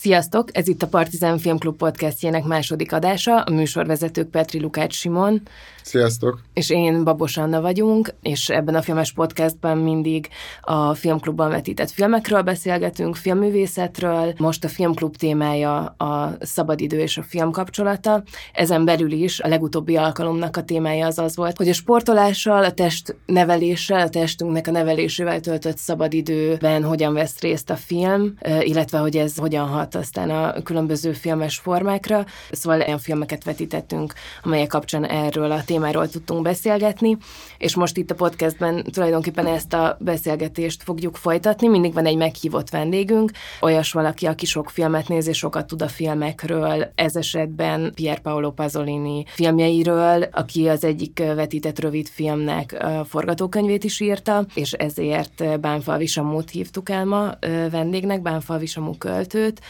Sziasztok! 0.00 0.48
Ez 0.52 0.68
itt 0.68 0.82
a 0.82 0.86
Partizán 0.86 1.38
Filmklub 1.38 1.76
podcastjének 1.76 2.44
második 2.44 2.92
adása. 2.92 3.40
A 3.40 3.50
műsorvezetők 3.50 4.28
Petri 4.28 4.60
Lukács 4.60 4.94
Simon. 4.94 5.42
Sziasztok! 5.82 6.40
És 6.52 6.70
én 6.70 7.04
Babos 7.04 7.36
Anna 7.36 7.60
vagyunk, 7.60 8.14
és 8.22 8.48
ebben 8.48 8.74
a 8.74 8.82
filmes 8.82 9.12
podcastban 9.12 9.78
mindig 9.78 10.28
a 10.60 10.94
filmklubban 10.94 11.50
vetített 11.50 11.90
filmekről 11.90 12.42
beszélgetünk, 12.42 13.16
filmművészetről. 13.16 14.34
Most 14.36 14.64
a 14.64 14.68
filmklub 14.68 15.16
témája 15.16 15.78
a 15.84 16.36
szabadidő 16.40 16.98
és 16.98 17.16
a 17.18 17.22
film 17.22 17.50
kapcsolata. 17.50 18.22
Ezen 18.52 18.84
belül 18.84 19.12
is 19.12 19.40
a 19.40 19.48
legutóbbi 19.48 19.96
alkalomnak 19.96 20.56
a 20.56 20.64
témája 20.64 21.06
az 21.06 21.18
az 21.18 21.36
volt, 21.36 21.56
hogy 21.56 21.68
a 21.68 21.72
sportolással, 21.72 22.64
a 22.64 22.72
test 22.72 23.16
neveléssel, 23.26 24.00
a 24.00 24.08
testünknek 24.08 24.66
a 24.66 24.70
nevelésével 24.70 25.40
töltött 25.40 25.78
szabadidőben 25.78 26.84
hogyan 26.84 27.14
vesz 27.14 27.40
részt 27.40 27.70
a 27.70 27.76
film, 27.76 28.34
illetve 28.60 28.98
hogy 28.98 29.16
ez 29.16 29.36
hogyan 29.36 29.66
hat 29.66 29.86
át 29.88 29.94
aztán 29.94 30.30
a 30.30 30.62
különböző 30.62 31.12
filmes 31.12 31.58
formákra. 31.58 32.24
Szóval 32.50 32.80
olyan 32.80 32.98
filmeket 32.98 33.44
vetítettünk, 33.44 34.12
amelyek 34.42 34.66
kapcsán 34.66 35.04
erről 35.04 35.50
a 35.50 35.64
témáról 35.64 36.08
tudtunk 36.08 36.42
beszélgetni, 36.42 37.16
és 37.58 37.74
most 37.74 37.96
itt 37.96 38.10
a 38.10 38.14
podcastben 38.14 38.84
tulajdonképpen 38.92 39.46
ezt 39.46 39.72
a 39.72 39.96
beszélgetést 40.00 40.82
fogjuk 40.82 41.16
folytatni. 41.16 41.68
Mindig 41.68 41.94
van 41.94 42.06
egy 42.06 42.16
meghívott 42.16 42.70
vendégünk, 42.70 43.30
olyas 43.60 43.92
valaki, 43.92 44.26
aki 44.26 44.46
sok 44.46 44.70
filmet 44.70 45.08
néz 45.08 45.26
és 45.26 45.38
sokat 45.38 45.66
tud 45.66 45.82
a 45.82 45.88
filmekről, 45.88 46.92
ez 46.94 47.16
esetben 47.16 47.92
Pier 47.94 48.18
Paolo 48.20 48.50
Pasolini 48.50 49.24
filmjeiről, 49.26 50.28
aki 50.32 50.68
az 50.68 50.84
egyik 50.84 51.18
vetített 51.18 51.78
rövid 51.78 52.08
filmnek 52.08 52.76
a 52.80 53.04
forgatókönyvét 53.04 53.84
is 53.84 54.00
írta, 54.00 54.46
és 54.54 54.72
ezért 54.72 55.60
Bánfalvi 55.60 56.06
Samót 56.06 56.50
hívtuk 56.50 56.90
el 56.90 57.04
ma 57.04 57.32
vendégnek, 57.70 58.22
Bánfalvi 58.22 58.66
Samú 58.66 58.96
költőt, 58.98 59.60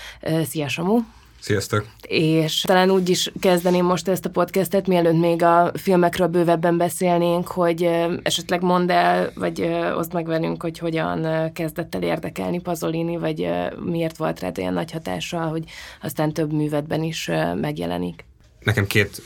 Szia, 0.44 0.68
Samu! 0.68 0.98
Sziasztok! 1.40 1.86
És 2.06 2.60
talán 2.60 2.90
úgy 2.90 3.08
is 3.08 3.32
kezdeném 3.40 3.84
most 3.84 4.08
ezt 4.08 4.24
a 4.24 4.30
podcastet, 4.30 4.86
mielőtt 4.86 5.20
még 5.20 5.42
a 5.42 5.72
filmekről 5.74 6.27
bővebben 6.27 6.77
beszélnénk, 6.77 7.48
hogy 7.48 7.83
esetleg 8.22 8.62
mondd 8.62 8.91
el, 8.91 9.33
vagy 9.34 9.60
oszd 9.96 10.12
meg 10.12 10.27
velünk, 10.27 10.62
hogy 10.62 10.78
hogyan 10.78 11.52
kezdett 11.52 11.94
el 11.94 12.02
érdekelni 12.02 12.60
Pazolini, 12.60 13.16
vagy 13.16 13.48
miért 13.84 14.16
volt 14.16 14.41
rád 14.41 14.58
olyan 14.58 14.72
nagy 14.72 14.91
hatása, 14.91 15.41
hogy 15.41 15.64
aztán 16.02 16.33
több 16.33 16.52
művetben 16.52 17.02
is 17.02 17.30
megjelenik. 17.61 18.24
Nekem 18.62 18.86
két 18.86 19.22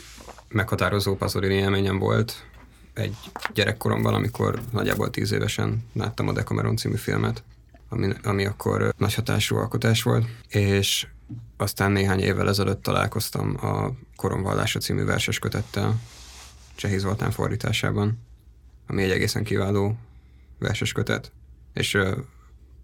meghatározó 0.48 1.16
Pazolini 1.16 1.54
élményem 1.54 1.98
volt. 1.98 2.34
Egy 2.94 3.14
gyerekkoromban, 3.54 4.14
amikor 4.14 4.60
nagyjából 4.72 5.10
tíz 5.10 5.32
évesen 5.32 5.84
láttam 5.92 6.28
a 6.28 6.32
Decameron 6.32 6.76
című 6.76 6.96
filmet, 6.96 7.42
ami, 7.92 8.12
ami 8.22 8.44
akkor 8.44 8.94
nagy 8.96 9.14
hatású 9.14 9.56
alkotás 9.56 10.02
volt, 10.02 10.26
és 10.48 11.06
aztán 11.56 11.92
néhány 11.92 12.20
évvel 12.20 12.48
ezelőtt 12.48 12.82
találkoztam 12.82 13.56
a 13.60 13.92
Koromvallása 14.16 14.78
című 14.78 15.04
verses 15.04 15.38
kötettel, 15.38 16.00
Csehi 16.74 16.98
Zoltán 16.98 17.30
fordításában, 17.30 18.18
ami 18.86 19.02
egy 19.02 19.10
egészen 19.10 19.44
kiváló 19.44 19.96
verses 20.58 20.92
kötet, 20.92 21.32
és 21.72 21.98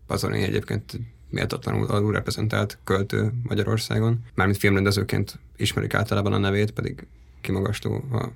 Pazolini 0.07 0.43
egyébként 0.43 1.01
méltatlanul 1.31 1.87
alulreprezentált 1.87 2.79
költő 2.85 3.33
Magyarországon. 3.43 4.25
Mármint 4.35 4.59
filmrendezőként 4.59 5.39
ismerik 5.57 5.95
általában 5.95 6.33
a 6.33 6.39
nevét, 6.39 6.71
pedig 6.71 7.07
kimagasló 7.41 8.05
a 8.13 8.29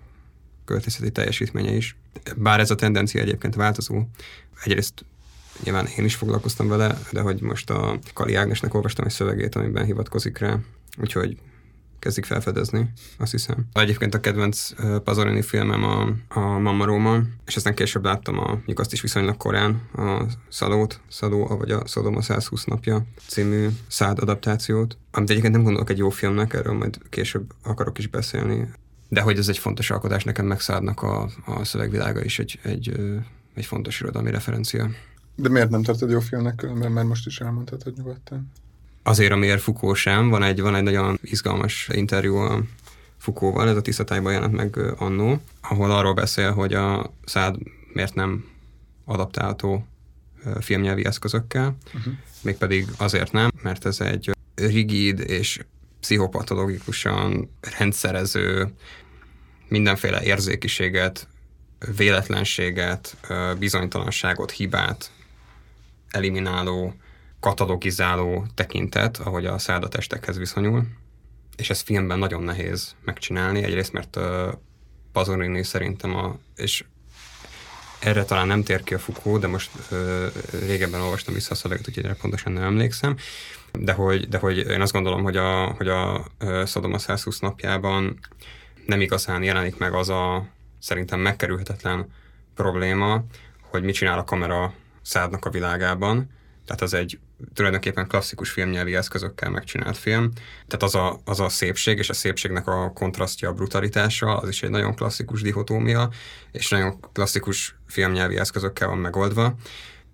költészeti 0.64 1.10
teljesítménye 1.10 1.72
is. 1.72 1.96
Bár 2.36 2.60
ez 2.60 2.70
a 2.70 2.74
tendencia 2.74 3.20
egyébként 3.20 3.54
változó, 3.54 4.02
egyrészt 4.64 5.04
Nyilván 5.62 5.86
én 5.96 6.04
is 6.04 6.14
foglalkoztam 6.14 6.68
vele, 6.68 6.98
de 7.12 7.20
hogy 7.20 7.40
most 7.40 7.70
a 7.70 7.98
Kali 8.14 8.34
Ágnesnek 8.34 8.74
olvastam 8.74 9.04
egy 9.04 9.12
szövegét, 9.12 9.54
amiben 9.54 9.84
hivatkozik 9.84 10.38
rá, 10.38 10.58
úgyhogy 11.00 11.36
kezdik 12.02 12.24
felfedezni, 12.24 12.92
azt 13.18 13.30
hiszem. 13.30 13.66
Egyébként 13.72 14.14
a 14.14 14.20
kedvenc 14.20 14.70
Pasolini 15.04 15.42
filmem 15.42 15.84
a, 15.84 16.12
a 16.28 16.58
Mamma 16.58 16.84
Roma, 16.84 17.20
és 17.46 17.56
aztán 17.56 17.74
később 17.74 18.04
láttam 18.04 18.38
a, 18.38 18.46
mondjuk 18.46 18.78
azt 18.78 18.92
is 18.92 19.00
viszonylag 19.00 19.36
korán, 19.36 19.80
a 19.96 20.24
Szalót, 20.48 21.00
Szaló, 21.08 21.46
vagy 21.46 21.70
a 21.70 21.86
Szodoma 21.86 22.22
120 22.22 22.64
napja 22.64 23.04
című 23.26 23.68
szád 23.86 24.18
adaptációt, 24.18 24.96
amit 25.10 25.30
egyébként 25.30 25.54
nem 25.54 25.62
gondolok 25.62 25.90
egy 25.90 25.98
jó 25.98 26.10
filmnek, 26.10 26.54
erről 26.54 26.74
majd 26.74 26.98
később 27.08 27.52
akarok 27.62 27.98
is 27.98 28.06
beszélni, 28.06 28.68
de 29.08 29.20
hogy 29.20 29.38
ez 29.38 29.48
egy 29.48 29.58
fontos 29.58 29.90
alkotás, 29.90 30.24
nekem 30.24 30.46
megszádnak 30.46 31.02
a, 31.02 31.28
a 31.44 31.64
szövegvilága 31.64 32.24
is 32.24 32.38
egy, 32.38 32.58
egy, 32.62 32.92
egy 33.54 33.66
fontos 33.66 34.00
irodalmi 34.00 34.30
referencia. 34.30 34.90
De 35.34 35.48
miért 35.48 35.70
nem 35.70 35.82
tartod 35.82 36.10
jó 36.10 36.20
filmnek 36.20 36.54
különben, 36.54 36.92
mert 36.92 37.06
most 37.06 37.26
is 37.26 37.40
elmondtad, 37.40 37.82
hogy 37.82 37.92
nyugodtan? 37.96 38.52
Azért, 39.02 39.32
amiért 39.32 39.60
Fukó 39.60 39.94
sem. 39.94 40.28
Van 40.28 40.42
egy, 40.42 40.60
van 40.60 40.74
egy 40.74 40.82
nagyon 40.82 41.18
izgalmas 41.22 41.88
interjú 41.92 42.36
a 42.36 42.62
Fukóval, 43.16 43.68
ez 43.68 43.76
a 43.76 43.82
Tiszatályban 43.82 44.32
jelent 44.32 44.52
meg 44.52 44.78
annó, 44.96 45.40
ahol 45.60 45.90
arról 45.90 46.14
beszél, 46.14 46.52
hogy 46.52 46.74
a 46.74 47.12
szád 47.24 47.56
miért 47.92 48.14
nem 48.14 48.44
adaptálható 49.04 49.86
filmnyelvi 50.60 51.04
eszközökkel, 51.04 51.76
uh-huh. 51.94 52.12
mégpedig 52.42 52.88
azért 52.96 53.32
nem, 53.32 53.50
mert 53.62 53.86
ez 53.86 54.00
egy 54.00 54.30
rigid 54.54 55.20
és 55.20 55.64
pszichopatológikusan 56.00 57.50
rendszerező, 57.78 58.72
mindenféle 59.68 60.22
érzékiséget, 60.22 61.28
véletlenséget, 61.96 63.16
bizonytalanságot, 63.58 64.50
hibát 64.50 65.10
elimináló, 66.12 66.94
katalogizáló 67.40 68.46
tekintet, 68.54 69.16
ahogy 69.18 69.46
a 69.46 69.58
száldatestekhez 69.58 70.38
viszonyul, 70.38 70.86
és 71.56 71.70
ez 71.70 71.80
filmben 71.80 72.18
nagyon 72.18 72.42
nehéz 72.42 72.94
megcsinálni, 73.04 73.62
egyrészt 73.62 73.92
mert 73.92 74.16
uh, 74.16 74.52
Pasolini 75.12 75.62
szerintem 75.62 76.16
a, 76.16 76.38
és 76.56 76.84
erre 77.98 78.24
talán 78.24 78.46
nem 78.46 78.62
tér 78.62 78.82
ki 78.82 78.94
a 78.94 78.98
Foucault, 78.98 79.40
de 79.40 79.46
most 79.46 79.70
uh, 79.90 80.26
régebben 80.66 81.00
olvastam 81.00 81.34
vissza 81.34 81.50
a 81.50 81.54
szöveget, 81.54 81.88
úgyhogy 81.88 82.04
erre 82.04 82.14
pontosan 82.14 82.52
nem 82.52 82.62
emlékszem, 82.62 83.16
de 83.72 83.92
hogy, 83.92 84.28
de 84.28 84.38
hogy 84.38 84.56
én 84.56 84.80
azt 84.80 84.92
gondolom, 84.92 85.22
hogy 85.22 85.36
a, 85.36 85.64
hogy 85.64 85.88
a 85.88 86.26
Sodoma 86.66 86.98
120 86.98 87.38
napjában 87.38 88.18
nem 88.86 89.00
igazán 89.00 89.42
jelenik 89.42 89.78
meg 89.78 89.94
az 89.94 90.08
a 90.08 90.46
szerintem 90.78 91.20
megkerülhetetlen 91.20 92.12
probléma, 92.54 93.24
hogy 93.60 93.82
mit 93.82 93.94
csinál 93.94 94.18
a 94.18 94.24
kamera 94.24 94.72
szádnak 95.02 95.44
a 95.44 95.50
világában. 95.50 96.30
Tehát 96.66 96.82
az 96.82 96.94
egy 96.94 97.18
tulajdonképpen 97.54 98.06
klasszikus 98.06 98.50
filmnyelvi 98.50 98.94
eszközökkel 98.94 99.50
megcsinált 99.50 99.96
film. 99.96 100.30
Tehát 100.66 100.82
az 100.82 100.94
a, 100.94 101.20
az 101.24 101.40
a 101.40 101.48
szépség, 101.48 101.98
és 101.98 102.08
a 102.08 102.12
szépségnek 102.12 102.66
a 102.66 102.92
kontrasztja 102.94 103.48
a 103.48 103.52
brutalitása, 103.52 104.36
az 104.36 104.48
is 104.48 104.62
egy 104.62 104.70
nagyon 104.70 104.94
klasszikus 104.94 105.42
dihotómia, 105.42 106.10
és 106.52 106.68
nagyon 106.68 107.00
klasszikus 107.12 107.76
filmnyelvi 107.86 108.36
eszközökkel 108.36 108.88
van 108.88 108.98
megoldva. 108.98 109.54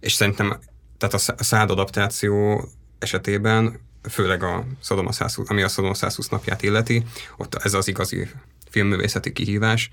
És 0.01 0.13
szerintem 0.13 0.59
tehát 0.99 1.15
a 1.15 1.45
szád 1.45 1.71
adaptáció 1.71 2.65
esetében, 2.99 3.81
főleg 4.09 4.43
a 4.43 4.65
Sodoma 4.83 5.13
120, 5.13 5.51
ami 5.51 5.63
a 5.63 5.69
Sodoma 5.69 5.95
120 5.95 6.29
napját 6.29 6.63
illeti, 6.63 7.05
ott 7.37 7.55
ez 7.55 7.75
az 7.75 7.89
igazi 7.89 8.29
filmművészeti 8.71 9.33
kihívás, 9.33 9.91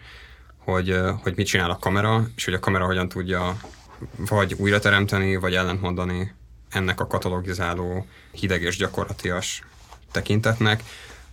hogy, 0.57 0.99
hogy 1.21 1.33
mit 1.35 1.47
csinál 1.47 1.69
a 1.69 1.77
kamera, 1.77 2.27
és 2.35 2.45
hogy 2.45 2.53
a 2.53 2.59
kamera 2.59 2.85
hogyan 2.85 3.09
tudja 3.09 3.57
vagy 4.17 4.53
újra 4.53 4.79
teremteni, 4.79 5.35
vagy 5.35 5.55
ellentmondani 5.55 6.33
ennek 6.69 6.99
a 6.99 7.07
katalogizáló, 7.07 8.07
hideg 8.31 8.61
és 8.61 8.77
gyakorlatias 8.77 9.63
tekintetnek, 10.11 10.83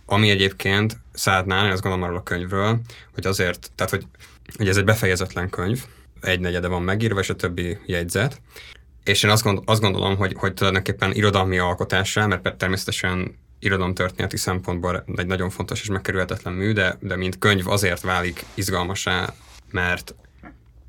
ami 0.05 0.29
egyébként 0.29 0.97
Szádnál, 1.13 1.65
én 1.65 1.71
azt 1.71 1.81
gondolom 1.81 2.05
arról 2.05 2.19
a 2.19 2.23
könyvről, 2.23 2.79
hogy 3.13 3.27
azért, 3.27 3.71
tehát 3.75 3.91
hogy, 3.91 4.05
hogy 4.57 4.67
ez 4.67 4.77
egy 4.77 4.83
befejezetlen 4.83 5.49
könyv, 5.49 5.83
egy 6.21 6.39
negyede 6.39 6.67
van 6.67 6.81
megírva, 6.81 7.19
és 7.19 7.29
a 7.29 7.35
többi 7.35 7.77
jegyzet, 7.85 8.41
és 9.03 9.23
én 9.23 9.29
azt, 9.29 9.43
gondol, 9.43 9.63
azt 9.67 9.81
gondolom, 9.81 10.17
hogy, 10.17 10.33
hogy 10.37 10.53
tulajdonképpen 10.53 11.11
irodalmi 11.11 11.57
alkotásra, 11.57 12.27
mert 12.27 12.55
természetesen 12.55 13.35
irodalomtörténeti 13.59 14.37
szempontból 14.37 15.03
egy 15.15 15.25
nagyon 15.25 15.49
fontos 15.49 15.81
és 15.81 15.87
megkerülhetetlen 15.87 16.53
mű, 16.53 16.71
de, 16.71 16.97
de 16.99 17.15
mint 17.15 17.37
könyv 17.39 17.67
azért 17.67 18.01
válik 18.01 18.45
izgalmasá, 18.53 19.33
mert 19.71 20.15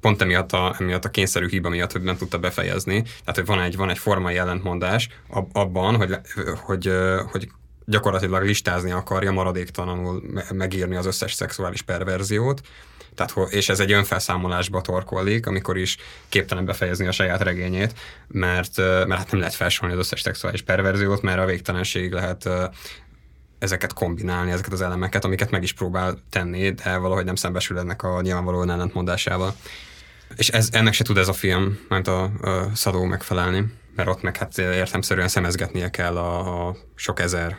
pont 0.04 0.22
emiatt 0.22 0.52
a, 0.52 0.76
emiatt 0.78 1.04
a 1.04 1.10
kényszerű 1.10 1.48
hiba 1.48 1.68
miatt, 1.68 1.92
hogy 1.92 2.02
nem 2.02 2.16
tudta 2.16 2.38
befejezni. 2.38 3.02
Tehát, 3.02 3.34
hogy 3.34 3.46
van 3.46 3.60
egy, 3.60 3.76
van 3.76 3.90
egy 3.90 3.98
formai 3.98 4.36
ellentmondás 4.36 5.08
abban, 5.52 5.96
hogy, 5.96 6.18
hogy, 6.64 6.92
hogy 7.30 7.48
gyakorlatilag 7.84 8.44
listázni 8.44 8.90
akarja 8.90 9.32
maradéktalanul 9.32 10.22
megírni 10.52 10.96
az 10.96 11.06
összes 11.06 11.32
szexuális 11.32 11.82
perverziót, 11.82 12.60
tehát, 13.14 13.52
és 13.52 13.68
ez 13.68 13.80
egy 13.80 13.92
önfelszámolásba 13.92 14.80
torkollik, 14.80 15.46
amikor 15.46 15.76
is 15.76 15.96
képtelen 16.28 16.64
befejezni 16.64 17.06
a 17.06 17.12
saját 17.12 17.42
regényét, 17.42 17.94
mert, 18.28 18.76
mert 18.76 19.18
hát 19.18 19.30
nem 19.30 19.40
lehet 19.40 19.54
felsorolni 19.54 19.94
az 20.00 20.04
összes 20.04 20.20
szexuális 20.20 20.62
perverziót, 20.62 21.22
mert 21.22 21.38
a 21.38 21.44
végtelenség 21.44 22.12
lehet 22.12 22.48
ezeket 23.58 23.92
kombinálni, 23.92 24.50
ezeket 24.50 24.72
az 24.72 24.82
elemeket, 24.82 25.24
amiket 25.24 25.50
meg 25.50 25.62
is 25.62 25.72
próbál 25.72 26.18
tenni, 26.30 26.70
de 26.70 26.96
valahogy 26.96 27.24
nem 27.24 27.34
szembesül 27.34 27.78
ennek 27.78 28.02
a 28.02 28.20
nyilvánvalóan 28.20 28.70
ellentmondásával. 28.70 29.54
És 30.36 30.48
ez, 30.48 30.68
ennek 30.72 30.92
se 30.92 31.04
tud 31.04 31.18
ez 31.18 31.28
a 31.28 31.32
film, 31.32 31.78
mert 31.88 32.08
a, 32.08 32.22
a 32.22 32.70
Szadó 32.74 33.04
megfelelni. 33.04 33.64
mert 33.94 34.08
ott 34.08 34.22
meg 34.22 34.36
hát 34.36 34.58
értemszerűen 34.58 35.28
szemezgetnie 35.28 35.90
kell 35.90 36.16
a, 36.16 36.68
a 36.68 36.76
sok 36.94 37.20
ezer 37.20 37.56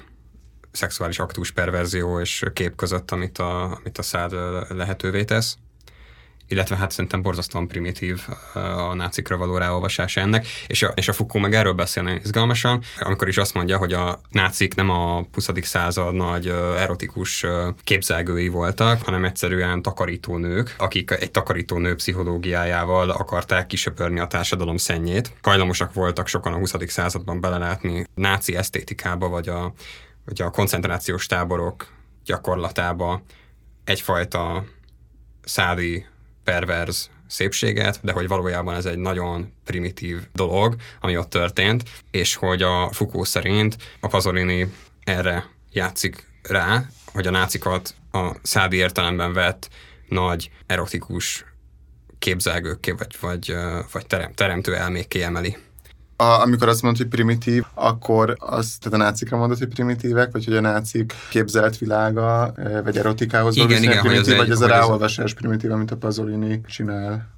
szexuális 0.71 1.19
aktus, 1.19 1.51
perverzió 1.51 2.19
és 2.19 2.43
kép 2.53 2.75
között, 2.75 3.11
amit 3.11 3.37
a, 3.37 3.63
amit 3.63 3.97
a 3.97 4.01
szád 4.01 4.31
lehetővé 4.69 5.23
tesz 5.23 5.57
illetve 6.47 6.75
hát 6.75 6.91
szerintem 6.91 7.21
borzasztóan 7.21 7.67
primitív 7.67 8.21
a 8.53 8.93
nácikra 8.93 9.37
való 9.37 9.57
ráolvasása 9.57 10.21
ennek, 10.21 10.47
és 10.67 10.83
a, 10.83 10.87
és 10.95 11.07
a 11.07 11.13
Foucault 11.13 11.43
meg 11.43 11.53
erről 11.53 11.73
beszélne 11.73 12.15
izgalmasan, 12.15 12.81
amikor 12.99 13.27
is 13.27 13.37
azt 13.37 13.53
mondja, 13.53 13.77
hogy 13.77 13.93
a 13.93 14.21
nácik 14.29 14.75
nem 14.75 14.89
a 14.89 15.25
20. 15.33 15.49
század 15.61 16.13
nagy 16.13 16.47
erotikus 16.77 17.45
képzelgői 17.83 18.47
voltak, 18.47 19.01
hanem 19.01 19.25
egyszerűen 19.25 19.81
takarítónők, 19.81 20.75
akik 20.77 21.11
egy 21.11 21.31
takarítónő 21.31 21.95
pszichológiájával 21.95 23.09
akarták 23.09 23.67
kisöpörni 23.67 24.19
a 24.19 24.27
társadalom 24.27 24.77
szennyét. 24.77 25.33
Hajlamosak 25.41 25.93
voltak 25.93 26.27
sokan 26.27 26.53
a 26.53 26.57
20. 26.57 26.73
században 26.87 27.41
belelátni 27.41 28.05
náci 28.15 28.55
esztétikába, 28.55 29.27
vagy 29.27 29.49
a, 29.49 29.73
vagy 30.25 30.41
a 30.41 30.49
koncentrációs 30.49 31.25
táborok 31.25 31.87
gyakorlatába 32.23 33.21
egyfajta 33.83 34.65
szádi 35.43 36.05
perverz 36.45 37.09
szépséget, 37.27 37.99
de 38.01 38.11
hogy 38.11 38.27
valójában 38.27 38.75
ez 38.75 38.85
egy 38.85 38.97
nagyon 38.97 39.53
primitív 39.63 40.21
dolog, 40.33 40.75
ami 41.01 41.17
ott 41.17 41.29
történt, 41.29 41.83
és 42.11 42.35
hogy 42.35 42.61
a 42.61 42.89
Foucault 42.91 43.27
szerint 43.27 43.77
a 43.99 44.07
Pasolini 44.07 44.73
erre 45.03 45.45
játszik 45.71 46.27
rá, 46.41 46.85
hogy 47.13 47.27
a 47.27 47.31
nácikat 47.31 47.95
a 48.11 48.35
szádi 48.41 48.77
értelemben 48.77 49.33
vett 49.33 49.69
nagy 50.09 50.49
erotikus 50.65 51.45
képzelgőkké, 52.19 52.91
vagy, 52.91 53.17
vagy, 53.19 53.55
vagy 53.91 54.05
terem, 54.07 54.33
teremtő 54.33 54.75
elmékké 54.75 55.21
emeli 55.21 55.57
a, 56.17 56.23
amikor 56.23 56.67
azt 56.67 56.81
mondod, 56.81 57.01
hogy 57.01 57.09
primitív, 57.09 57.63
akkor 57.73 58.35
az, 58.39 58.77
tehát 58.81 58.99
a 58.99 59.03
nácikra 59.03 59.37
mondod, 59.37 59.57
hogy 59.57 59.67
primitívek, 59.67 60.31
vagy 60.31 60.45
hogy 60.45 60.55
a 60.55 60.61
nácik 60.61 61.13
képzelt 61.29 61.77
világa, 61.77 62.53
eh, 62.55 62.83
vagy 62.83 62.97
erotikához 62.97 63.55
igen, 63.55 63.83
igen, 63.83 63.99
primitív, 63.99 64.33
egy, 64.33 64.37
vagy 64.37 64.49
ez 64.49 64.61
a 64.61 64.67
ráolvasás 64.67 65.33
primitív, 65.33 65.71
amit 65.71 65.91
a 65.91 65.97
Pasolini 65.97 66.61
csinál? 66.67 67.33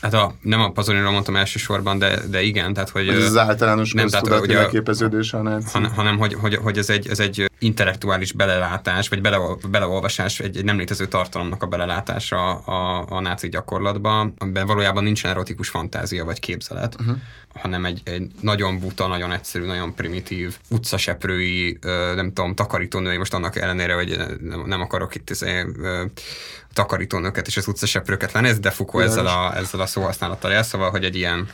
Hát 0.00 0.14
a, 0.14 0.34
nem 0.40 0.60
a 0.60 0.70
Pazolinról 0.70 1.12
mondtam 1.12 1.36
elsősorban, 1.36 1.98
de, 1.98 2.20
de 2.30 2.42
igen, 2.42 2.72
tehát 2.72 2.88
hogy... 2.88 3.08
Ez 3.08 3.24
az 3.24 3.36
általános 3.36 3.92
nem, 3.92 4.08
tehát, 4.08 4.28
hogy 4.28 4.54
a 4.54 4.82
a 5.32 5.42
náci. 5.42 5.66
Han, 5.72 5.86
hanem, 5.86 6.18
hogy, 6.18 6.34
hogy, 6.34 6.54
hogy 6.54 6.78
ez, 6.78 6.90
egy, 6.90 7.08
ez 7.08 7.20
egy 7.20 7.50
intellektuális 7.58 8.32
belelátás, 8.32 9.08
vagy 9.08 9.20
bele, 9.20 9.38
beleolvasás, 9.68 10.40
egy, 10.40 10.56
egy 10.56 10.64
nem 10.64 10.76
létező 10.76 11.06
tartalomnak 11.06 11.62
a 11.62 11.66
belelátása 11.66 12.54
a, 12.54 13.06
a 13.08 13.20
náci 13.20 13.48
gyakorlatban, 13.48 14.34
amiben 14.38 14.66
valójában 14.66 15.04
nincsen 15.04 15.30
erotikus 15.30 15.68
fantázia 15.68 16.24
vagy 16.24 16.40
képzelet, 16.40 16.96
uh-huh. 17.00 17.16
hanem 17.54 17.84
egy, 17.84 18.00
egy 18.04 18.30
nagyon 18.40 18.78
buta, 18.78 19.06
nagyon 19.06 19.32
egyszerű, 19.32 19.64
nagyon 19.64 19.94
primitív, 19.94 20.56
utcaseprői, 20.70 21.78
nem 22.14 22.32
tudom, 22.32 22.54
takarítónői, 22.54 23.16
most 23.16 23.34
annak 23.34 23.56
ellenére, 23.56 23.94
hogy 23.94 24.16
nem, 24.40 24.62
nem 24.66 24.80
akarok 24.80 25.14
itt 25.14 25.30
izé, 25.30 25.64
takarítónőket 26.72 27.46
és 27.46 27.56
az 27.56 27.68
utcaseprőket 27.68 28.32
lenézni, 28.32 28.60
de 28.60 28.70
Foucault 28.70 29.06
ezzel 29.06 29.26
a, 29.26 29.56
ezzel 29.56 29.80
a 29.80 29.86
szóhasználattal 29.86 30.52
él, 30.52 30.62
szóval, 30.62 30.90
hogy 30.90 31.04
egy 31.04 31.16
ilyen, 31.16 31.48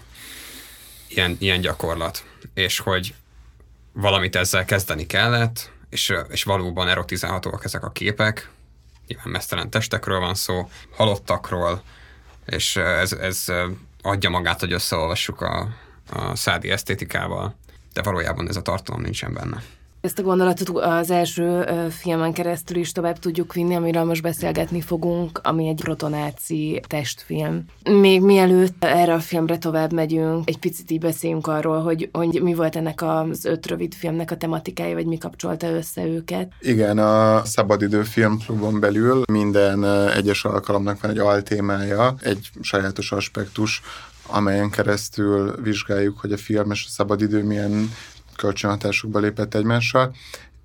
ilyen, 1.08 1.36
ilyen 1.38 1.60
gyakorlat, 1.60 2.24
és 2.54 2.78
hogy 2.78 3.14
valamit 3.92 4.36
ezzel 4.36 4.64
kezdeni 4.64 5.06
kellett, 5.06 5.71
és, 5.92 6.14
és 6.28 6.44
valóban 6.44 6.88
erotizálhatóak 6.88 7.64
ezek 7.64 7.84
a 7.84 7.90
képek, 7.90 8.50
nyilván 9.06 9.28
mesztelen 9.28 9.70
testekről 9.70 10.18
van 10.18 10.34
szó, 10.34 10.70
halottakról, 10.90 11.82
és 12.46 12.76
ez, 12.76 13.12
ez 13.12 13.44
adja 14.02 14.30
magát, 14.30 14.60
hogy 14.60 14.72
összeolvassuk 14.72 15.40
a, 15.40 15.68
a 16.10 16.36
szádi 16.36 16.70
esztétikával, 16.70 17.54
de 17.92 18.02
valójában 18.02 18.48
ez 18.48 18.56
a 18.56 18.62
tartalom 18.62 19.00
nincsen 19.00 19.32
benne. 19.32 19.62
Ezt 20.02 20.18
a 20.18 20.22
gondolatot 20.22 20.68
az 20.68 21.10
első 21.10 21.64
filmen 21.90 22.32
keresztül 22.32 22.76
is 22.76 22.92
tovább 22.92 23.18
tudjuk 23.18 23.52
vinni, 23.52 23.74
amiről 23.74 24.04
most 24.04 24.22
beszélgetni 24.22 24.80
fogunk, 24.80 25.40
ami 25.42 25.68
egy 25.68 25.80
protonáci 25.80 26.80
testfilm. 26.88 27.64
Még 27.90 28.20
mielőtt 28.20 28.84
erre 28.84 29.12
a 29.12 29.20
filmre 29.20 29.58
tovább 29.58 29.92
megyünk, 29.92 30.48
egy 30.48 30.58
picit 30.58 30.90
így 30.90 31.00
beszéljünk 31.00 31.46
arról, 31.46 31.82
hogy, 31.82 32.08
hogy 32.12 32.42
mi 32.42 32.54
volt 32.54 32.76
ennek 32.76 33.02
az 33.02 33.44
öt 33.44 33.66
rövid 33.66 33.94
filmnek 33.94 34.30
a 34.30 34.36
tematikája, 34.36 34.94
vagy 34.94 35.06
mi 35.06 35.18
kapcsolta 35.18 35.70
össze 35.70 36.06
őket. 36.06 36.52
Igen, 36.60 36.98
a 36.98 37.44
Szabadidő 37.44 38.02
Filmklubon 38.02 38.80
belül 38.80 39.22
minden 39.32 39.84
egyes 40.10 40.44
alkalomnak 40.44 41.00
van 41.00 41.10
egy 41.10 41.18
altémája, 41.18 42.14
egy 42.22 42.50
sajátos 42.60 43.12
aspektus, 43.12 43.82
amelyen 44.26 44.70
keresztül 44.70 45.54
vizsgáljuk, 45.62 46.18
hogy 46.18 46.32
a 46.32 46.36
film 46.36 46.70
és 46.70 46.84
a 46.86 46.90
szabadidő 46.90 47.44
milyen 47.44 47.90
kölcsönhatásukba 48.36 49.18
lépett 49.18 49.54
egymással, 49.54 50.14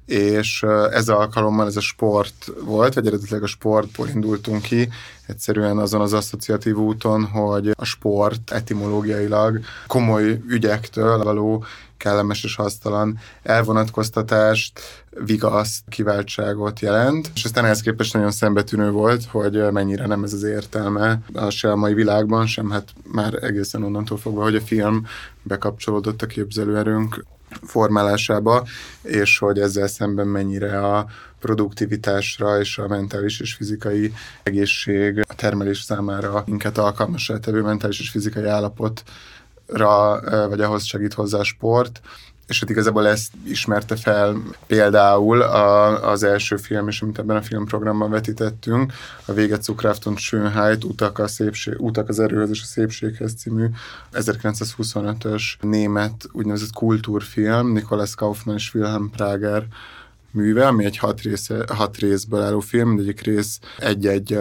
és 0.06 0.64
ez 0.92 1.10
alkalommal 1.10 1.68
ez 1.68 1.76
a 1.76 1.82
sport 1.82 2.52
volt, 2.64 2.94
vagy 2.94 3.08
eredetileg 3.08 3.44
a 3.44 3.48
sportból 3.48 4.08
indultunk 4.08 4.62
ki, 4.62 4.90
egyszerűen 5.26 5.78
azon 5.78 6.02
az 6.02 6.14
asszociatív 6.14 6.78
úton, 6.78 7.26
hogy 7.26 7.70
a 7.74 7.86
sport 7.86 8.52
etimológiailag 8.52 9.60
komoly 9.88 10.42
ügyektől 10.48 11.24
való 11.24 11.64
kellemes 11.98 12.44
és 12.44 12.56
hasztalan 12.56 13.20
elvonatkoztatást, 13.44 14.80
vigaszt, 15.26 15.84
kiváltságot 15.90 16.80
jelent, 16.80 17.32
és 17.36 17.44
aztán 17.44 17.66
ehhez 17.66 17.82
képest 17.82 18.14
nagyon 18.14 18.32
szembetűnő 18.32 18.92
volt, 18.92 19.26
hogy 19.26 19.72
mennyire 19.72 20.06
nem 20.06 20.24
ez 20.24 20.34
az 20.34 20.44
értelme 20.44 21.20
a 21.34 21.50
se 21.50 21.72
a 21.72 21.76
mai 21.76 21.94
világban, 21.94 22.46
sem 22.46 22.70
hát 22.70 22.94
már 23.12 23.44
egészen 23.44 23.84
onnantól 23.84 24.18
fogva, 24.18 24.44
hogy 24.44 24.56
a 24.56 24.62
film 24.62 25.06
bekapcsolódott 25.44 26.22
a 26.22 26.26
képzelőerőnk 26.26 27.26
formálásába, 27.62 28.66
és 29.02 29.38
hogy 29.38 29.60
ezzel 29.60 29.88
szemben 29.88 30.28
mennyire 30.28 30.88
a 30.88 31.06
produktivitásra 31.40 32.60
és 32.60 32.78
a 32.78 32.88
mentális 32.88 33.40
és 33.40 33.54
fizikai 33.54 34.14
egészség 34.44 35.26
a 35.28 35.36
termelés 35.36 35.82
számára 35.82 36.44
inkább 36.48 36.78
alkalmas 36.78 37.32
tevő 37.42 37.62
mentális 37.62 38.00
és 38.00 38.10
fizikai 38.10 38.46
állapotra, 38.46 40.20
vagy 40.50 40.62
ahhoz 40.62 40.84
segít 40.84 41.14
hozzá 41.14 41.40
a 41.40 41.44
sport, 41.44 42.02
és 42.48 42.60
hát 42.60 42.70
igazából 42.70 43.08
ezt 43.08 43.32
ismerte 43.44 43.96
fel 43.96 44.42
például 44.68 45.42
a, 45.42 46.10
az 46.10 46.24
első 46.24 46.58
film, 46.58 46.88
és 46.88 47.02
amit 47.02 47.20
ebben 47.20 47.36
a 47.36 47.42
filmprogramban 47.42 48.10
vetítettünk, 48.10 48.94
a 49.26 49.34
Véget 49.34 49.64
Zukraft 49.64 50.06
und 50.06 50.18
Schönheit, 50.18 50.84
Utak, 50.84 51.20
a 51.20 51.28
szépség, 51.28 51.74
Utak 51.78 52.10
az 52.10 52.20
erőhöz 52.20 52.50
és 52.50 52.62
a 52.62 52.66
szépséghez 52.66 53.34
című 53.38 53.66
1925-ös 54.14 55.44
német 55.62 56.30
úgynevezett 56.32 56.74
kultúrfilm, 56.74 57.72
Nikolaus 57.72 58.16
Kaufmann 58.16 58.56
és 58.56 58.74
Wilhelm 58.74 59.10
Prager 59.10 59.68
műve, 60.38 60.68
ami 60.68 60.86
egy 60.86 60.98
hat, 60.98 61.22
része, 61.22 61.66
hat 61.68 61.98
részből 61.98 62.42
álló 62.42 62.60
film, 62.60 62.88
mindegyik 62.88 63.22
rész 63.22 63.60
egy-egy 63.78 64.40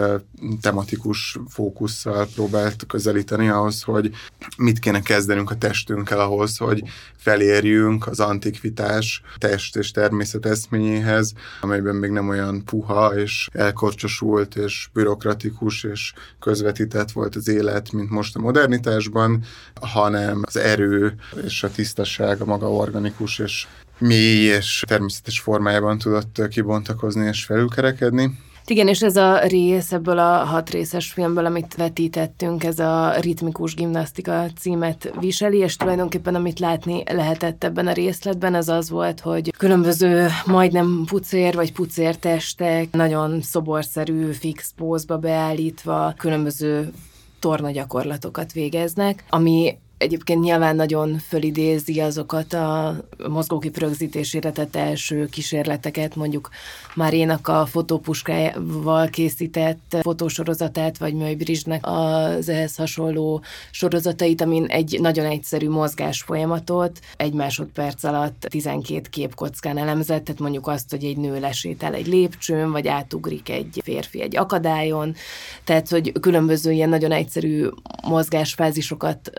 tematikus 0.61 1.37
fókusszal 1.49 2.27
próbált 2.35 2.85
közelíteni 2.87 3.49
ahhoz, 3.49 3.81
hogy 3.81 4.11
mit 4.57 4.79
kéne 4.79 5.01
kezdenünk 5.01 5.51
a 5.51 5.57
testünkkel 5.57 6.19
ahhoz, 6.19 6.57
hogy 6.57 6.83
felérjünk 7.17 8.07
az 8.07 8.19
antikvitás 8.19 9.21
test 9.37 9.75
és 9.75 9.91
természet 9.91 10.45
eszményéhez, 10.45 11.33
amelyben 11.61 11.95
még 11.95 12.09
nem 12.09 12.29
olyan 12.29 12.63
puha 12.65 13.15
és 13.15 13.47
elkorcsosult 13.53 14.55
és 14.55 14.89
bürokratikus 14.93 15.83
és 15.83 16.13
közvetített 16.39 17.11
volt 17.11 17.35
az 17.35 17.47
élet, 17.47 17.91
mint 17.91 18.09
most 18.09 18.35
a 18.35 18.39
modernitásban, 18.39 19.43
hanem 19.81 20.41
az 20.45 20.57
erő 20.57 21.15
és 21.45 21.63
a 21.63 21.71
tisztaság, 21.71 22.41
a 22.41 22.45
maga 22.45 22.71
organikus 22.71 23.39
és 23.39 23.67
mély 23.99 24.45
és 24.45 24.83
természetes 24.87 25.39
formájában 25.39 25.97
tudott 25.97 26.47
kibontakozni 26.49 27.27
és 27.27 27.45
felülkerekedni. 27.45 28.31
Igen, 28.69 28.87
és 28.87 29.01
ez 29.01 29.15
a 29.15 29.39
rész 29.39 29.91
ebből 29.91 30.17
a 30.17 30.43
hat 30.43 30.69
részes 30.69 31.11
filmből, 31.11 31.45
amit 31.45 31.75
vetítettünk, 31.75 32.63
ez 32.63 32.79
a 32.79 33.13
ritmikus 33.19 33.73
gimnasztika 33.73 34.45
címet 34.59 35.13
viseli, 35.19 35.57
és 35.57 35.75
tulajdonképpen 35.75 36.35
amit 36.35 36.59
látni 36.59 37.03
lehetett 37.11 37.63
ebben 37.63 37.87
a 37.87 37.91
részletben, 37.91 38.53
az 38.53 38.69
az 38.69 38.89
volt, 38.89 39.19
hogy 39.19 39.51
különböző 39.57 40.27
majdnem 40.45 41.03
pucér 41.05 41.55
vagy 41.55 41.71
pucértestek 41.73 42.91
nagyon 42.91 43.41
szoborszerű 43.41 44.31
fix 44.31 44.73
pózba 44.75 45.17
beállítva 45.17 46.13
különböző 46.17 46.91
tornagyakorlatokat 47.39 48.51
végeznek, 48.51 49.23
ami 49.29 49.77
Egyébként 49.97 50.41
nyilván 50.41 50.75
nagyon 50.75 51.17
fölidézi 51.27 51.99
azokat 51.99 52.53
a 52.53 52.95
mozgókép 53.27 53.77
rögzítésére 53.77 54.51
tett 54.51 54.75
első 54.75 55.25
kísérleteket, 55.25 56.15
mondjuk 56.15 56.49
Márénak 56.95 57.47
a 57.47 57.65
fotópuskájával 57.65 59.07
készített 59.07 59.97
fotósorozatát, 60.01 60.97
vagy 60.97 61.13
Möjbrizsnek 61.13 61.81
az 61.83 62.49
ehhez 62.49 62.75
hasonló 62.75 63.41
sorozatait, 63.71 64.41
amin 64.41 64.65
egy 64.65 64.97
nagyon 65.01 65.25
egyszerű 65.25 65.69
mozgás 65.69 66.21
folyamatot 66.21 66.99
egy 67.15 67.33
másodperc 67.33 68.03
alatt 68.03 68.45
12 68.49 69.01
képkockán 69.09 69.77
elemzett, 69.77 70.23
tehát 70.23 70.41
mondjuk 70.41 70.67
azt, 70.67 70.89
hogy 70.89 71.03
egy 71.03 71.17
nő 71.17 71.39
lesétel 71.39 71.93
egy 71.93 72.07
lépcsőn, 72.07 72.71
vagy 72.71 72.87
átugrik 72.87 73.49
egy 73.49 73.81
férfi 73.83 74.21
egy 74.21 74.37
akadályon, 74.37 75.15
tehát 75.63 75.89
hogy 75.89 76.11
különböző 76.19 76.71
ilyen 76.71 76.89
nagyon 76.89 77.11
egyszerű 77.11 77.67
mozgásfázisokat 78.07 79.31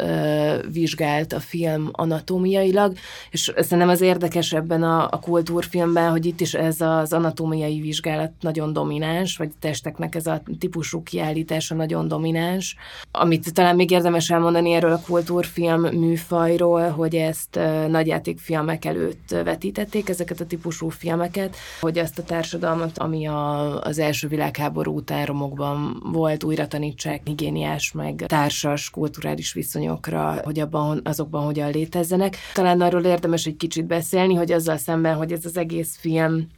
vizsgált 0.73 1.33
a 1.33 1.41
film 1.41 1.89
anatómiailag, 1.93 2.97
és 3.31 3.53
szerintem 3.57 3.89
az 3.89 4.01
érdekes 4.01 4.53
ebben 4.53 4.83
a, 4.83 5.09
a 5.11 5.19
kultúrfilmben, 5.19 6.11
hogy 6.11 6.27
itt 6.27 6.41
is 6.41 6.55
ez 6.55 6.81
az 6.81 7.13
anatómiai 7.13 7.81
vizsgálat 7.81 8.33
nagyon 8.41 8.73
domináns, 8.73 9.37
vagy 9.37 9.51
testeknek 9.61 10.15
ez 10.15 10.27
a 10.27 10.43
típusú 10.59 11.03
kiállítása 11.03 11.75
nagyon 11.75 12.09
domináns. 12.09 12.77
Amit 13.11 13.55
talán 13.55 13.77
még 13.77 13.91
érdemes 13.91 14.31
elmondani 14.31 14.73
erről 14.73 14.93
a 14.93 15.03
kultúrfilm 15.07 15.81
műfajról, 15.81 16.89
hogy 16.89 17.15
ezt 17.15 17.59
nagyjátékfilmek 17.89 18.85
előtt 18.85 19.31
vetítették, 19.45 20.09
ezeket 20.09 20.41
a 20.41 20.47
típusú 20.47 20.89
filmeket, 20.89 21.57
hogy 21.81 21.99
ezt 21.99 22.19
a 22.19 22.23
társadalmat, 22.23 22.99
ami 22.99 23.27
a, 23.27 23.81
az 23.81 23.99
első 23.99 24.29
világháború 24.29 24.97
után 24.97 25.25
romokban 25.25 26.03
volt, 26.13 26.45
újra 26.45 26.69
tanítsák 26.69 27.21
higiéniás, 27.25 27.93
meg 27.93 28.25
társas, 28.27 28.91
kulturális 28.91 29.53
viszonyokra, 29.53 30.38
hogy 30.45 30.61
abban, 30.61 31.01
azokban 31.05 31.45
hogyan 31.45 31.71
létezzenek. 31.71 32.37
Talán 32.55 32.81
arról 32.81 33.05
érdemes 33.05 33.47
egy 33.47 33.57
kicsit 33.57 33.87
beszélni, 33.87 34.35
hogy 34.35 34.53
azzal 34.53 34.77
szemben, 34.77 35.15
hogy 35.15 35.33
ez 35.33 35.45
az 35.45 35.57
egész 35.57 35.97
film 35.97 36.49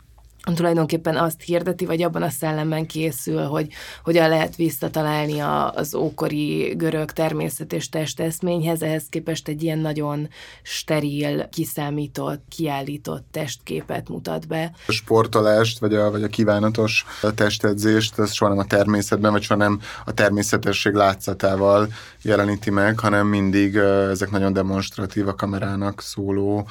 tulajdonképpen 0.55 1.17
azt 1.17 1.41
hirdeti, 1.41 1.87
vagy 1.87 2.03
abban 2.03 2.23
a 2.23 2.31
szellemben 2.31 2.87
készül, 2.87 3.43
hogy 3.43 3.69
hogyan 4.05 4.29
lehet 4.29 4.57
visszatalálni 4.57 5.39
a, 5.41 5.73
az 5.73 5.95
ókori 5.95 6.75
görög 6.77 7.11
természet 7.11 7.73
és 7.73 7.89
testeszményhez, 7.89 8.83
ehhez 8.83 9.05
képest 9.09 9.49
egy 9.49 9.63
ilyen 9.63 9.79
nagyon 9.79 10.29
steril, 10.63 11.49
kiszámított, 11.49 12.43
kiállított 12.49 13.25
testképet 13.31 14.09
mutat 14.09 14.49
be. 14.49 14.73
A 14.87 14.93
sportolást, 14.93 15.79
vagy 15.79 15.95
a, 15.95 16.11
vagy 16.11 16.23
a 16.23 16.29
kívánatos 16.29 17.05
testedzést, 17.35 18.19
ez 18.19 18.33
soha 18.33 18.51
nem 18.51 18.61
a 18.61 18.65
természetben, 18.65 19.33
vagy 19.33 19.43
soha 19.43 19.61
nem 19.61 19.81
a 20.05 20.15
természetesség 20.15 20.93
látszatával 20.93 21.89
jeleníti 22.23 22.71
meg, 22.71 22.99
hanem 22.99 23.27
mindig 23.27 23.77
ezek 23.77 24.31
nagyon 24.31 24.53
demonstratív 24.53 25.29
a 25.29 25.35
kamerának 25.35 26.01
szóló 26.01 26.69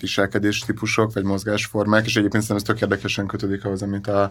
viselkedés 0.00 0.58
típusok, 0.58 1.12
vagy 1.12 1.24
mozgásformák, 1.24 2.06
és 2.06 2.16
egyébként 2.16 2.42
szerintem 2.42 2.56
ez 2.56 2.62
tök 2.62 2.80
érdekesen 3.08 3.26
kötődik 3.26 3.64
ahhoz, 3.64 3.82
amit 3.82 4.06
a, 4.06 4.30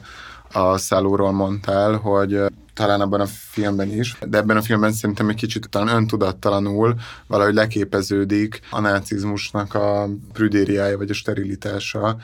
a 0.51 0.77
szállóról 0.77 1.31
mondtál, 1.31 1.95
hogy 1.95 2.39
talán 2.73 3.01
abban 3.01 3.19
a 3.19 3.25
filmben 3.25 3.89
is, 3.89 4.17
de 4.27 4.37
ebben 4.37 4.57
a 4.57 4.61
filmben 4.61 4.91
szerintem 4.91 5.29
egy 5.29 5.35
kicsit 5.35 5.69
talán 5.69 5.95
öntudattalanul 5.95 6.95
valahogy 7.27 7.53
leképeződik 7.53 8.59
a 8.71 8.79
nácizmusnak 8.79 9.73
a 9.73 10.09
prüdériája 10.33 10.97
vagy 10.97 11.09
a 11.09 11.13
sterilitása, 11.13 12.17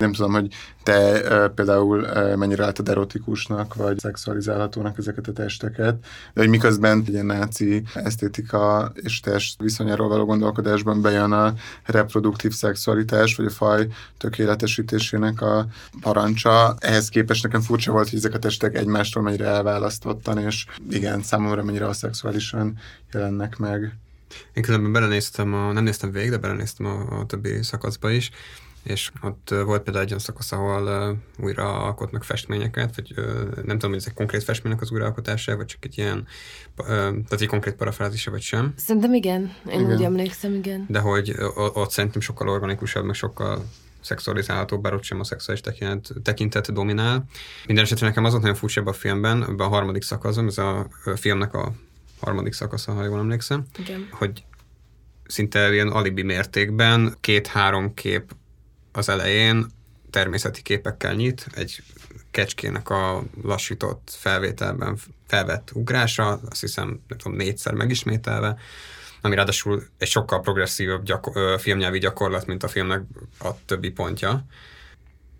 nem 0.00 0.12
tudom, 0.12 0.32
hogy 0.32 0.52
te 0.82 1.48
például 1.54 2.06
mennyire 2.36 2.64
látod 2.64 2.88
erotikusnak, 2.88 3.74
vagy 3.74 3.98
szexualizálhatónak 3.98 4.98
ezeket 4.98 5.26
a 5.26 5.32
testeket, 5.32 5.96
de 6.34 6.40
hogy 6.40 6.48
miközben 6.48 6.98
egy 6.98 7.12
ilyen 7.12 7.26
náci 7.26 7.82
esztétika 7.94 8.92
és 8.94 9.20
test 9.20 9.60
viszonyáról 9.60 10.08
való 10.08 10.24
gondolkodásban 10.24 11.02
bejön 11.02 11.32
a 11.32 11.54
reproduktív 11.84 12.52
szexualitás, 12.52 13.36
vagy 13.36 13.46
a 13.46 13.50
faj 13.50 13.86
tökéletesítésének 14.18 15.40
a 15.40 15.66
parancsa. 16.00 16.76
Ehhez 16.78 17.08
képest 17.08 17.42
nekem 17.42 17.60
furcsa 17.60 17.92
volt, 17.92 18.08
hogy 18.08 18.18
ezek 18.18 18.34
a 18.34 18.38
testek 18.38 18.76
egymástól 18.76 19.22
mennyire 19.22 19.46
elválasztottan, 19.46 20.38
és 20.38 20.66
igen, 20.90 21.22
számomra 21.22 21.64
mennyire 21.64 21.86
a 21.86 21.92
szexuálisan 21.92 22.78
jelennek 23.12 23.56
meg. 23.56 23.96
Én 24.52 24.62
különben 24.62 24.92
belenéztem, 24.92 25.54
a, 25.54 25.72
nem 25.72 25.84
néztem 25.84 26.10
végig, 26.10 26.30
de 26.30 26.38
belenéztem 26.38 26.86
a, 26.86 27.18
a 27.18 27.26
többi 27.26 27.62
szakaszba 27.62 28.10
is, 28.10 28.30
és 28.82 29.10
ott 29.22 29.48
volt 29.48 29.82
például 29.82 30.04
egy 30.04 30.08
olyan 30.08 30.18
szakasz, 30.18 30.52
ahol 30.52 30.82
uh, 30.82 31.44
újra 31.44 31.82
alkotnak 31.82 32.24
festményeket, 32.24 32.94
vagy 32.96 33.12
uh, 33.16 33.24
nem 33.54 33.78
tudom, 33.78 33.90
hogy 33.90 33.98
ez 33.98 34.06
egy 34.06 34.14
konkrét 34.14 34.42
festménynek 34.42 34.80
az 34.80 34.90
újraalkotása, 34.90 35.56
vagy 35.56 35.66
csak 35.66 35.84
egy 35.84 35.98
ilyen, 35.98 36.26
uh, 36.78 36.86
tehát 36.86 37.32
egy 37.32 37.46
konkrét 37.46 37.74
parafrázisa, 37.74 38.30
vagy 38.30 38.40
sem. 38.40 38.72
Szerintem 38.76 39.14
igen, 39.14 39.54
én 39.70 39.80
igen. 39.80 39.92
úgy 39.92 40.02
emlékszem, 40.02 40.54
igen. 40.54 40.86
De 40.88 40.98
hogy 40.98 41.34
ott 41.54 41.90
szerintem 41.90 42.20
sokkal 42.20 42.48
organikusabb, 42.48 43.04
meg 43.04 43.14
sokkal 43.14 43.64
szexualizálható, 44.00 44.80
bár 44.80 44.94
ott 44.94 45.02
sem 45.02 45.20
a 45.20 45.24
szexuális 45.24 45.62
tekintet, 45.62 46.12
tekintet 46.22 46.72
dominál. 46.72 47.24
Minden 47.66 47.84
esetre 47.84 48.06
nekem 48.06 48.24
az 48.24 48.30
volt 48.30 48.42
nagyon 48.42 48.58
furcsa 48.58 48.82
a 48.84 48.92
filmben, 48.92 49.42
ebben 49.42 49.66
a 49.66 49.68
harmadik 49.68 50.02
szakaszom, 50.02 50.46
ez 50.46 50.58
a 50.58 50.88
filmnek 51.16 51.54
a 51.54 51.72
harmadik 52.20 52.52
szakasza, 52.52 52.92
ha 52.92 53.04
jól 53.04 53.18
emlékszem, 53.18 53.64
Igen. 53.78 54.08
hogy 54.10 54.44
szinte 55.26 55.72
ilyen 55.72 55.88
alibi 55.88 56.22
mértékben 56.22 57.16
két-három 57.20 57.94
kép 57.94 58.32
az 58.92 59.08
elején 59.08 59.66
természeti 60.10 60.62
képekkel 60.62 61.14
nyit, 61.14 61.46
egy 61.54 61.82
kecskének 62.30 62.90
a 62.90 63.22
lassított 63.42 64.14
felvételben 64.18 64.98
felvett 65.26 65.70
ugrása, 65.72 66.40
azt 66.50 66.60
hiszem, 66.60 66.86
nem 67.08 67.18
tudom, 67.18 67.36
négyszer 67.36 67.72
megismételve, 67.72 68.58
ami 69.20 69.34
ráadásul 69.34 69.82
egy 69.98 70.08
sokkal 70.08 70.40
progresszívabb 70.40 71.04
gyakor- 71.04 71.60
filmnyelvi 71.60 71.98
gyakorlat, 71.98 72.46
mint 72.46 72.62
a 72.62 72.68
filmnek 72.68 73.02
a 73.38 73.64
többi 73.64 73.90
pontja. 73.90 74.44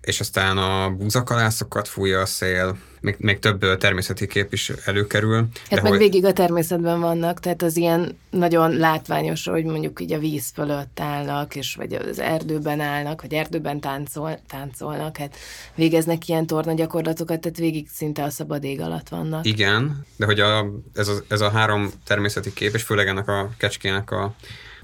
És 0.00 0.20
aztán 0.20 0.58
a 0.58 0.90
búzakalászokat 0.90 1.88
fújja 1.88 2.20
a 2.20 2.26
szél, 2.26 2.78
még, 3.00 3.16
még 3.18 3.38
több 3.38 3.76
természeti 3.78 4.26
kép 4.26 4.52
is 4.52 4.72
előkerül. 4.84 5.48
Hát 5.70 5.82
meg 5.82 5.90
hogy... 5.90 5.98
végig 5.98 6.24
a 6.24 6.32
természetben 6.32 7.00
vannak, 7.00 7.40
tehát 7.40 7.62
az 7.62 7.76
ilyen 7.76 8.18
nagyon 8.30 8.76
látványos, 8.76 9.44
hogy 9.44 9.64
mondjuk 9.64 10.00
így 10.00 10.12
a 10.12 10.18
víz 10.18 10.50
fölött 10.54 11.00
állnak, 11.00 11.56
és 11.56 11.74
vagy 11.74 11.92
az 11.92 12.18
erdőben 12.18 12.80
állnak, 12.80 13.22
vagy 13.22 13.32
erdőben 13.32 13.80
táncol, 13.80 14.38
táncolnak, 14.48 15.16
hát 15.16 15.36
végeznek 15.74 16.28
ilyen 16.28 16.46
torna 16.46 16.74
gyakorlatokat, 16.74 17.40
tehát 17.40 17.58
végig 17.58 17.88
szinte 17.88 18.22
a 18.22 18.30
szabad 18.30 18.64
ég 18.64 18.80
alatt 18.80 19.08
vannak. 19.08 19.46
Igen, 19.46 20.06
de 20.16 20.24
hogy 20.24 20.40
a, 20.40 20.66
ez, 20.94 21.08
a, 21.08 21.14
ez 21.28 21.40
a 21.40 21.50
három 21.50 21.90
természeti 22.04 22.52
kép, 22.52 22.74
és 22.74 22.82
főleg 22.82 23.06
ennek 23.06 23.28
a 23.28 23.50
kecskének 23.56 24.10
a 24.10 24.34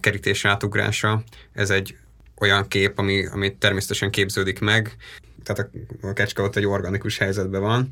kerítés 0.00 0.44
átugrása, 0.44 1.22
ez 1.52 1.70
egy 1.70 1.96
olyan 2.38 2.68
kép, 2.68 2.98
ami, 2.98 3.26
ami 3.26 3.56
természetesen 3.56 4.10
képződik 4.10 4.58
meg, 4.58 4.96
tehát 5.46 5.70
a, 6.02 6.06
a 6.06 6.12
kecske 6.12 6.42
ott 6.42 6.56
egy 6.56 6.66
organikus 6.66 7.18
helyzetben 7.18 7.60
van. 7.60 7.90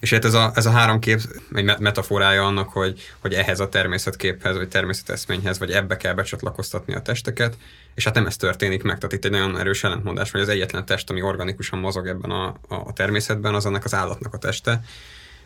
És 0.00 0.12
hát 0.12 0.24
ez 0.24 0.34
a, 0.34 0.52
ez 0.54 0.66
a 0.66 0.70
három 0.70 0.98
kép 0.98 1.20
egy 1.54 1.78
metaforája 1.78 2.46
annak, 2.46 2.68
hogy, 2.68 3.00
hogy 3.18 3.34
ehhez 3.34 3.60
a 3.60 3.68
természetképhez, 3.68 4.56
vagy 4.56 4.68
természeteszményhez, 4.68 5.58
vagy 5.58 5.70
ebbe 5.70 5.96
kell 5.96 6.14
becsatlakoztatni 6.14 6.94
a 6.94 7.02
testeket, 7.02 7.56
és 7.94 8.04
hát 8.04 8.14
nem 8.14 8.26
ez 8.26 8.36
történik 8.36 8.82
meg. 8.82 8.96
Tehát 8.96 9.12
itt 9.12 9.24
egy 9.24 9.30
nagyon 9.30 9.58
erős 9.58 9.84
ellentmondás, 9.84 10.30
hogy 10.30 10.40
az 10.40 10.48
egyetlen 10.48 10.84
test, 10.84 11.10
ami 11.10 11.22
organikusan 11.22 11.78
mozog 11.78 12.06
ebben 12.06 12.30
a, 12.30 12.56
a, 12.68 12.92
természetben, 12.92 13.54
az 13.54 13.66
annak 13.66 13.84
az 13.84 13.94
állatnak 13.94 14.34
a 14.34 14.38
teste, 14.38 14.80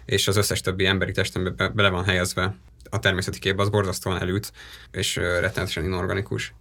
és 0.05 0.29
az 0.29 0.37
összes 0.37 0.61
többi 0.61 0.87
emberi 0.87 1.13
testembe 1.13 1.51
be, 1.51 1.69
bele 1.69 1.89
van 1.89 2.05
helyezve 2.05 2.55
a 2.91 2.99
természeti 2.99 3.39
kép, 3.39 3.61
az 3.61 3.69
borzasztóan 3.69 4.21
elült, 4.21 4.53
és 4.91 5.17
rettenetesen 5.17 5.85
inorganikus. 5.85 6.55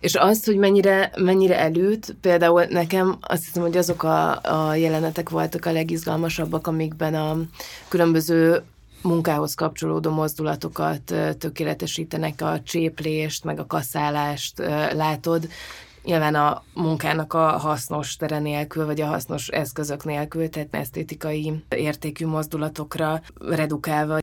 És 0.00 0.14
azt, 0.14 0.44
hogy 0.44 0.56
mennyire, 0.56 1.12
mennyire 1.16 1.58
előtt, 1.58 2.14
például 2.20 2.64
nekem 2.64 3.18
azt 3.20 3.44
hiszem, 3.44 3.62
hogy 3.62 3.76
azok 3.76 4.02
a, 4.02 4.40
a 4.42 4.74
jelenetek 4.74 5.28
voltak 5.28 5.66
a 5.66 5.72
legizgalmasabbak, 5.72 6.66
amikben 6.66 7.14
a 7.14 7.36
különböző 7.88 8.62
munkához 9.02 9.54
kapcsolódó 9.54 10.10
mozdulatokat 10.10 11.14
tökéletesítenek, 11.38 12.40
a 12.40 12.60
cséplést, 12.64 13.44
meg 13.44 13.58
a 13.58 13.66
kaszálást 13.66 14.58
látod, 14.92 15.48
nyilván 16.04 16.34
a 16.34 16.62
munkának 16.74 17.32
a 17.34 17.38
hasznos 17.38 18.16
tere 18.16 18.38
nélkül, 18.38 18.86
vagy 18.86 19.00
a 19.00 19.06
hasznos 19.06 19.48
eszközök 19.48 20.04
nélkül, 20.04 20.48
tehát 20.48 20.68
esztétikai 20.70 21.62
értékű 21.68 22.26
mozdulatokra 22.26 23.20
redukálva 23.48 24.18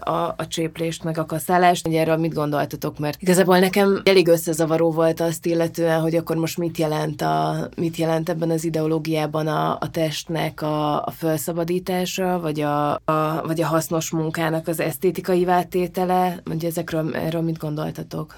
a, 0.00 0.34
a 0.36 0.46
cséplést, 0.48 1.04
meg 1.04 1.18
a 1.18 1.26
kaszálást. 1.26 1.86
Ugye 1.86 2.00
erről 2.00 2.16
mit 2.16 2.34
gondoltatok? 2.34 2.98
Mert 2.98 3.22
igazából 3.22 3.58
nekem 3.58 4.00
elég 4.04 4.28
összezavaró 4.28 4.90
volt 4.90 5.20
azt 5.20 5.46
illetően, 5.46 6.00
hogy 6.00 6.14
akkor 6.14 6.36
most 6.36 6.58
mit 6.58 6.78
jelent, 6.78 7.22
a, 7.22 7.68
mit 7.76 7.96
jelent 7.96 8.28
ebben 8.28 8.50
az 8.50 8.64
ideológiában 8.64 9.46
a, 9.46 9.76
a 9.80 9.90
testnek 9.90 10.62
a, 10.62 11.04
a 11.04 11.10
felszabadítása, 11.10 12.40
vagy 12.40 12.60
a, 12.60 12.92
a, 12.92 13.42
vagy 13.46 13.60
a 13.60 13.66
hasznos 13.66 14.10
munkának 14.10 14.68
az 14.68 14.80
esztétikai 14.80 15.44
váltétele, 15.44 16.40
hogy 16.44 16.64
ezekről 16.64 17.16
erről 17.16 17.42
mit 17.42 17.58
gondoltatok? 17.58 18.34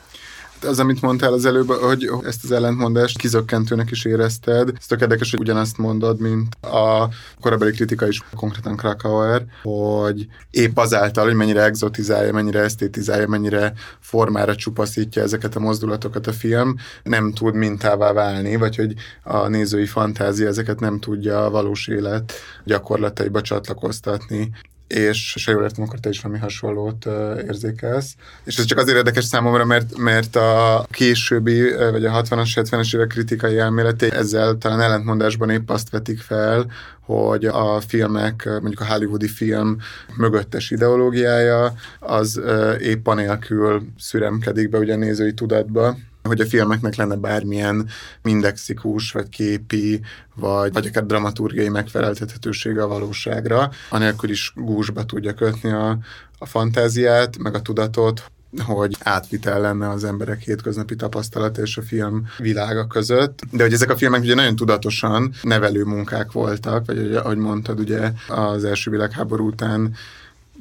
Az, 0.64 0.78
amit 0.78 1.00
mondtál 1.00 1.32
az 1.32 1.44
előbb, 1.44 1.70
hogy 1.70 2.10
ezt 2.24 2.44
az 2.44 2.52
ellentmondást 2.52 3.18
kizökkentőnek 3.18 3.90
is 3.90 4.04
érezted. 4.04 4.72
Ez 4.78 4.86
tök 4.86 5.00
érdekes, 5.00 5.30
hogy 5.30 5.40
ugyanazt 5.40 5.78
mondod, 5.78 6.20
mint 6.20 6.54
a 6.64 7.08
korabeli 7.40 7.72
kritika 7.72 8.08
is, 8.08 8.20
konkrétan 8.34 8.76
Krakauer, 8.76 9.44
hogy 9.62 10.26
épp 10.50 10.76
azáltal, 10.76 11.24
hogy 11.24 11.34
mennyire 11.34 11.62
exotizálja, 11.62 12.32
mennyire 12.32 12.60
esztétizálja, 12.60 13.28
mennyire 13.28 13.72
formára 14.00 14.54
csupaszítja 14.54 15.22
ezeket 15.22 15.56
a 15.56 15.60
mozdulatokat 15.60 16.26
a 16.26 16.32
film, 16.32 16.76
nem 17.02 17.32
tud 17.32 17.54
mintává 17.54 18.12
válni, 18.12 18.56
vagy 18.56 18.76
hogy 18.76 18.94
a 19.22 19.48
nézői 19.48 19.86
fantázia 19.86 20.48
ezeket 20.48 20.80
nem 20.80 20.98
tudja 20.98 21.44
a 21.44 21.50
valós 21.50 21.88
élet 21.88 22.32
gyakorlataiba 22.64 23.40
csatlakoztatni 23.40 24.50
és 24.92 25.34
se 25.36 25.52
jól 25.52 25.62
értem, 25.62 25.84
akkor 25.84 25.98
te 25.98 26.08
is 26.08 26.20
valami 26.20 26.40
hasonlót 26.40 27.06
érzékelsz. 27.46 28.14
És 28.44 28.58
ez 28.58 28.64
csak 28.64 28.78
azért 28.78 28.96
érdekes 28.96 29.24
számomra, 29.24 29.64
mert, 29.64 29.96
mert 29.96 30.36
a 30.36 30.86
későbbi, 30.90 31.72
vagy 31.90 32.04
a 32.04 32.22
60-as, 32.22 32.50
70-es 32.54 32.94
évek 32.94 33.06
kritikai 33.06 33.58
elméleti 33.58 34.12
ezzel 34.12 34.58
talán 34.58 34.80
ellentmondásban 34.80 35.50
épp 35.50 35.70
azt 35.70 35.90
vetik 35.90 36.20
fel, 36.20 36.66
hogy 37.00 37.44
a 37.44 37.80
filmek, 37.80 38.44
mondjuk 38.44 38.80
a 38.80 38.86
hollywoodi 38.86 39.28
film 39.28 39.76
mögöttes 40.16 40.70
ideológiája, 40.70 41.74
az 41.98 42.40
épp 42.78 43.06
anélkül 43.06 43.82
szüremkedik 43.98 44.68
be 44.68 44.78
ugye 44.78 44.92
a 44.92 44.96
nézői 44.96 45.34
tudatba, 45.34 45.96
hogy 46.22 46.40
a 46.40 46.46
filmeknek 46.46 46.94
lenne 46.94 47.16
bármilyen 47.16 47.88
mindexikus, 48.22 49.12
vagy 49.12 49.28
képi, 49.28 50.00
vagy, 50.34 50.72
vagy 50.72 50.86
akár 50.86 51.06
dramaturgiai 51.06 51.68
megfeleltethetősége 51.68 52.82
a 52.82 52.88
valóságra, 52.88 53.70
anélkül 53.90 54.30
is 54.30 54.52
gúzsba 54.56 55.04
tudja 55.04 55.34
kötni 55.34 55.70
a, 55.70 55.98
a 56.38 56.46
fantáziát, 56.46 57.38
meg 57.38 57.54
a 57.54 57.62
tudatot, 57.62 58.24
hogy 58.64 58.96
átvitel 59.02 59.60
lenne 59.60 59.88
az 59.88 60.04
emberek 60.04 60.40
hétköznapi 60.40 60.96
tapasztalata 60.96 61.62
és 61.62 61.76
a 61.76 61.82
film 61.82 62.26
világa 62.38 62.86
között. 62.86 63.40
De 63.50 63.62
hogy 63.62 63.72
ezek 63.72 63.90
a 63.90 63.96
filmek 63.96 64.20
ugye 64.20 64.34
nagyon 64.34 64.56
tudatosan 64.56 65.32
nevelő 65.42 65.84
munkák 65.84 66.32
voltak, 66.32 66.86
vagy 66.86 67.14
ahogy 67.14 67.36
mondtad, 67.36 67.80
ugye 67.80 68.12
az 68.28 68.64
első 68.64 68.90
világháború 68.90 69.46
után 69.46 69.94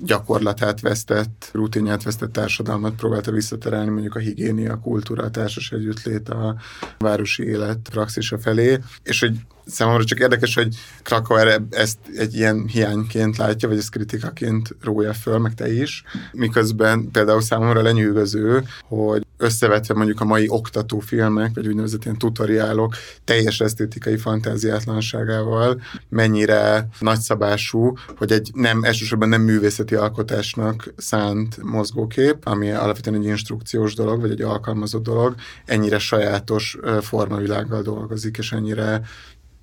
gyakorlatát 0.05 0.81
vesztett, 0.81 1.49
rutinját 1.53 2.03
vesztett 2.03 2.31
társadalmat 2.31 2.95
próbálta 2.95 3.31
visszaterelni 3.31 3.89
mondjuk 3.89 4.15
a 4.15 4.19
higiénia, 4.19 4.73
a 4.73 4.79
kultúra, 4.79 5.23
a 5.23 5.31
társas 5.31 5.71
együttlét, 5.71 6.29
a 6.29 6.55
városi 6.97 7.43
élet 7.43 7.89
praxisa 7.89 8.39
felé, 8.39 8.79
és 9.03 9.19
hogy 9.19 9.37
számomra 9.65 10.03
csak 10.03 10.19
érdekes, 10.19 10.55
hogy 10.55 10.75
Krakauer 11.03 11.61
ezt 11.69 11.97
egy 12.15 12.35
ilyen 12.35 12.67
hiányként 12.67 13.37
látja, 13.37 13.67
vagy 13.67 13.77
ezt 13.77 13.91
kritikaként 13.91 14.75
rója 14.81 15.13
föl, 15.13 15.37
meg 15.37 15.53
te 15.53 15.73
is, 15.73 16.03
miközben 16.31 17.11
például 17.11 17.41
számomra 17.41 17.81
lenyűgöző, 17.81 18.63
hogy 18.87 19.25
összevetve 19.37 19.93
mondjuk 19.93 20.21
a 20.21 20.25
mai 20.25 20.45
oktatófilmek, 20.49 21.51
vagy 21.53 21.67
úgynevezett 21.67 22.03
ilyen 22.03 22.17
tutoriálok 22.17 22.95
teljes 23.23 23.59
esztétikai 23.59 24.17
fantáziátlanságával, 24.17 25.81
mennyire 26.09 26.87
nagyszabású, 26.99 27.93
hogy 28.17 28.31
egy 28.31 28.51
nem, 28.53 28.83
elsősorban 28.83 29.29
nem 29.29 29.41
művészeti 29.41 29.95
alkotásnak 29.95 30.93
szánt 30.97 31.63
mozgókép, 31.63 32.37
ami 32.43 32.71
alapvetően 32.71 33.21
egy 33.21 33.25
instrukciós 33.25 33.93
dolog, 33.93 34.21
vagy 34.21 34.31
egy 34.31 34.41
alkalmazott 34.41 35.03
dolog, 35.03 35.35
ennyire 35.65 35.99
sajátos 35.99 36.77
formavilággal 37.01 37.81
dolgozik, 37.81 38.37
és 38.37 38.51
ennyire 38.51 39.01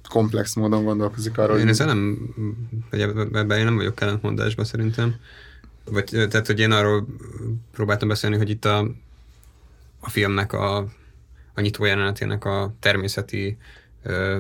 komplex 0.09 0.55
módon 0.55 0.85
gondolkozik 0.85 1.39
arról. 1.39 1.59
Én 1.59 1.69
ezzel 1.69 1.87
nem, 1.87 2.19
ebben 3.33 3.59
én 3.59 3.65
nem 3.65 3.77
vagyok 3.77 4.01
ellentmondásban 4.01 4.65
szerintem. 4.65 5.15
Vagy, 5.85 6.05
tehát, 6.05 6.47
hogy 6.47 6.61
én 6.61 6.71
arról 6.71 7.07
próbáltam 7.73 8.09
beszélni, 8.09 8.37
hogy 8.37 8.51
itt 8.51 8.65
a, 8.65 8.79
a 10.01 10.11
filmnek 10.11 10.53
a, 10.53 10.77
a 11.55 11.61
nyitó 11.61 11.85
jelenetének 11.85 12.45
a 12.45 12.75
természeti 12.81 13.59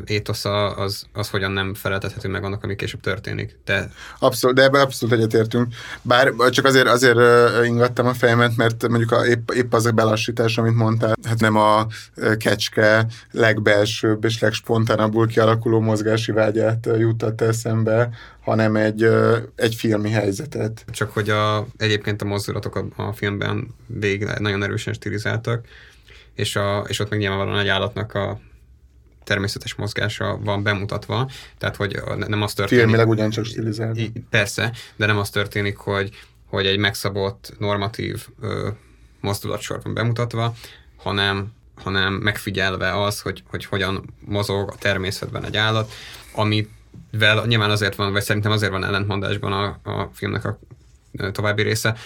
étosza 0.04 0.70
az, 0.70 1.06
az 1.12 1.30
hogyan 1.30 1.50
nem 1.50 1.74
feleltethető 1.74 2.28
meg 2.28 2.44
annak, 2.44 2.64
ami 2.64 2.76
később 2.76 3.00
történik. 3.00 3.58
De... 3.64 3.90
Abszolút, 4.18 4.56
de 4.56 4.62
ebben 4.62 4.80
abszolút 4.80 5.14
egyetértünk. 5.14 5.74
Bár 6.02 6.32
csak 6.50 6.64
azért, 6.64 6.86
azért 6.86 7.18
ingattam 7.64 8.06
a 8.06 8.14
fejemet, 8.14 8.56
mert 8.56 8.88
mondjuk 8.88 9.12
a, 9.12 9.26
épp, 9.26 9.50
épp 9.50 9.72
az 9.72 9.86
a 9.86 9.90
belassítás, 9.90 10.58
amit 10.58 10.74
mondtál, 10.74 11.14
hát 11.22 11.40
nem 11.40 11.56
a 11.56 11.86
kecske 12.38 13.06
legbelsőbb 13.30 14.24
és 14.24 14.40
legspontánabbul 14.40 15.26
kialakuló 15.26 15.80
mozgási 15.80 16.32
vágyát 16.32 16.88
jutott 16.98 17.40
eszembe, 17.40 18.10
hanem 18.40 18.76
egy, 18.76 19.08
egy 19.56 19.74
filmi 19.74 20.10
helyzetet. 20.10 20.84
Csak 20.90 21.12
hogy 21.12 21.30
a, 21.30 21.66
egyébként 21.76 22.22
a 22.22 22.24
mozdulatok 22.24 22.76
a, 22.76 23.02
a 23.02 23.12
filmben 23.12 23.74
végig 23.86 24.28
nagyon 24.38 24.62
erősen 24.62 24.92
stilizáltak, 24.92 25.64
és, 26.34 26.56
a, 26.56 26.84
és 26.88 26.98
ott 26.98 27.10
meg 27.10 27.18
nyilvánvalóan 27.18 27.58
egy 27.58 27.68
állatnak 27.68 28.14
a 28.14 28.40
természetes 29.28 29.74
mozgása 29.74 30.38
van 30.42 30.62
bemutatva, 30.62 31.30
tehát 31.58 31.76
hogy 31.76 32.00
nem 32.26 32.42
az 32.42 32.54
történik... 32.54 32.84
Filmileg 32.84 33.08
ugyancsak 33.08 33.44
stilizálva. 33.44 34.00
Persze, 34.30 34.72
de 34.96 35.06
nem 35.06 35.18
az 35.18 35.30
történik, 35.30 35.76
hogy, 35.76 36.10
hogy 36.46 36.66
egy 36.66 36.78
megszabott, 36.78 37.54
normatív 37.58 38.26
ö, 38.40 38.68
mozdulatsor 39.20 39.80
van 39.82 39.94
bemutatva, 39.94 40.54
hanem, 40.96 41.52
hanem 41.74 42.12
megfigyelve 42.12 43.02
az, 43.02 43.20
hogy, 43.20 43.42
hogy 43.46 43.64
hogyan 43.64 44.14
mozog 44.20 44.70
a 44.70 44.76
természetben 44.78 45.44
egy 45.44 45.56
állat, 45.56 45.92
amivel 46.32 47.46
nyilván 47.46 47.70
azért 47.70 47.94
van, 47.94 48.12
vagy 48.12 48.22
szerintem 48.22 48.52
azért 48.52 48.72
van 48.72 48.84
ellentmondásban 48.84 49.52
a, 49.52 49.90
a 49.90 50.10
filmnek 50.12 50.44
a 50.44 50.58
további 51.32 51.62
része, 51.62 51.96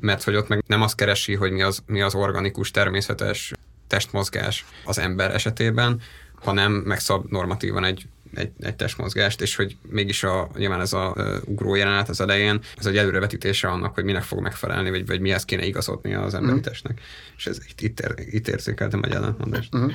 mert 0.00 0.22
hogy 0.22 0.34
ott 0.34 0.48
meg 0.48 0.64
nem 0.66 0.82
azt 0.82 0.96
keresi, 0.96 1.34
hogy 1.34 1.50
mi 1.50 1.62
az, 1.62 1.82
mi 1.86 2.00
az 2.00 2.14
organikus, 2.14 2.70
természetes 2.70 3.52
testmozgás 3.86 4.64
az 4.84 4.98
ember 4.98 5.34
esetében, 5.34 6.00
hanem 6.46 6.72
megszab 6.72 7.30
normatívan 7.30 7.84
egy, 7.84 8.06
egy, 8.34 8.50
egy 8.60 8.76
testmozgást, 8.76 9.40
és 9.40 9.56
hogy 9.56 9.76
mégis 9.88 10.22
a, 10.22 10.48
nyilván 10.56 10.80
ez 10.80 10.92
a 10.92 11.12
uh, 11.16 11.36
ugró 11.44 11.74
jelenet 11.74 12.08
az 12.08 12.20
elején, 12.20 12.60
ez 12.78 12.86
egy 12.86 12.96
előrevetítése 12.96 13.68
annak, 13.68 13.94
hogy 13.94 14.04
minek 14.04 14.22
fog 14.22 14.40
megfelelni, 14.40 14.90
vagy, 14.90 15.06
vagy 15.06 15.20
mihez 15.20 15.44
kéne 15.44 15.64
igazodni 15.64 16.14
az 16.14 16.34
emberi 16.34 16.58
mm. 16.58 16.60
testnek. 16.60 17.00
És 17.36 17.46
ez 17.46 17.58
itt, 17.68 17.80
itt, 17.80 18.02
itt 18.30 18.48
érzékeltem 18.48 19.02
egy 19.02 19.12
ellentmondást. 19.12 19.76
Mm. 19.76 19.88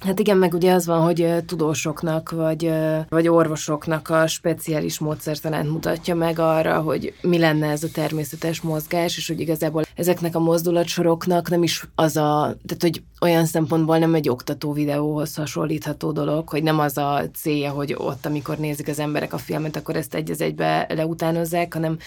Hát 0.00 0.18
igen, 0.18 0.36
meg 0.36 0.54
ugye 0.54 0.72
az 0.72 0.86
van, 0.86 1.00
hogy 1.00 1.44
tudósoknak 1.46 2.30
vagy, 2.30 2.72
vagy 3.08 3.28
orvosoknak 3.28 4.08
a 4.08 4.26
speciális 4.26 4.98
módszertanát 4.98 5.64
mutatja 5.64 6.14
meg 6.14 6.38
arra, 6.38 6.80
hogy 6.80 7.14
mi 7.22 7.38
lenne 7.38 7.70
ez 7.70 7.82
a 7.82 7.88
természetes 7.92 8.60
mozgás, 8.60 9.16
és 9.16 9.28
hogy 9.28 9.40
igazából 9.40 9.84
ezeknek 9.94 10.34
a 10.34 10.38
mozdulatsoroknak 10.38 11.50
nem 11.50 11.62
is 11.62 11.84
az 11.94 12.16
a, 12.16 12.56
tehát 12.66 12.82
hogy 12.82 13.02
olyan 13.20 13.46
szempontból 13.46 13.98
nem 13.98 14.14
egy 14.14 14.28
oktató 14.28 14.72
videóhoz 14.72 15.34
hasonlítható 15.34 16.12
dolog, 16.12 16.48
hogy 16.48 16.62
nem 16.62 16.78
az 16.78 16.98
a 16.98 17.22
célja, 17.34 17.70
hogy 17.70 17.94
ott, 17.98 18.26
amikor 18.26 18.58
nézik 18.58 18.88
az 18.88 18.98
emberek 18.98 19.32
a 19.32 19.38
filmet, 19.38 19.76
akkor 19.76 19.96
ezt 19.96 20.14
egy 20.14 20.30
az 20.30 20.40
egybe 20.40 20.86
leutánozzák, 20.88 21.74
hanem 21.74 21.98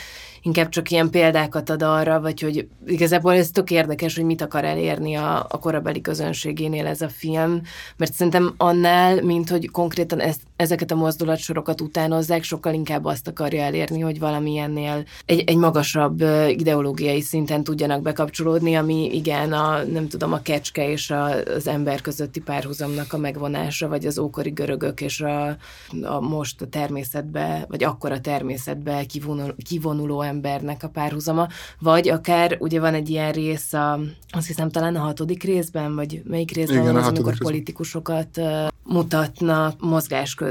inkább 0.41 0.69
csak 0.69 0.91
ilyen 0.91 1.09
példákat 1.09 1.69
ad 1.69 1.81
arra, 1.81 2.21
vagy 2.21 2.41
hogy 2.41 2.67
igazából 2.85 3.33
ez 3.33 3.49
tök 3.49 3.71
érdekes, 3.71 4.15
hogy 4.15 4.25
mit 4.25 4.41
akar 4.41 4.65
elérni 4.65 5.15
a, 5.15 5.45
a 5.49 5.59
korabeli 5.59 6.01
közönségénél 6.01 6.87
ez 6.87 7.01
a 7.01 7.09
film, 7.09 7.61
mert 7.97 8.13
szerintem 8.13 8.53
annál, 8.57 9.21
mint 9.23 9.49
hogy 9.49 9.69
konkrétan 9.71 10.19
ezt, 10.19 10.41
ezeket 10.59 10.91
a 10.91 10.95
mozdulatsorokat 10.95 11.81
utánozzák, 11.81 12.43
sokkal 12.43 12.73
inkább 12.73 13.05
azt 13.05 13.27
akarja 13.27 13.61
elérni, 13.61 13.99
hogy 13.99 14.19
valamilyennél 14.19 15.03
egy, 15.25 15.43
egy 15.45 15.57
magasabb 15.57 16.21
ideológiai 16.47 17.21
szinten 17.21 17.63
tudjanak 17.63 18.01
bekapcsolódni, 18.01 18.75
ami 18.75 19.15
igen, 19.15 19.53
a, 19.53 19.83
nem 19.83 20.07
tudom, 20.07 20.33
a 20.33 20.41
kecske 20.41 20.89
és 20.89 21.09
a, 21.09 21.25
az 21.55 21.67
ember 21.67 22.01
közötti 22.01 22.39
párhuzamnak 22.39 23.13
a 23.13 23.17
megvonása, 23.17 23.87
vagy 23.87 24.05
az 24.05 24.19
ókori 24.19 24.49
görögök 24.49 25.01
és 25.01 25.21
a, 25.21 25.47
a 26.01 26.19
most 26.19 26.61
a 26.61 26.67
természetbe, 26.67 27.65
vagy 27.67 27.83
akkor 27.83 28.11
a 28.11 28.21
természetbe 28.21 29.05
kivonul, 29.05 29.55
kivonuló 29.65 30.21
embernek 30.21 30.83
a 30.83 30.89
párhuzama, 30.89 31.47
vagy 31.79 32.09
akár 32.09 32.57
ugye 32.59 32.79
van 32.79 32.93
egy 32.93 33.09
ilyen 33.09 33.31
rész, 33.31 33.73
a, 33.73 33.99
azt 34.31 34.47
hiszem 34.47 34.69
talán 34.69 34.95
a 34.95 34.99
hatodik 34.99 35.43
részben, 35.43 35.95
vagy 35.95 36.21
melyik 36.25 36.51
részben 36.51 36.81
Igen, 36.81 36.93
van 36.93 37.01
az, 37.01 37.07
amikor 37.07 37.31
rész. 37.31 37.41
politikusokat 37.41 38.41
mutatnak 38.83 39.81
mozgás 39.81 40.33
közben 40.33 40.47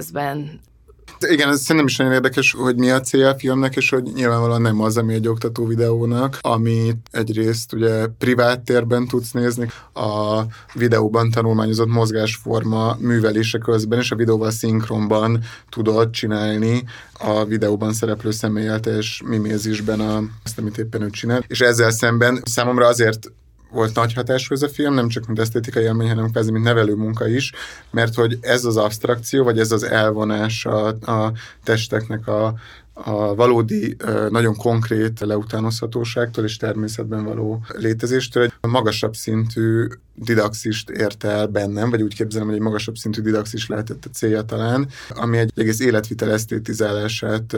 igen, 1.27 1.49
ez 1.49 1.61
szerintem 1.61 1.87
is 1.87 1.97
nagyon 1.97 2.13
érdekes, 2.13 2.53
hogy 2.53 2.77
mi 2.77 2.91
a 2.91 3.01
célja 3.01 3.29
a 3.29 3.39
filmnek, 3.39 3.77
és 3.77 3.91
hogy 3.91 4.03
nyilvánvalóan 4.15 4.63
nem 4.63 4.81
az, 4.81 4.97
ami 4.97 5.15
egy 5.15 5.29
oktató 5.29 5.67
videónak, 5.67 6.39
amit 6.41 7.09
egyrészt 7.11 7.73
ugye 7.73 8.07
privát 8.07 8.61
térben 8.61 9.07
tudsz 9.07 9.31
nézni, 9.31 9.71
a 9.95 10.43
videóban 10.75 11.31
tanulmányozott 11.31 11.89
mozgásforma 11.89 12.97
művelése 13.01 13.59
közben, 13.59 13.99
és 13.99 14.11
a 14.11 14.17
videóval 14.17 14.51
szinkronban 14.51 15.41
tudod 15.69 16.11
csinálni 16.11 16.85
a 17.13 17.45
videóban 17.45 17.93
szereplő 17.93 18.31
személyel 18.31 18.81
teljes 18.81 19.23
mimézisben 19.25 20.01
azt, 20.45 20.59
amit 20.59 20.79
éppen 20.79 21.03
ő 21.03 21.11
csinál. 21.11 21.45
És 21.47 21.61
ezzel 21.61 21.91
szemben 21.91 22.43
számomra 22.45 22.87
azért 22.87 23.31
volt 23.71 23.95
nagy 23.95 24.13
hatású 24.13 24.55
ez 24.55 24.63
a 24.63 24.69
film, 24.69 24.95
nem 24.95 25.09
csak 25.09 25.27
mint 25.27 25.39
esztétikai 25.39 25.83
élmény, 25.83 26.09
hanem 26.09 26.31
kvázi 26.31 26.51
mint 26.51 26.65
nevelő 26.65 26.95
munka 26.95 27.29
is, 27.29 27.53
mert 27.91 28.15
hogy 28.15 28.39
ez 28.41 28.65
az 28.65 28.77
abstrakció, 28.77 29.45
vagy 29.45 29.59
ez 29.59 29.73
az 29.73 29.83
elvonás 29.83 30.67
a, 30.67 30.87
a 30.87 31.33
testeknek 31.65 32.27
a, 32.27 32.55
a 32.93 33.35
valódi, 33.35 33.97
nagyon 34.29 34.57
konkrét 34.57 35.21
leutánozhatóságtól 35.21 36.45
és 36.45 36.57
természetben 36.57 37.25
való 37.25 37.61
létezéstől 37.75 38.43
egy 38.43 38.53
magasabb 38.61 39.15
szintű 39.15 39.87
didaxist 40.15 40.91
ért 40.91 41.25
el 41.25 41.47
bennem, 41.47 41.91
vagy 41.91 42.03
úgy 42.03 42.15
képzelem, 42.15 42.47
hogy 42.47 42.57
egy 42.57 42.63
magasabb 42.63 42.97
szintű 42.97 43.21
didaxis 43.21 43.67
lehetett 43.67 44.05
a 44.05 44.11
célja 44.13 44.43
talán, 44.43 44.89
ami 45.09 45.39
egy 45.39 45.53
egész 45.55 45.81
életvitel 45.81 46.33
esztétizálását 46.33 47.57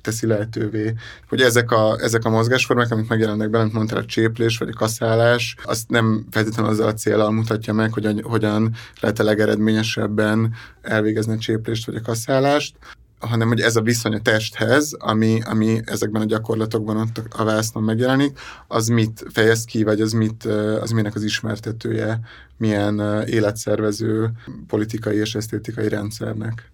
teszi 0.00 0.26
lehetővé, 0.26 0.94
hogy 1.28 1.40
ezek 1.40 1.70
a, 1.70 1.98
ezek 2.00 2.24
a 2.24 2.30
mozgásformák, 2.30 2.90
amik 2.90 3.08
megjelennek 3.08 3.50
benned, 3.50 3.72
mondtál 3.72 3.98
a 3.98 4.04
cséplés 4.04 4.58
vagy 4.58 4.68
a 4.68 4.78
kaszálás, 4.78 5.56
azt 5.62 5.88
nem 5.88 6.26
feltétlenül 6.30 6.70
azzal 6.70 6.88
a 6.88 6.94
célral 6.94 7.30
mutatja 7.30 7.72
meg, 7.72 7.92
hogy 7.92 8.20
hogyan 8.22 8.74
lehet 9.00 9.18
a 9.18 9.24
legeredményesebben 9.24 10.54
elvégezni 10.82 11.32
a 11.32 11.38
cséplést 11.38 11.86
vagy 11.86 11.96
a 11.96 12.00
kaszálást, 12.00 12.74
hanem 13.18 13.48
hogy 13.48 13.60
ez 13.60 13.76
a 13.76 13.80
viszony 13.80 14.14
a 14.14 14.20
testhez, 14.20 14.92
ami, 14.98 15.40
ami 15.44 15.80
ezekben 15.84 16.22
a 16.22 16.24
gyakorlatokban 16.24 16.96
ott 16.96 17.22
a 17.30 17.44
vásznon 17.44 17.82
megjelenik, 17.82 18.38
az 18.66 18.88
mit 18.88 19.24
fejez 19.32 19.64
ki, 19.64 19.82
vagy 19.82 20.00
az, 20.00 20.12
mit, 20.12 20.44
az 20.80 20.90
minek 20.90 21.14
az 21.14 21.22
ismertetője, 21.22 22.20
milyen 22.56 23.24
életszervező 23.26 24.30
politikai 24.66 25.16
és 25.16 25.34
esztétikai 25.34 25.88
rendszernek. 25.88 26.70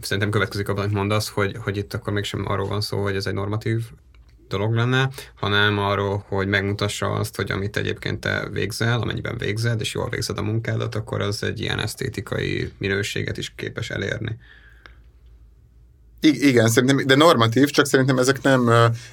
Szerintem 0.00 0.30
következik 0.30 0.68
abban, 0.68 0.82
amit 0.82 0.94
mondasz, 0.94 1.28
hogy, 1.28 1.56
hogy 1.60 1.76
itt 1.76 1.94
akkor 1.94 2.12
mégsem 2.12 2.44
arról 2.48 2.68
van 2.68 2.80
szó, 2.80 3.02
hogy 3.02 3.16
ez 3.16 3.26
egy 3.26 3.34
normatív 3.34 3.84
dolog 4.48 4.74
lenne, 4.74 5.10
hanem 5.34 5.78
arról, 5.78 6.24
hogy 6.28 6.48
megmutassa 6.48 7.12
azt, 7.12 7.36
hogy 7.36 7.50
amit 7.50 7.76
egyébként 7.76 8.20
te 8.20 8.48
végzel, 8.48 9.00
amennyiben 9.00 9.38
végzed, 9.38 9.80
és 9.80 9.94
jól 9.94 10.08
végzed 10.08 10.38
a 10.38 10.42
munkádat, 10.42 10.94
akkor 10.94 11.20
az 11.20 11.42
egy 11.42 11.60
ilyen 11.60 11.78
esztétikai 11.78 12.72
minőséget 12.78 13.36
is 13.38 13.52
képes 13.56 13.90
elérni. 13.90 14.38
I- 16.20 16.46
igen, 16.48 16.68
szerintem, 16.68 17.06
de 17.06 17.14
normatív, 17.14 17.70
csak 17.70 17.86
szerintem 17.86 18.18
ezek 18.18 18.42
nem, 18.42 18.70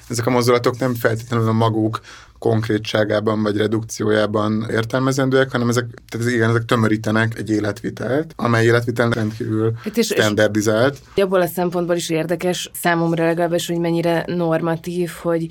ezek 0.08 0.26
a 0.26 0.30
mozdulatok 0.30 0.78
nem 0.78 0.94
feltétlenül 0.94 1.48
a 1.48 1.52
maguk 1.52 2.00
konkrétságában 2.38 3.42
vagy 3.42 3.56
redukciójában 3.56 4.66
értelmezendőek, 4.70 5.50
hanem 5.50 5.68
ezek, 5.68 5.86
tehát 6.08 6.30
igen, 6.30 6.50
ezek 6.50 6.64
tömörítenek 6.64 7.38
egy 7.38 7.50
életvitelt, 7.50 8.32
amely 8.36 8.64
életvitel 8.64 9.10
rendkívül 9.10 9.72
hát 9.82 9.96
és, 9.96 10.06
standardizált. 10.06 10.98
És 11.14 11.22
abból 11.22 11.40
a 11.40 11.46
szempontból 11.46 11.96
is 11.96 12.10
érdekes 12.10 12.70
számomra 12.74 13.24
legalábbis, 13.24 13.66
hogy 13.66 13.78
mennyire 13.78 14.24
normatív, 14.26 15.10
hogy 15.22 15.46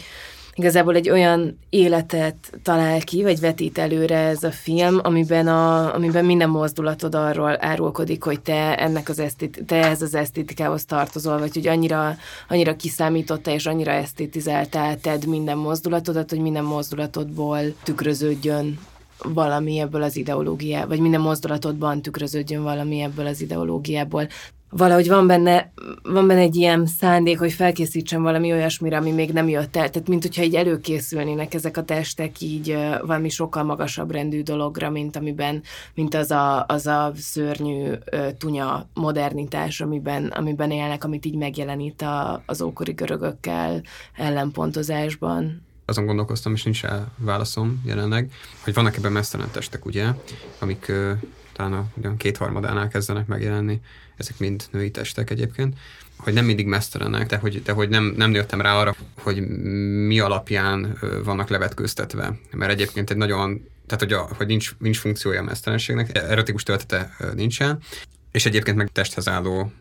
igazából 0.55 0.95
egy 0.95 1.09
olyan 1.09 1.59
életet 1.69 2.35
talál 2.63 3.01
ki, 3.01 3.23
vagy 3.23 3.39
vetít 3.39 3.77
előre 3.77 4.17
ez 4.17 4.43
a 4.43 4.51
film, 4.51 4.99
amiben, 5.03 5.47
a, 5.47 5.93
amiben 5.93 6.25
minden 6.25 6.49
mozdulatod 6.49 7.15
arról 7.15 7.57
árulkodik, 7.59 8.23
hogy 8.23 8.41
te 8.41 8.77
ennek 8.77 9.09
az 9.09 9.19
esztit, 9.19 9.63
te 9.65 9.75
ehhez 9.75 10.01
az 10.01 10.15
esztétikához 10.15 10.85
tartozol, 10.85 11.39
vagy 11.39 11.53
hogy 11.53 11.67
annyira, 11.67 12.15
annyira 12.47 12.75
kiszámította 12.75 13.51
és 13.51 13.65
annyira 13.65 13.91
esztétizáltál 13.91 14.99
tedd 14.99 15.27
minden 15.27 15.57
mozdulatodat, 15.57 16.29
hogy 16.29 16.39
minden 16.39 16.63
mozdulatodból 16.63 17.59
tükröződjön 17.83 18.79
valami 19.23 19.79
ebből 19.79 20.03
az 20.03 20.15
ideológiából, 20.15 20.87
vagy 20.87 20.99
minden 20.99 21.21
mozdulatodban 21.21 22.01
tükröződjön 22.01 22.63
valami 22.63 22.99
ebből 23.01 23.25
az 23.25 23.41
ideológiából 23.41 24.27
valahogy 24.77 25.07
van 25.07 25.27
benne, 25.27 25.71
van 26.03 26.27
benne 26.27 26.39
egy 26.39 26.55
ilyen 26.55 26.85
szándék, 26.85 27.39
hogy 27.39 27.53
felkészítsen 27.53 28.21
valami 28.21 28.51
olyasmire, 28.51 28.97
ami 28.97 29.11
még 29.11 29.31
nem 29.31 29.49
jött 29.49 29.75
el. 29.75 29.89
Tehát, 29.89 30.07
mint 30.07 30.21
hogyha 30.21 30.43
így 30.43 30.55
előkészülnének 30.55 31.53
ezek 31.53 31.77
a 31.77 31.83
testek 31.83 32.41
így 32.41 32.77
valami 33.01 33.29
sokkal 33.29 33.63
magasabb 33.63 34.11
rendű 34.11 34.41
dologra, 34.41 34.89
mint 34.89 35.15
amiben, 35.15 35.63
mint 35.93 36.13
az 36.13 36.31
a, 36.31 36.65
az 36.67 36.87
a 36.87 37.11
szörnyű 37.15 37.91
tunya 38.37 38.89
modernitás, 38.93 39.81
amiben, 39.81 40.25
amiben 40.25 40.71
élnek, 40.71 41.03
amit 41.03 41.25
így 41.25 41.37
megjelenít 41.37 42.01
a, 42.01 42.43
az 42.45 42.61
ókori 42.61 42.91
görögökkel 42.91 43.81
ellenpontozásban 44.13 45.63
azon 45.87 46.05
gondolkoztam, 46.05 46.53
és 46.53 46.63
nincs 46.63 46.85
el 46.85 47.11
válaszom 47.17 47.81
jelenleg, 47.85 48.31
hogy 48.63 48.73
vannak 48.73 48.97
ebben 48.97 49.11
mesztelen 49.11 49.47
testek, 49.51 49.85
ugye, 49.85 50.07
amik 50.59 50.85
uh, 50.89 51.11
talán 51.53 51.73
a 51.73 51.85
ugyan 51.97 52.17
kétharmadánál 52.17 52.87
kezdenek 52.87 53.27
megjelenni, 53.27 53.81
ezek 54.17 54.39
mind 54.39 54.63
női 54.71 54.91
testek 54.91 55.29
egyébként, 55.29 55.77
hogy 56.17 56.33
nem 56.33 56.45
mindig 56.45 56.65
mesztelenek, 56.65 57.27
de 57.27 57.37
hogy, 57.37 57.63
de 57.63 57.71
hogy 57.71 57.89
nem, 57.89 58.03
nem 58.17 58.33
jöttem 58.33 58.61
rá 58.61 58.75
arra, 58.75 58.95
hogy 59.17 59.47
mi 60.07 60.19
alapján 60.19 60.97
vannak 61.23 61.49
levetkőztetve. 61.49 62.39
Mert 62.51 62.71
egyébként 62.71 63.09
egy 63.09 63.17
nagyon, 63.17 63.67
tehát 63.85 64.03
hogy, 64.03 64.13
a, 64.13 64.29
hogy 64.37 64.47
nincs, 64.47 64.75
nincs 64.79 64.97
funkciója 64.97 65.39
a 65.39 65.43
mesztelenségnek, 65.43 66.17
erotikus 66.17 66.63
töltete 66.63 67.15
nincsen, 67.33 67.79
és 68.31 68.45
egyébként 68.45 68.77
meg 68.77 68.91
testhez 68.91 69.27
álló 69.27 69.71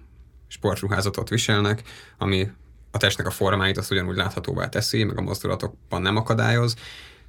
sportruházatot 0.47 1.29
viselnek, 1.29 1.83
ami 2.18 2.51
a 2.90 2.99
testnek 2.99 3.27
a 3.27 3.31
formáit 3.31 3.79
azt 3.79 3.90
ugyanúgy 3.90 4.16
láthatóvá 4.16 4.68
teszi, 4.68 5.05
meg 5.05 5.18
a 5.18 5.20
mozdulatokban 5.20 6.03
nem 6.03 6.16
akadályoz. 6.16 6.75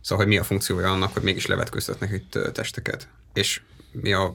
Szóval, 0.02 0.26
hogy 0.26 0.34
mi 0.34 0.40
a 0.40 0.44
funkciója 0.44 0.92
annak, 0.92 1.14
hogy 1.14 1.24
mégis 1.24 1.46
levetkőztetnek 1.46 2.12
itt 2.12 2.40
testeket. 2.54 3.08
És 3.34 3.62
mi 3.92 4.14
a 4.14 4.34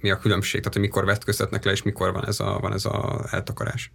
mi 0.00 0.10
a 0.10 0.18
különbség, 0.18 0.60
tehát 0.60 0.72
hogy 0.72 0.82
mikor 0.82 1.04
vetköztetnek 1.04 1.64
le, 1.64 1.72
és 1.72 1.82
mikor 1.82 2.12
van 2.12 2.26
ez 2.26 2.40
a, 2.40 2.58
van 2.60 2.72
ez 2.72 2.84
a 2.84 3.26
eltakarás? 3.30 3.90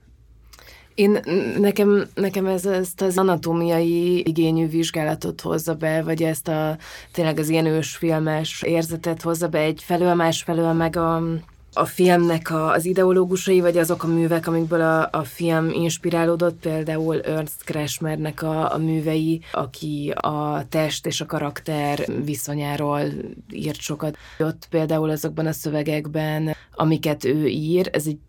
Én, 0.95 1.19
nekem, 1.59 2.07
nekem 2.13 2.45
ez, 2.45 2.65
ezt 2.65 3.01
az 3.01 3.17
anatómiai 3.17 4.27
igényű 4.27 4.67
vizsgálatot 4.67 5.41
hozza 5.41 5.73
be, 5.73 6.01
vagy 6.01 6.23
ezt 6.23 6.47
a 6.47 6.77
tényleg 7.11 7.39
az 7.39 7.49
ilyen 7.49 7.65
ősfilmes 7.65 8.61
érzetet 8.61 9.21
hozza 9.21 9.47
be 9.47 9.59
egy 9.59 9.83
felől, 9.83 10.13
másfelől 10.13 10.73
meg 10.73 10.95
a, 10.95 11.21
a 11.73 11.86
filmnek 11.86 12.49
a, 12.49 12.71
az 12.71 12.86
ideológusai, 12.86 13.59
vagy 13.59 13.77
azok 13.77 14.03
a 14.03 14.07
művek, 14.07 14.47
amikből 14.47 14.81
a, 14.81 15.09
a 15.12 15.23
film 15.23 15.69
inspirálódott, 15.69 16.59
például 16.59 17.21
Ernst 17.21 17.63
Krashmernek 17.63 18.41
a, 18.41 18.73
a 18.73 18.77
művei, 18.77 19.41
aki 19.51 20.13
a 20.15 20.65
test 20.69 21.05
és 21.05 21.21
a 21.21 21.25
karakter 21.25 22.05
viszonyáról 22.23 23.01
írt 23.51 23.79
sokat. 23.79 24.17
Ott 24.39 24.67
például 24.69 25.09
azokban 25.09 25.45
a 25.45 25.51
szövegekben, 25.51 26.55
amiket 26.71 27.23
ő 27.23 27.47
ír, 27.47 27.89
ez 27.91 28.07
egy 28.07 28.19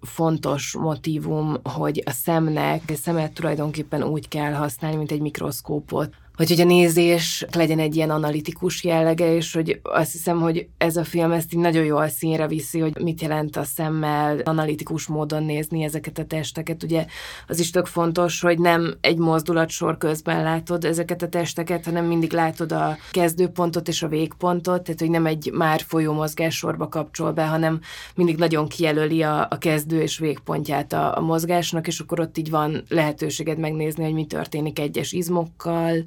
fontos 0.00 0.76
motivum, 0.76 1.56
hogy 1.62 2.02
a 2.04 2.10
szemnek, 2.10 2.82
a 2.86 2.94
szemet 2.94 3.32
tulajdonképpen 3.32 4.02
úgy 4.02 4.28
kell 4.28 4.52
használni, 4.52 4.96
mint 4.96 5.10
egy 5.10 5.20
mikroszkópot, 5.20 6.14
vagy 6.36 6.48
hogy 6.48 6.60
a 6.60 6.64
nézés 6.64 7.46
legyen 7.52 7.78
egy 7.78 7.96
ilyen 7.96 8.10
analitikus 8.10 8.84
jellege, 8.84 9.34
és 9.34 9.52
hogy 9.52 9.80
azt 9.82 10.12
hiszem, 10.12 10.40
hogy 10.40 10.68
ez 10.78 10.96
a 10.96 11.04
film 11.04 11.32
ezt 11.32 11.54
így 11.54 11.60
nagyon 11.60 11.84
jól 11.84 12.08
színre 12.08 12.46
viszi, 12.46 12.78
hogy 12.78 12.98
mit 13.00 13.20
jelent 13.20 13.56
a 13.56 13.64
szemmel 13.64 14.38
analitikus 14.38 15.06
módon 15.06 15.44
nézni 15.44 15.82
ezeket 15.82 16.18
a 16.18 16.24
testeket. 16.24 16.82
Ugye 16.82 17.06
az 17.46 17.58
is 17.58 17.70
tök 17.70 17.86
fontos, 17.86 18.40
hogy 18.40 18.58
nem 18.58 18.94
egy 19.00 19.18
mozdulat 19.18 19.68
sor 19.68 19.98
közben 19.98 20.42
látod 20.42 20.84
ezeket 20.84 21.22
a 21.22 21.28
testeket, 21.28 21.84
hanem 21.84 22.04
mindig 22.04 22.32
látod 22.32 22.72
a 22.72 22.96
kezdőpontot 23.10 23.88
és 23.88 24.02
a 24.02 24.08
végpontot, 24.08 24.82
tehát 24.82 25.00
hogy 25.00 25.10
nem 25.10 25.26
egy 25.26 25.50
már 25.52 25.80
folyó 25.86 26.12
mozgás 26.12 26.56
sorba 26.56 26.88
kapcsol 26.88 27.32
be, 27.32 27.46
hanem 27.46 27.80
mindig 28.14 28.36
nagyon 28.36 28.68
kijelöli 28.68 29.22
a, 29.22 29.46
a 29.50 29.58
kezdő 29.58 30.02
és 30.02 30.18
végpontját 30.18 30.92
a, 30.92 31.16
a 31.16 31.20
mozgásnak, 31.20 31.86
és 31.86 32.00
akkor 32.00 32.20
ott 32.20 32.38
így 32.38 32.50
van 32.50 32.84
lehetőséged 32.88 33.58
megnézni, 33.58 34.04
hogy 34.04 34.12
mi 34.12 34.26
történik 34.26 34.78
egyes 34.78 35.12
izmokkal, 35.12 36.04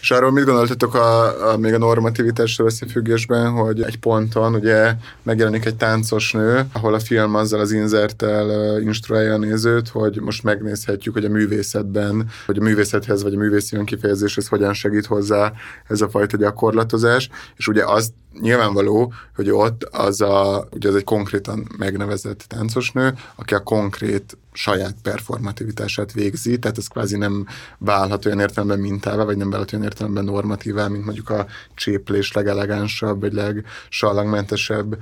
és 0.00 0.10
arról 0.10 0.30
mit 0.30 0.44
gondoltatok 0.44 0.94
a, 0.94 1.52
a, 1.52 1.56
még 1.56 1.74
a 1.74 1.78
normativitással 1.78 2.66
összefüggésben, 2.66 3.50
hogy 3.50 3.82
egy 3.82 3.98
ponton 3.98 4.54
ugye 4.54 4.94
megjelenik 5.22 5.64
egy 5.64 5.76
táncos 5.76 6.32
nő, 6.32 6.66
ahol 6.72 6.94
a 6.94 6.98
film 6.98 7.34
azzal 7.34 7.60
az 7.60 7.72
inzertel 7.72 8.80
instruálja 8.80 9.34
a 9.34 9.38
nézőt, 9.38 9.88
hogy 9.88 10.20
most 10.20 10.42
megnézhetjük, 10.42 11.14
hogy 11.14 11.24
a 11.24 11.28
művészetben, 11.28 12.30
hogy 12.46 12.58
a 12.58 12.62
művészethez 12.62 13.22
vagy 13.22 13.34
a 13.34 13.38
művészi 13.38 13.76
önkifejezéshez 13.76 14.48
hogyan 14.48 14.74
segít 14.74 15.06
hozzá 15.06 15.52
ez 15.88 16.00
a 16.00 16.08
fajta 16.08 16.36
gyakorlatozás, 16.36 17.30
és 17.56 17.68
ugye 17.68 17.84
az 17.84 18.12
nyilvánvaló, 18.40 19.12
hogy 19.34 19.50
ott 19.50 19.84
az, 19.84 20.20
a, 20.20 20.68
ugye 20.72 20.88
az 20.88 20.94
egy 20.94 21.04
konkrétan 21.04 21.68
megnevezett 21.78 22.44
táncosnő, 22.48 23.14
aki 23.34 23.54
a 23.54 23.60
konkrét 23.62 24.36
saját 24.52 24.94
performativitását 25.02 26.12
végzi, 26.12 26.58
tehát 26.58 26.78
ez 26.78 26.86
kvázi 26.86 27.16
nem 27.16 27.46
válhat 27.78 28.26
olyan 28.26 28.40
értelemben 28.40 28.78
mintává, 28.78 29.24
vagy 29.24 29.36
nem 29.36 29.50
válhat 29.50 29.72
olyan 29.72 29.84
értelemben 29.84 30.24
normatívá, 30.24 30.88
mint 30.88 31.04
mondjuk 31.04 31.30
a 31.30 31.46
cséplés 31.74 32.32
legelegánsabb, 32.32 33.20
vagy 33.20 33.32
legsallagmentesebb 33.32 34.98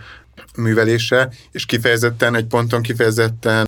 művelése, 0.56 1.30
és 1.50 1.66
kifejezetten, 1.66 2.34
egy 2.34 2.46
ponton 2.46 2.82
kifejezetten 2.82 3.66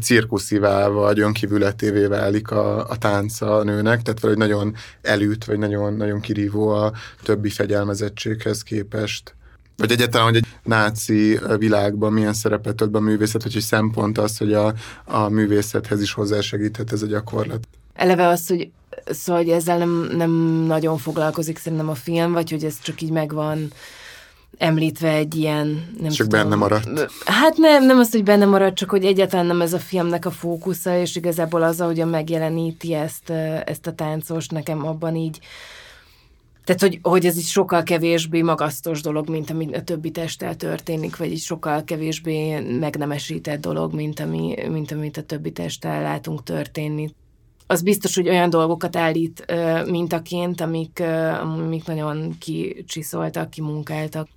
cirkuszivá 0.00 0.88
vagy 0.88 1.20
önkívületévé 1.20 2.06
válik 2.06 2.50
a, 2.50 2.88
a 2.88 2.98
tánca 2.98 3.56
a 3.56 3.62
nőnek, 3.62 4.02
tehát 4.02 4.20
valahogy 4.20 4.48
nagyon 4.48 4.74
elüt, 5.02 5.44
vagy 5.44 5.58
nagyon, 5.58 5.94
nagyon 5.94 6.20
kirívó 6.20 6.68
a 6.68 6.92
többi 7.22 7.48
fegyelmezettséghez 7.48 8.62
képest 8.62 9.34
vagy 9.78 9.90
egyáltalán, 9.90 10.26
hogy 10.26 10.36
egy 10.36 10.46
náci 10.62 11.38
világban 11.58 12.12
milyen 12.12 12.32
szerepet 12.32 12.74
tölt 12.74 12.90
be 12.90 12.98
a 12.98 13.00
művészet, 13.00 13.42
hogy 13.42 13.56
egy 13.56 13.62
szempont 13.62 14.18
az, 14.18 14.38
hogy 14.38 14.52
a, 14.52 14.74
a 15.04 15.28
művészethez 15.28 16.00
is 16.00 16.12
hozzásegíthet 16.12 16.92
ez 16.92 17.02
a 17.02 17.06
gyakorlat. 17.06 17.68
Eleve 17.94 18.26
az, 18.26 18.46
hogy 18.46 18.70
szóval 19.06 19.42
hogy 19.42 19.52
ezzel 19.52 19.78
nem, 19.78 20.08
nem 20.16 20.30
nagyon 20.66 20.98
foglalkozik 20.98 21.58
szerintem 21.58 21.88
a 21.88 21.94
film, 21.94 22.32
vagy 22.32 22.50
hogy 22.50 22.64
ez 22.64 22.74
csak 22.82 23.02
így 23.02 23.10
megvan 23.10 23.72
említve 24.58 25.08
egy 25.08 25.34
ilyen... 25.34 25.94
Nem 26.00 26.10
csak 26.10 26.26
tudom, 26.26 26.42
benne 26.42 26.54
maradt. 26.54 27.10
Hát 27.24 27.56
nem, 27.56 27.86
nem 27.86 27.98
az, 27.98 28.10
hogy 28.10 28.22
benne 28.22 28.44
maradt, 28.44 28.76
csak 28.76 28.90
hogy 28.90 29.04
egyáltalán 29.04 29.46
nem 29.46 29.60
ez 29.60 29.72
a 29.72 29.78
filmnek 29.78 30.26
a 30.26 30.30
fókusza, 30.30 30.98
és 30.98 31.16
igazából 31.16 31.62
az, 31.62 31.80
ahogyan 31.80 32.08
megjeleníti 32.08 32.94
ezt, 32.94 33.30
ezt 33.64 33.86
a 33.86 33.92
táncos, 33.92 34.48
nekem 34.48 34.86
abban 34.86 35.16
így 35.16 35.38
tehát, 36.68 36.82
hogy, 36.82 36.98
hogy 37.02 37.26
ez 37.26 37.36
így 37.36 37.46
sokkal 37.46 37.82
kevésbé 37.82 38.42
magasztos 38.42 39.00
dolog, 39.00 39.28
mint 39.28 39.50
ami 39.50 39.74
a 39.74 39.82
többi 39.82 40.10
testtel 40.10 40.56
történik, 40.56 41.16
vagy 41.16 41.30
így 41.30 41.40
sokkal 41.40 41.84
kevésbé 41.84 42.60
megnemesített 42.60 43.60
dolog, 43.60 43.94
mint, 43.94 44.20
ami, 44.20 44.54
mint 44.70 44.92
amit 44.92 45.16
a 45.16 45.22
többi 45.22 45.52
testtel 45.52 46.02
látunk 46.02 46.42
történni. 46.42 47.14
Az 47.66 47.82
biztos, 47.82 48.14
hogy 48.14 48.28
olyan 48.28 48.50
dolgokat 48.50 48.96
állít 48.96 49.54
mintaként, 49.86 50.60
amik, 50.60 51.02
amik 51.40 51.84
nagyon 51.84 52.38
kicsiszoltak, 52.38 53.50
kimunkáltak. 53.50 54.28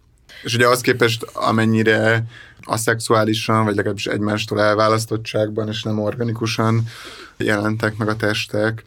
És 0.44 0.56
ugye 0.56 0.67
az 0.67 0.82
képest, 0.82 1.24
amennyire 1.24 2.26
aszexuálisan, 2.62 3.65
vagy 3.65 3.76
legalábbis 3.76 4.06
egymástól 4.06 4.62
elválasztottságban, 4.62 5.67
és 5.67 5.84
nem 5.84 6.00
organikusan 6.00 6.84
jelentek 7.38 7.98
meg 7.98 8.08
a 8.08 8.15
testek, 8.15 8.84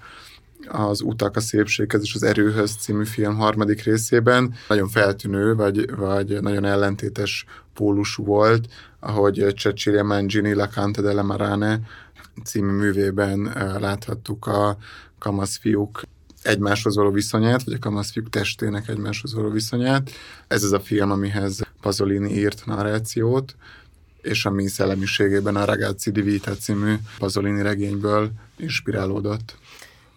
az 0.68 1.00
Utak 1.00 1.37
a 1.37 1.40
szépséghez 1.40 2.03
és 2.03 2.14
az 2.14 2.22
Erőhöz 2.22 2.77
című 2.77 3.05
film 3.05 3.37
harmadik 3.37 3.83
részében 3.83 4.55
nagyon 4.68 4.88
feltűnő, 4.88 5.55
vagy, 5.55 5.96
vagy 5.96 6.40
nagyon 6.40 6.64
ellentétes 6.64 7.44
pólusú 7.74 8.24
volt, 8.24 8.68
ahogy 9.00 9.55
Cecilia 9.59 10.05
Mangini 10.05 10.55
La 10.55 10.68
Canta 10.68 11.03
della 11.03 11.22
Marane 11.22 11.81
című 12.44 12.72
művében 12.72 13.40
láthattuk 13.81 14.46
a 14.46 14.77
kamasz 15.18 15.57
fiúk 15.57 16.03
egymáshoz 16.42 16.96
való 16.96 17.11
viszonyát, 17.11 17.62
vagy 17.62 17.74
a 17.74 17.79
kamasz 17.79 18.11
fiúk 18.11 18.31
testének 18.31 18.88
egymáshoz 18.88 19.35
való 19.35 19.50
viszonyát. 19.50 20.11
Ez 20.48 20.62
az 20.62 20.72
a 20.72 20.81
film, 20.81 21.11
amihez 21.11 21.61
Pasolini 21.81 22.33
írt 22.33 22.66
narrációt, 22.66 23.57
és 24.22 24.44
ami 24.44 24.66
szellemiségében 24.66 25.57
a 25.57 25.64
Ragazzi 25.64 26.11
di 26.11 26.20
Vita 26.20 26.55
című 26.55 26.94
Pasolini 27.18 27.62
regényből 27.62 28.31
inspirálódott. 28.57 29.57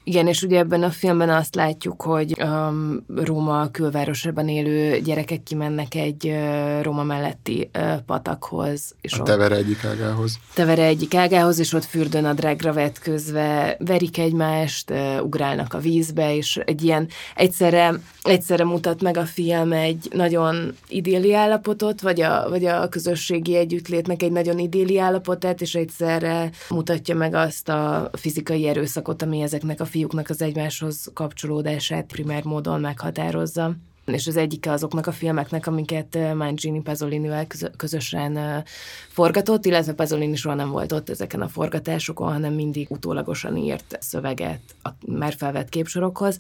Igen, 0.08 0.28
és 0.28 0.42
ugye 0.42 0.58
ebben 0.58 0.84
a 0.84 0.90
filmben 0.90 1.30
azt 1.30 1.56
látjuk, 1.56 2.02
hogy 2.02 2.36
um, 2.44 3.06
Róma 3.16 3.72
külvárosában 3.72 4.48
élő 4.48 5.00
gyerekek 5.00 5.44
kimennek 5.44 5.96
egy 5.96 6.28
uh, 6.28 6.84
Róma 6.84 7.04
melletti 7.04 7.70
uh, 7.78 7.98
patakhoz. 8.06 8.96
És 9.02 9.14
a 9.14 9.24
Tevere 9.24 9.56
egyik 9.56 9.86
ágához. 9.86 10.40
Tevere 10.54 10.84
egyik 10.84 11.16
ágához, 11.16 11.60
és 11.60 11.74
ott 11.74 11.84
fürdőn 11.84 12.26
a 12.26 12.34
drágra 12.34 12.74
vetközve 12.74 13.78
verik 13.80 14.18
egymást, 14.18 14.90
uh, 14.90 15.24
ugrálnak 15.24 15.74
a 15.74 15.80
vízbe, 15.80 16.36
és 16.36 16.60
egy 16.66 16.84
ilyen 16.84 17.08
egyszerre, 17.36 17.94
egyszerre 18.22 18.64
mutat 18.64 19.02
meg 19.02 19.18
a 19.18 19.26
film 19.26 19.72
egy 19.72 20.08
nagyon 20.12 20.76
idilli 20.88 21.34
állapotot, 21.34 22.02
vagy 22.02 22.22
a, 22.22 22.50
vagy 22.50 22.66
a 22.66 22.90
közösségi 22.90 23.56
együttlétnek 23.56 24.24
egy 24.24 24.32
nagyon 24.32 24.60
idilli 24.60 25.00
állapotát, 25.00 25.62
és 25.62 25.76
egyszerre 25.76 26.50
mutatja 26.70 27.16
meg 27.16 27.34
azt 27.34 27.70
a 27.70 28.10
fizikai 28.14 28.68
erőszakot, 28.68 29.22
ami 29.22 29.42
ezeknek 29.42 29.80
a 29.80 29.86
fiúknak 29.98 30.30
az 30.30 30.42
egymáshoz 30.42 31.10
kapcsolódását 31.14 32.06
primer 32.06 32.44
módon 32.44 32.80
meghatározza 32.80 33.76
és 34.06 34.28
az 34.28 34.38
egyike 34.38 34.72
azoknak 34.72 35.08
a 35.08 35.12
filmeknek, 35.12 35.68
amiket 35.68 36.18
Mangini 36.36 36.82
Pasolinivel 36.82 37.48
közösen 37.78 38.64
forgatott, 39.10 39.66
illetve 39.66 39.94
Pasolini 39.94 40.36
soha 40.36 40.56
nem 40.56 40.70
volt 40.70 40.92
ott 40.92 41.10
ezeken 41.10 41.42
a 41.42 41.48
forgatásokon, 41.48 42.32
hanem 42.32 42.54
mindig 42.54 42.92
utólagosan 42.92 43.58
írt 43.58 43.98
szöveget 44.00 44.62
a 44.84 44.90
már 45.08 45.34
felvett 45.34 45.70
képsorokhoz. 45.70 46.38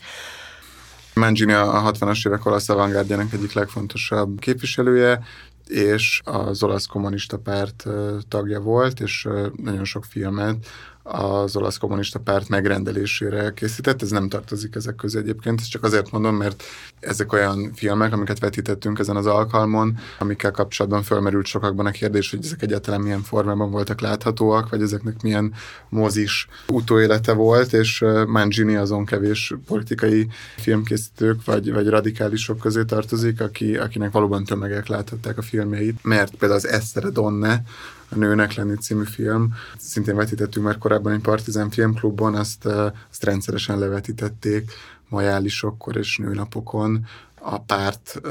Mangini 1.13 1.53
a 1.53 1.91
60-as 1.91 2.27
évek 2.27 2.45
olasz 2.45 2.69
avantgárdjának 2.69 3.33
egyik 3.33 3.53
legfontosabb 3.53 4.39
képviselője, 4.39 5.23
és 5.67 6.21
az 6.23 6.63
olasz 6.63 6.85
kommunista 6.85 7.37
párt 7.37 7.85
tagja 8.27 8.59
volt, 8.59 8.99
és 8.99 9.27
nagyon 9.55 9.85
sok 9.85 10.05
filmet 10.05 10.67
az 11.07 11.55
olasz 11.55 11.77
kommunista 11.77 12.19
párt 12.19 12.49
megrendelésére 12.49 13.51
készített, 13.53 14.01
ez 14.01 14.09
nem 14.09 14.29
tartozik 14.29 14.75
ezek 14.75 14.95
közé 14.95 15.19
egyébként, 15.19 15.59
ezt 15.59 15.69
csak 15.69 15.83
azért 15.83 16.11
mondom, 16.11 16.35
mert 16.35 16.63
ezek 16.99 17.33
olyan 17.33 17.71
filmek, 17.75 18.13
amiket 18.13 18.39
vetítettünk 18.39 18.99
ezen 18.99 19.15
az 19.15 19.25
alkalmon, 19.25 19.97
amikkel 20.19 20.51
kapcsolatban 20.51 21.03
fölmerült 21.03 21.45
sokakban 21.45 21.85
a 21.85 21.91
kérdés, 21.91 22.29
hogy 22.29 22.39
ezek 22.43 22.61
egyáltalán 22.61 23.01
milyen 23.01 23.21
formában 23.21 23.71
voltak 23.71 24.01
láthatóak, 24.01 24.69
vagy 24.69 24.81
ezeknek 24.81 25.21
milyen 25.21 25.53
mozis 25.89 26.47
utóélete 26.67 27.33
volt, 27.33 27.73
és 27.73 28.05
Mangini 28.27 28.75
azon 28.75 29.05
kevés 29.05 29.53
politikai 29.65 30.27
filmkészítők, 30.57 31.45
vagy, 31.45 31.73
vagy 31.73 31.87
radikálisok 31.87 32.59
közé 32.59 32.83
tartozik, 32.83 33.41
aki, 33.41 33.77
akinek 33.77 34.11
valóban 34.11 34.43
tömegek 34.43 34.87
láthatták 34.87 35.37
a 35.37 35.41
filmjeit, 35.41 36.03
mert 36.03 36.35
például 36.35 36.59
az 36.59 36.67
Esztere 36.67 37.09
Donne, 37.09 37.63
a 38.09 38.15
Nőnek 38.15 38.53
lenni 38.53 38.75
című 38.75 39.03
film. 39.03 39.53
Szintén 39.77 40.15
vetítettünk 40.15 40.65
már 40.65 40.77
korábban 40.77 41.13
egy 41.13 41.21
Partizán 41.21 41.69
filmklubban, 41.69 42.35
azt, 42.35 42.65
azt 43.09 43.23
rendszeresen 43.23 43.79
levetítették 43.79 44.71
majálisokkor 45.09 45.95
és 45.95 46.17
nőnapokon 46.17 47.05
a 47.41 47.59
párt 47.59 48.21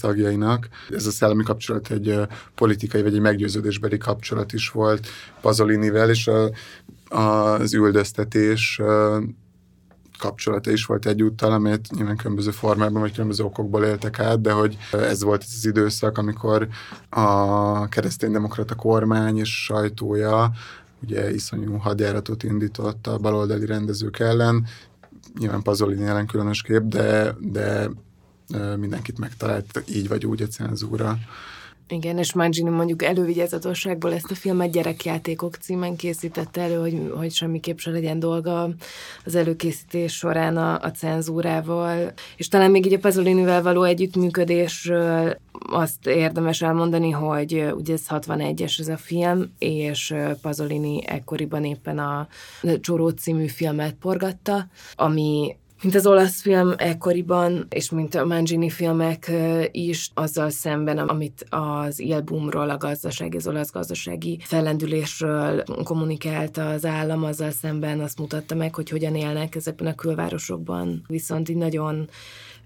tagjainak. 0.00 0.68
Ez 0.90 1.06
a 1.06 1.10
szellemi 1.10 1.42
kapcsolat 1.42 1.90
egy 1.90 2.20
politikai 2.54 3.02
vagy 3.02 3.14
egy 3.14 3.20
meggyőződésbeli 3.20 3.98
kapcsolat 3.98 4.52
is 4.52 4.68
volt 4.68 5.06
Pazolinivel, 5.40 6.10
és 6.10 6.26
a, 6.26 6.50
az 7.08 7.74
üldöztetés 7.74 8.80
kapcsolata 10.18 10.70
is 10.70 10.84
volt 10.84 11.06
egyúttal, 11.06 11.52
amelyet 11.52 11.88
nyilván 11.90 12.16
különböző 12.16 12.50
formában 12.50 13.00
vagy 13.00 13.12
különböző 13.12 13.44
okokból 13.44 13.84
éltek 13.84 14.18
át, 14.18 14.40
de 14.40 14.52
hogy 14.52 14.76
ez 14.92 15.22
volt 15.22 15.44
az 15.46 15.66
időszak, 15.66 16.18
amikor 16.18 16.68
a 17.08 17.88
kereszténydemokrata 17.88 18.74
kormány 18.74 19.38
és 19.38 19.64
sajtója 19.64 20.50
ugye 21.02 21.32
iszonyú 21.32 21.76
hadjáratot 21.76 22.42
indított 22.42 23.06
a 23.06 23.18
baloldali 23.18 23.66
rendezők 23.66 24.18
ellen, 24.18 24.66
nyilván 25.38 25.62
Pazolini 25.62 26.04
ellen 26.04 26.26
különösképp, 26.26 26.82
de, 26.82 27.34
de 27.40 27.90
mindenkit 28.76 29.18
megtalált 29.18 29.82
így 29.88 30.08
vagy 30.08 30.26
úgy 30.26 30.42
a 30.42 30.46
cenzúra. 30.46 31.18
Igen, 31.88 32.18
és 32.18 32.32
Mangini 32.32 32.70
mondjuk 32.70 33.02
elővigyázatosságból 33.02 34.12
ezt 34.12 34.30
a 34.30 34.34
filmet 34.34 34.70
gyerekjátékok 34.70 35.54
címen 35.54 35.96
készítette 35.96 36.60
elő, 36.60 36.76
hogy, 36.76 37.12
hogy 37.16 37.32
semmiképp 37.32 37.78
se 37.78 37.90
legyen 37.90 38.18
dolga 38.18 38.68
az 39.24 39.34
előkészítés 39.34 40.16
során 40.16 40.56
a, 40.56 40.80
a 40.80 40.90
cenzúrával. 40.90 42.12
És 42.36 42.48
talán 42.48 42.70
még 42.70 42.86
így 42.86 42.92
a 42.92 42.98
Pasolinivel 42.98 43.62
való 43.62 43.82
együttműködésről 43.82 45.36
azt 45.70 46.06
érdemes 46.06 46.62
elmondani, 46.62 47.10
hogy 47.10 47.64
ugye 47.76 47.92
ez 47.92 48.02
61-es 48.08 48.80
ez 48.80 48.88
a 48.88 48.96
film, 48.96 49.52
és 49.58 50.14
Pasolini 50.42 51.06
ekkoriban 51.06 51.64
éppen 51.64 51.98
a 51.98 52.28
Csoró 52.80 53.08
című 53.08 53.46
filmet 53.46 53.94
porgatta, 53.94 54.66
ami 54.94 55.56
mint 55.82 55.94
az 55.94 56.06
olasz 56.06 56.40
film 56.40 56.72
ekkoriban, 56.76 57.66
és 57.70 57.90
mint 57.90 58.14
a 58.14 58.24
Mangini 58.24 58.70
filmek 58.70 59.30
is, 59.70 60.10
azzal 60.14 60.50
szemben, 60.50 60.98
amit 60.98 61.46
az 61.48 62.00
Ilbumról, 62.00 62.70
a 62.70 62.76
gazdaság, 62.76 63.34
az 63.34 63.46
olasz 63.46 63.72
gazdasági 63.72 64.38
fellendülésről 64.42 65.62
kommunikált 65.84 66.56
az 66.56 66.84
állam, 66.84 67.24
azzal 67.24 67.50
szemben 67.50 68.00
azt 68.00 68.18
mutatta 68.18 68.54
meg, 68.54 68.74
hogy 68.74 68.88
hogyan 68.90 69.14
élnek 69.14 69.54
ezekben 69.54 69.86
a 69.86 69.94
külvárosokban. 69.94 71.04
Viszont 71.06 71.48
így 71.48 71.56
nagyon 71.56 72.08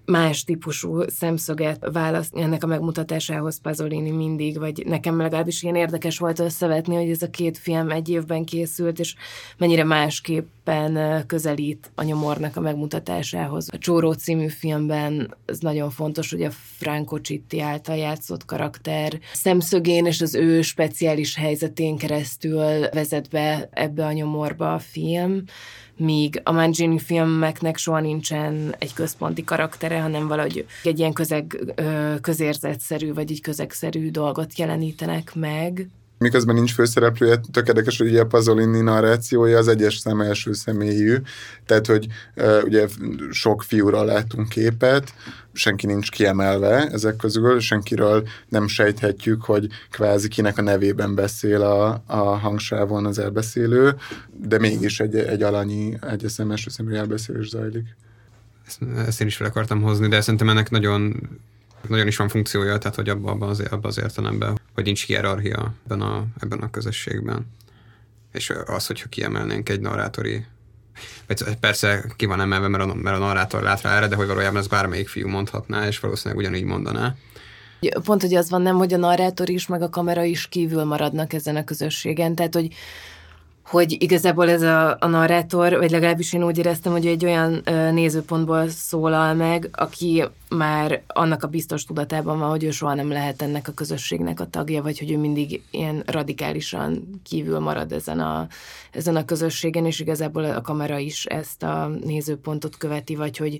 más 0.05 0.43
típusú 0.43 1.01
szemszöget 1.07 1.87
választni 1.91 2.41
ennek 2.41 2.63
a 2.63 2.67
megmutatásához 2.67 3.61
Pasolini 3.61 4.11
mindig, 4.11 4.59
vagy 4.59 4.83
nekem 4.85 5.17
legalábbis 5.17 5.63
ilyen 5.63 5.75
érdekes 5.75 6.17
volt 6.17 6.39
összevetni, 6.39 6.95
hogy 6.95 7.09
ez 7.09 7.21
a 7.21 7.29
két 7.29 7.57
film 7.57 7.89
egy 7.89 8.09
évben 8.09 8.45
készült, 8.45 8.99
és 8.99 9.15
mennyire 9.57 9.83
másképpen 9.83 11.23
közelít 11.27 11.91
a 11.95 12.03
nyomornak 12.03 12.55
a 12.55 12.61
megmutatásához. 12.61 13.67
A 13.71 13.77
Csóró 13.77 14.11
című 14.11 14.47
filmben 14.47 15.35
ez 15.45 15.59
nagyon 15.59 15.89
fontos, 15.89 16.31
hogy 16.31 16.43
a 16.43 16.51
Franco 16.51 17.17
Citti 17.17 17.61
által 17.61 17.95
játszott 17.95 18.45
karakter 18.45 19.19
szemszögén 19.33 20.05
és 20.05 20.21
az 20.21 20.35
ő 20.35 20.61
speciális 20.61 21.35
helyzetén 21.35 21.97
keresztül 21.97 22.89
vezet 22.93 23.29
be 23.29 23.69
ebbe 23.71 24.05
a 24.05 24.11
nyomorba 24.11 24.73
a 24.73 24.79
film, 24.79 25.43
míg 26.01 26.41
a 26.43 26.51
Mangini 26.51 26.99
filmeknek 26.99 27.77
soha 27.77 27.99
nincsen 27.99 28.75
egy 28.79 28.93
központi 28.93 29.43
karaktere, 29.43 29.99
hanem 30.01 30.27
valahogy 30.27 30.65
egy 30.83 30.99
ilyen 30.99 31.13
közeg, 31.13 31.73
közérzetszerű, 32.21 33.13
vagy 33.13 33.31
egy 33.31 33.41
közegszerű 33.41 34.11
dolgot 34.11 34.57
jelenítenek 34.57 35.35
meg 35.35 35.87
miközben 36.21 36.55
nincs 36.55 36.73
főszereplője, 36.73 37.41
tök 37.51 37.67
érdekes, 37.67 37.97
hogy 37.97 38.07
ugye 38.07 38.21
a 38.21 38.25
Pazolini 38.25 38.81
narrációja 38.81 39.57
az 39.57 39.67
egyes 39.67 39.97
szem 39.97 40.21
első 40.21 40.53
személyű, 40.53 41.15
tehát, 41.65 41.85
hogy 41.85 42.07
ugye 42.63 42.87
sok 43.31 43.63
fiúra 43.63 44.03
látunk 44.03 44.49
képet, 44.49 45.13
senki 45.53 45.85
nincs 45.85 46.11
kiemelve 46.11 46.87
ezek 46.87 47.15
közül, 47.15 47.59
senkiről 47.59 48.27
nem 48.49 48.67
sejthetjük, 48.67 49.43
hogy 49.43 49.67
kvázi 49.91 50.27
kinek 50.27 50.57
a 50.57 50.61
nevében 50.61 51.15
beszél 51.15 51.61
a, 51.61 52.03
a 52.05 52.37
hangsávon 52.37 53.05
az 53.05 53.19
elbeszélő, 53.19 53.95
de 54.47 54.59
mégis 54.59 54.99
egy, 54.99 55.15
egy 55.15 55.41
alanyi, 55.41 55.97
egy 56.09 56.25
szem 56.27 56.51
első 56.51 56.69
személyű 56.69 56.97
elbeszélés 56.97 57.49
zajlik. 57.49 57.95
Ezt, 58.67 58.79
ezt 59.07 59.21
én 59.21 59.27
is 59.27 59.35
fel 59.35 59.47
akartam 59.47 59.81
hozni, 59.81 60.07
de 60.07 60.21
szerintem 60.21 60.49
ennek 60.49 60.69
nagyon 60.69 61.29
nagyon 61.87 62.07
is 62.07 62.17
van 62.17 62.27
funkciója, 62.27 62.77
tehát 62.77 62.95
hogy 62.95 63.09
abban 63.09 63.41
az, 63.41 63.63
abba 63.69 63.87
az 63.87 63.99
értelemben, 63.99 64.60
hogy 64.73 64.83
nincs 64.83 65.05
hierarchia 65.05 65.73
ebben 65.85 66.01
a, 66.01 66.25
ebben 66.39 66.59
a 66.59 66.69
közösségben. 66.69 67.47
És 68.33 68.53
az, 68.65 68.87
hogyha 68.87 69.09
kiemelnénk 69.09 69.69
egy 69.69 69.79
narrátori 69.79 70.45
vagy 71.27 71.55
persze 71.59 72.05
ki 72.15 72.25
van 72.25 72.41
emelve, 72.41 72.67
mert 72.67 72.83
a, 72.83 72.93
mert 72.93 73.15
a 73.15 73.19
narrátor 73.19 73.61
lát 73.61 73.81
rá 73.81 73.95
erre, 73.95 74.07
de 74.07 74.15
hogy 74.15 74.27
valójában 74.27 74.59
ez 74.59 74.67
bármelyik 74.67 75.07
fiú 75.07 75.27
mondhatná, 75.27 75.87
és 75.87 75.99
valószínűleg 75.99 76.43
ugyanígy 76.43 76.63
mondaná. 76.63 77.15
Pont, 78.03 78.21
hogy 78.21 78.35
az 78.35 78.49
van 78.49 78.61
nem, 78.61 78.75
hogy 78.75 78.93
a 78.93 78.97
narrátor 78.97 79.49
is, 79.49 79.67
meg 79.67 79.81
a 79.81 79.89
kamera 79.89 80.23
is 80.23 80.47
kívül 80.47 80.83
maradnak 80.83 81.33
ezen 81.33 81.55
a 81.55 81.63
közösségen, 81.63 82.35
tehát, 82.35 82.53
hogy 82.53 82.73
hogy 83.65 83.95
igazából 83.99 84.49
ez 84.49 84.61
a, 84.61 84.97
a 84.99 85.07
narrátor, 85.07 85.77
vagy 85.77 85.91
legalábbis 85.91 86.33
én 86.33 86.43
úgy 86.43 86.57
éreztem, 86.57 86.91
hogy 86.91 87.07
egy 87.07 87.25
olyan 87.25 87.61
ö, 87.63 87.91
nézőpontból 87.91 88.69
szólal 88.69 89.33
meg, 89.33 89.69
aki 89.71 90.23
már 90.49 91.01
annak 91.07 91.43
a 91.43 91.47
biztos 91.47 91.83
tudatában 91.83 92.39
van, 92.39 92.49
hogy 92.49 92.63
ő 92.63 92.71
soha 92.71 92.93
nem 92.93 93.09
lehet 93.09 93.41
ennek 93.41 93.67
a 93.67 93.71
közösségnek 93.71 94.39
a 94.39 94.49
tagja, 94.49 94.81
vagy 94.81 94.99
hogy 94.99 95.11
ő 95.11 95.17
mindig 95.17 95.61
ilyen 95.71 96.03
radikálisan 96.05 97.21
kívül 97.23 97.59
marad 97.59 97.91
ezen 97.91 98.19
a, 98.19 98.47
ezen 98.91 99.15
a 99.15 99.25
közösségen, 99.25 99.85
és 99.85 99.99
igazából 99.99 100.43
a 100.43 100.61
kamera 100.61 100.97
is 100.97 101.25
ezt 101.25 101.63
a 101.63 101.91
nézőpontot 102.03 102.77
követi, 102.77 103.15
vagy 103.15 103.37
hogy, 103.37 103.59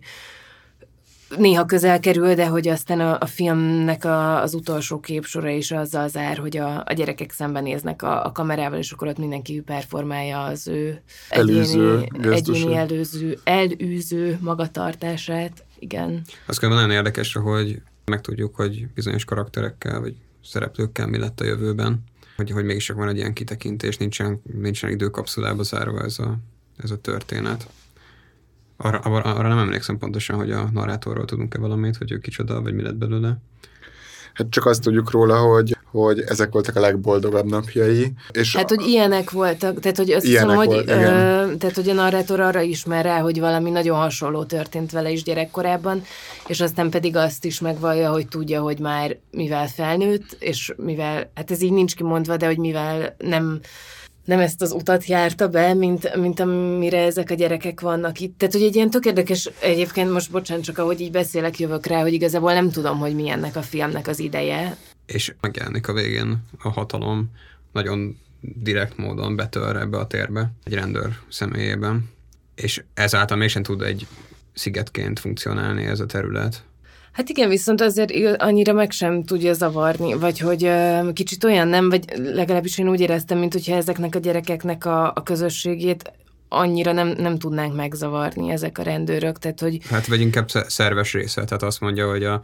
néha 1.37 1.65
közel 1.65 1.99
kerül, 1.99 2.33
de 2.33 2.47
hogy 2.47 2.67
aztán 2.67 2.99
a, 2.99 3.17
a 3.19 3.25
filmnek 3.25 4.05
a, 4.05 4.41
az 4.41 4.53
utolsó 4.53 4.99
képsora 4.99 5.49
is 5.49 5.71
azzal 5.71 6.07
zár, 6.07 6.37
hogy 6.37 6.57
a, 6.57 6.83
a 6.85 6.93
gyerekek 6.93 7.31
szembenéznek 7.31 8.01
a, 8.01 8.25
a 8.25 8.31
kamerával, 8.31 8.77
és 8.77 8.91
akkor 8.91 9.07
ott 9.07 9.17
mindenki 9.17 9.61
performálja 9.61 10.43
az 10.43 10.67
ő 10.67 11.01
Előző 11.29 12.07
egyéni, 12.11 12.35
egyéni 12.35 12.75
előző, 12.75 13.39
elűző 13.43 14.37
magatartását. 14.41 15.65
Igen. 15.79 16.21
Az 16.45 16.57
kell 16.57 16.69
nagyon 16.69 16.91
érdekes, 16.91 17.33
hogy 17.33 17.81
megtudjuk, 18.05 18.55
hogy 18.55 18.87
bizonyos 18.93 19.25
karakterekkel, 19.25 19.99
vagy 19.99 20.15
szereplőkkel 20.43 21.07
mi 21.07 21.17
lett 21.17 21.39
a 21.39 21.45
jövőben, 21.45 22.03
hogy, 22.35 22.51
hogy 22.51 22.65
mégis 22.65 22.85
csak 22.85 22.97
van 22.97 23.07
egy 23.07 23.17
ilyen 23.17 23.33
kitekintés, 23.33 23.97
nincsen, 23.97 24.41
nincsen 24.53 24.89
időkapszulába 24.89 25.63
zárva 25.63 26.03
ez 26.03 26.19
a, 26.19 26.37
ez 26.83 26.91
a 26.91 26.97
történet. 26.97 27.67
Arra, 28.83 28.99
arra 28.99 29.47
nem 29.47 29.57
emlékszem 29.57 29.97
pontosan, 29.97 30.35
hogy 30.35 30.51
a 30.51 30.69
narrátorról 30.73 31.25
tudunk-e 31.25 31.59
valamit, 31.59 31.97
hogy 31.97 32.11
ő 32.11 32.17
kicsoda, 32.17 32.61
vagy 32.61 32.73
mi 32.73 32.81
lett 32.81 32.95
belőle. 32.95 33.37
Hát 34.33 34.49
csak 34.49 34.65
azt 34.65 34.81
tudjuk 34.81 35.11
róla, 35.11 35.37
hogy, 35.37 35.77
hogy 35.91 36.19
ezek 36.19 36.51
voltak 36.51 36.75
a 36.75 36.79
legboldogabb 36.79 37.45
napjai. 37.45 38.13
És 38.31 38.55
hát, 38.55 38.69
hogy 38.69 38.87
ilyenek 38.87 39.31
voltak, 39.31 39.79
tehát 39.79 39.97
hogy 39.97 40.11
azt 40.11 40.25
hiszem, 40.25 40.47
hogy, 40.47 40.65
volt, 40.65 40.89
ö, 40.89 40.93
tehát, 41.57 41.75
hogy 41.75 41.89
a 41.89 41.93
narrátor 41.93 42.39
arra 42.39 42.61
ismer 42.61 43.05
rá, 43.05 43.19
hogy 43.19 43.39
valami 43.39 43.69
nagyon 43.69 43.97
hasonló 43.97 44.43
történt 44.43 44.91
vele 44.91 45.11
is 45.11 45.23
gyerekkorában, 45.23 46.03
és 46.47 46.61
aztán 46.61 46.89
pedig 46.89 47.15
azt 47.15 47.45
is 47.45 47.59
megvallja, 47.59 48.11
hogy 48.11 48.27
tudja, 48.27 48.61
hogy 48.61 48.79
már 48.79 49.17
mivel 49.31 49.67
felnőtt, 49.67 50.35
és 50.39 50.73
mivel, 50.77 51.31
hát 51.35 51.51
ez 51.51 51.61
így 51.61 51.73
nincs 51.73 51.95
kimondva, 51.95 52.37
de 52.37 52.45
hogy 52.45 52.57
mivel 52.57 53.15
nem 53.17 53.59
nem 54.31 54.39
ezt 54.39 54.61
az 54.61 54.71
utat 54.71 55.05
járta 55.05 55.47
be, 55.47 55.73
mint, 55.73 56.15
mint 56.15 56.39
amire 56.39 57.03
ezek 57.05 57.29
a 57.29 57.33
gyerekek 57.33 57.79
vannak 57.81 58.19
itt. 58.19 58.37
Tehát, 58.37 58.53
hogy 58.53 58.63
egy 58.63 58.75
ilyen 58.75 58.89
tök 58.89 59.05
érdekes, 59.05 59.49
egyébként 59.61 60.11
most 60.11 60.31
bocsánat, 60.31 60.63
csak 60.63 60.77
ahogy 60.77 61.01
így 61.01 61.11
beszélek, 61.11 61.59
jövök 61.59 61.85
rá, 61.85 62.01
hogy 62.01 62.13
igazából 62.13 62.53
nem 62.53 62.69
tudom, 62.69 62.97
hogy 62.97 63.15
mi 63.15 63.29
ennek 63.29 63.55
a 63.55 63.61
filmnek 63.61 64.07
az 64.07 64.19
ideje. 64.19 64.77
És 65.05 65.33
megjelenik 65.41 65.87
a 65.87 65.93
végén 65.93 66.43
a 66.61 66.69
hatalom 66.69 67.31
nagyon 67.71 68.17
direkt 68.41 68.97
módon 68.97 69.35
betör 69.35 69.75
ebbe 69.75 69.97
a 69.97 70.07
térbe, 70.07 70.51
egy 70.63 70.73
rendőr 70.73 71.17
személyében, 71.29 72.09
és 72.55 72.83
ezáltal 72.93 73.37
mégsem 73.37 73.63
tud 73.63 73.81
egy 73.81 74.07
szigetként 74.53 75.19
funkcionálni 75.19 75.85
ez 75.85 75.99
a 75.99 76.05
terület. 76.05 76.63
Hát 77.11 77.29
igen, 77.29 77.49
viszont 77.49 77.81
azért 77.81 78.41
annyira 78.41 78.73
meg 78.73 78.91
sem 78.91 79.23
tudja 79.23 79.53
zavarni, 79.53 80.13
vagy 80.13 80.39
hogy 80.39 80.71
kicsit 81.13 81.43
olyan 81.43 81.67
nem, 81.67 81.89
vagy 81.89 82.05
legalábbis 82.15 82.77
én 82.77 82.89
úgy 82.89 82.99
éreztem, 82.99 83.37
mint 83.37 83.53
hogyha 83.53 83.75
ezeknek 83.75 84.15
a 84.15 84.19
gyerekeknek 84.19 84.85
a, 84.85 85.11
a 85.15 85.23
közösségét 85.23 86.11
annyira 86.53 86.91
nem, 86.91 87.07
nem 87.07 87.37
tudnánk 87.37 87.75
megzavarni 87.75 88.51
ezek 88.51 88.77
a 88.77 88.81
rendőrök, 88.83 89.37
tehát 89.37 89.59
hogy... 89.59 89.79
Hát 89.89 90.07
vagy 90.07 90.21
inkább 90.21 90.49
szerves 90.49 91.13
része, 91.13 91.43
tehát 91.43 91.63
azt 91.63 91.79
mondja, 91.79 92.09
hogy, 92.09 92.23
a, 92.23 92.41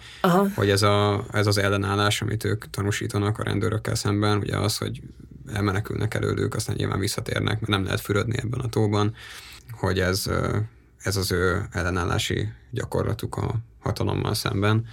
hogy 0.55 0.69
ez, 0.69 0.81
a, 0.81 1.25
ez 1.31 1.47
az 1.47 1.57
ellenállás, 1.57 2.21
amit 2.21 2.43
ők 2.43 2.69
tanúsítanak 2.69 3.39
a 3.39 3.43
rendőrökkel 3.43 3.95
szemben, 3.95 4.37
ugye 4.37 4.57
az, 4.57 4.77
hogy 4.77 5.01
elmenekülnek 5.53 6.13
előlük, 6.13 6.55
aztán 6.55 6.75
nyilván 6.75 6.99
visszatérnek, 6.99 7.59
mert 7.59 7.67
nem 7.67 7.83
lehet 7.83 8.01
fürödni 8.01 8.37
ebben 8.37 8.59
a 8.59 8.69
tóban, 8.69 9.13
hogy 9.71 9.99
ez, 9.99 10.25
ez 10.97 11.15
az 11.15 11.31
ő 11.31 11.67
ellenállási 11.71 12.47
gyakorlatuk 12.71 13.35
a 13.35 13.55
hatalommal 13.87 14.33
szemben. 14.33 14.85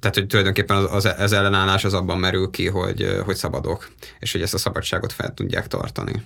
Tehát, 0.00 0.16
hogy 0.16 0.26
tulajdonképpen 0.26 0.76
az, 0.76 1.04
az, 1.04 1.14
az 1.18 1.32
ellenállás 1.32 1.84
az 1.84 1.94
abban 1.94 2.18
merül 2.18 2.50
ki, 2.50 2.68
hogy, 2.68 3.20
hogy 3.24 3.36
szabadok, 3.36 3.90
és 4.18 4.32
hogy 4.32 4.42
ezt 4.42 4.54
a 4.54 4.58
szabadságot 4.58 5.12
fel 5.12 5.34
tudják 5.34 5.66
tartani 5.66 6.22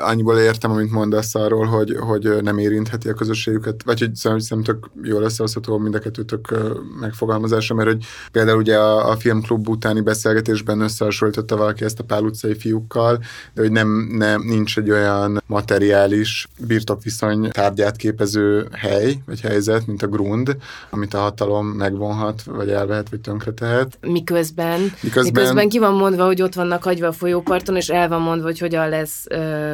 annyiból 0.00 0.38
értem, 0.38 0.70
amit 0.70 0.90
mondasz 0.90 1.34
arról, 1.34 1.66
hogy, 1.66 1.96
hogy 2.00 2.42
nem 2.42 2.58
érintheti 2.58 3.08
a 3.08 3.14
közösségüket, 3.14 3.82
vagy 3.84 3.98
hogy 3.98 4.14
szerintem 4.14 4.62
tök 4.62 4.90
jól 5.02 5.22
összehozható 5.22 5.78
mind 5.78 5.94
a 5.94 5.98
kettőtök 5.98 6.54
megfogalmazása, 7.00 7.74
mert 7.74 7.88
hogy 7.88 8.04
például 8.32 8.58
ugye 8.58 8.78
a, 8.78 9.10
a 9.10 9.16
filmklub 9.16 9.68
utáni 9.68 10.00
beszélgetésben 10.00 10.80
összehasonlította 10.80 11.56
valaki 11.56 11.84
ezt 11.84 12.00
a 12.00 12.04
Pál 12.04 12.22
utcai 12.22 12.54
fiúkkal, 12.54 13.18
de 13.54 13.60
hogy 13.60 13.72
nem, 13.72 14.08
nem 14.10 14.42
nincs 14.42 14.78
egy 14.78 14.90
olyan 14.90 15.42
materiális 15.46 16.46
birtokviszony 16.66 17.50
tárgyát 17.50 17.96
képező 17.96 18.68
hely, 18.72 19.14
vagy 19.26 19.40
helyzet, 19.40 19.86
mint 19.86 20.02
a 20.02 20.06
grund, 20.06 20.56
amit 20.90 21.14
a 21.14 21.18
hatalom 21.18 21.66
megvonhat, 21.66 22.42
vagy 22.42 22.70
elvehet, 22.70 23.08
vagy 23.08 23.20
tönkretehet. 23.20 23.98
Miközben, 24.00 24.80
miközben, 24.80 25.32
miközben 25.32 25.68
ki 25.68 25.78
van 25.78 25.94
mondva, 25.94 26.26
hogy 26.26 26.42
ott 26.42 26.54
vannak 26.54 26.82
hagyva 26.82 27.06
a 27.06 27.12
folyóparton, 27.12 27.76
és 27.76 27.88
el 27.88 28.08
van 28.08 28.20
mondva, 28.20 28.46
hogy 28.46 28.58
hogyan 28.58 28.88
lesz 28.88 29.24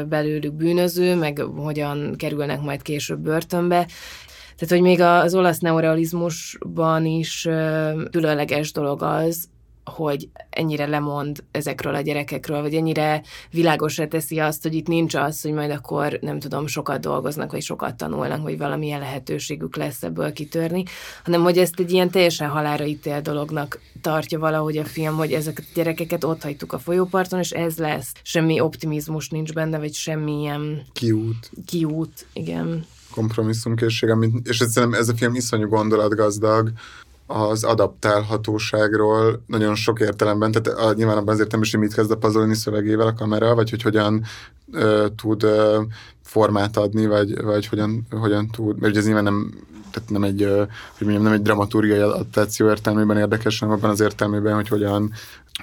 belőlük 0.09 0.55
bűnöző, 0.55 1.14
meg 1.14 1.38
hogyan 1.57 2.14
kerülnek 2.16 2.61
majd 2.61 2.83
később 2.83 3.19
börtönbe. 3.19 3.87
Tehát, 4.57 4.75
hogy 4.75 4.81
még 4.81 5.01
az 5.01 5.35
olasz 5.35 5.59
neorealizmusban 5.59 7.07
is 7.07 7.49
különleges 8.11 8.73
dolog 8.73 9.03
az, 9.03 9.49
hogy 9.85 10.29
ennyire 10.51 10.87
lemond 10.87 11.45
ezekről 11.51 11.95
a 11.95 12.01
gyerekekről, 12.01 12.61
vagy 12.61 12.75
ennyire 12.75 13.23
világosra 13.51 14.09
teszi 14.09 14.38
azt, 14.38 14.62
hogy 14.62 14.75
itt 14.75 14.87
nincs 14.87 15.14
az, 15.14 15.43
hogy 15.43 15.53
majd 15.53 15.71
akkor 15.71 16.19
nem 16.21 16.38
tudom, 16.38 16.66
sokat 16.66 17.01
dolgoznak, 17.01 17.53
vagy 17.53 17.62
sokat 17.62 17.97
tanulnak, 17.97 18.43
vagy 18.43 18.59
valamilyen 18.59 19.01
lehetőségük 19.01 19.77
lesz 19.77 20.03
ebből 20.03 20.33
kitörni, 20.33 20.85
hanem 21.25 21.43
hogy 21.43 21.59
ezt 21.59 21.79
egy 21.79 21.93
ilyen 21.93 22.11
teljesen 22.11 22.49
halára 22.49 22.85
ítél 22.85 23.21
dolognak 23.21 23.81
tartja 24.01 24.38
valahogy 24.38 24.77
a 24.77 24.85
film, 24.85 25.16
hogy 25.16 25.33
ezek 25.33 25.59
a 25.59 25.62
gyerekeket 25.75 26.25
ott 26.25 26.43
hagytuk 26.43 26.73
a 26.73 26.79
folyóparton, 26.79 27.38
és 27.38 27.51
ez 27.51 27.79
lesz. 27.79 28.12
Semmi 28.23 28.61
optimizmus 28.61 29.29
nincs 29.29 29.53
benne, 29.53 29.79
vagy 29.79 29.95
semmi 29.95 30.40
ilyen... 30.40 30.83
Kiút. 30.93 31.51
Kiút, 31.66 32.27
igen 32.33 32.87
kompromisszumkészség, 33.11 34.11
és 34.43 34.61
ez, 34.61 34.77
ez 34.77 35.09
a 35.09 35.16
film 35.16 35.35
iszonyú 35.35 35.69
gondolatgazdag, 35.69 36.73
az 37.31 37.64
adaptálhatóságról 37.64 39.43
nagyon 39.47 39.75
sok 39.75 40.01
értelemben, 40.01 40.53
tehát 40.53 40.79
a, 40.79 40.93
nyilván 40.93 41.16
abban 41.16 41.35
az 41.35 41.40
értelemben, 41.40 41.71
hogy 41.71 41.81
mit 41.81 41.95
kezd 41.95 42.11
a 42.11 42.16
pazolni 42.16 42.55
szövegével 42.55 43.07
a 43.07 43.14
kamera, 43.14 43.55
vagy 43.55 43.71
hogy 43.71 43.83
hogyan 43.83 44.25
ö, 44.73 45.07
tud 45.16 45.43
ö, 45.43 45.81
formát 46.23 46.77
adni, 46.77 47.07
vagy, 47.07 47.43
vagy 47.43 47.66
hogyan, 47.66 48.07
hogyan 48.11 48.49
tud, 48.49 48.81
mert 48.81 48.93
ugye 48.93 48.99
ez 48.99 49.07
nyilván 49.07 49.25
nem, 49.25 49.55
tehát 49.90 50.11
nem 50.11 50.23
egy, 50.23 50.43
ö, 50.43 50.57
hogy 50.99 51.07
mondjam, 51.07 51.23
nem 51.23 51.33
egy 51.33 51.43
dramaturgiai 51.43 51.99
adaptáció 51.99 52.69
értelmében 52.69 53.16
érdekes, 53.16 53.59
hanem 53.59 53.75
abban 53.75 53.90
az 53.90 54.01
értelmében, 54.01 54.55
hogy 54.55 54.69
hogyan 54.69 55.12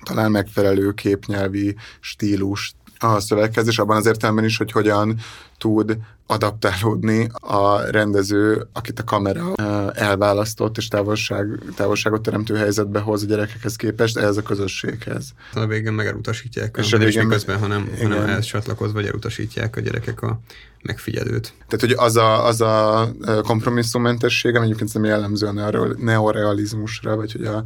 talál 0.04 0.30
megfelelő 0.30 0.92
képnyelvi 0.94 1.76
stílust 2.00 2.76
a 3.00 3.20
szöveghez, 3.20 3.68
és 3.68 3.80
abban 3.80 3.98
az 3.98 4.06
értelemben 4.06 4.46
is, 4.46 4.58
hogy 4.58 4.72
hogyan 4.72 5.20
tud 5.58 5.98
adaptálódni 6.28 7.30
a 7.32 7.82
rendező, 7.82 8.68
akit 8.74 9.00
a 9.00 9.04
kamera 9.04 9.54
elválasztott 9.94 10.78
és 10.78 10.88
távolság, 10.88 11.60
távolságot 11.76 12.22
teremtő 12.22 12.56
helyzetbe 12.56 13.00
hoz 13.00 13.24
a 13.24 13.26
gyerekekhez 13.26 13.76
képest, 13.76 14.18
ehhez 14.18 14.38
a 14.38 14.42
közösséghez. 14.42 15.34
A 15.54 15.66
végén 15.66 15.94
meg 15.94 16.08
elutasítják, 16.08 16.76
és 16.80 16.94
a 16.94 16.98
végén 16.98 17.30
közben, 17.30 17.60
hanem, 17.60 17.92
igen. 17.96 18.12
hanem 18.12 18.28
ehhez 18.28 18.46
csatlakozva, 18.46 18.94
vagy 18.94 19.08
elutasítják 19.08 19.76
a 19.76 19.80
gyerekek 19.80 20.22
a 20.22 20.40
megfigyelőt. 20.82 21.54
Tehát, 21.68 21.80
hogy 21.80 21.94
az 21.98 22.16
a, 22.16 22.46
az 22.46 22.62
a 22.62 23.10
kompromisszummentesség, 23.42 24.56
ami 24.56 24.66
egyébként 24.66 24.94
nem 24.94 25.04
jellemző 25.04 25.48
a 25.48 25.88
neorealizmusra, 25.98 27.16
vagy 27.16 27.32
hogy 27.32 27.46
a, 27.46 27.64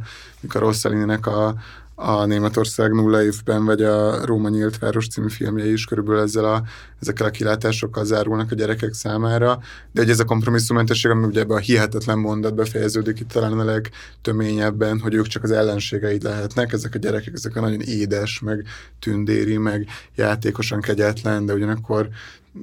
a 0.48 0.58
Rossellini-nek 0.58 1.26
a 1.26 1.54
a 2.02 2.26
Németország 2.26 2.92
nulla 2.92 3.22
évben, 3.22 3.64
vagy 3.64 3.82
a 3.82 4.24
Róma 4.24 4.48
nyílt 4.48 4.78
város 4.78 5.08
című 5.08 5.28
filmje 5.28 5.66
is 5.66 5.84
körülbelül 5.84 6.20
ezzel 6.20 6.44
a, 6.44 6.62
ezekkel 7.00 7.26
a 7.26 7.30
kilátásokkal 7.30 8.04
zárulnak 8.04 8.50
a 8.50 8.54
gyerekek 8.54 8.92
számára, 8.92 9.58
de 9.92 10.00
hogy 10.00 10.10
ez 10.10 10.20
a 10.20 10.24
kompromisszummentesség, 10.24 11.10
ami 11.10 11.24
ugye 11.24 11.40
ebben 11.40 11.56
a 11.56 11.60
hihetetlen 11.60 12.18
mondatba 12.18 12.64
fejeződik 12.64 13.20
itt 13.20 13.28
talán 13.28 13.58
a 13.58 13.64
legtöményebben, 13.64 15.00
hogy 15.00 15.14
ők 15.14 15.26
csak 15.26 15.42
az 15.42 15.50
ellenségeid 15.50 16.22
lehetnek, 16.22 16.72
ezek 16.72 16.94
a 16.94 16.98
gyerekek, 16.98 17.34
ezek 17.34 17.56
a 17.56 17.60
nagyon 17.60 17.80
édes, 17.80 18.40
meg 18.40 18.64
tündéri, 18.98 19.56
meg 19.56 19.86
játékosan 20.14 20.80
kegyetlen, 20.80 21.46
de 21.46 21.52
ugyanakkor 21.52 22.08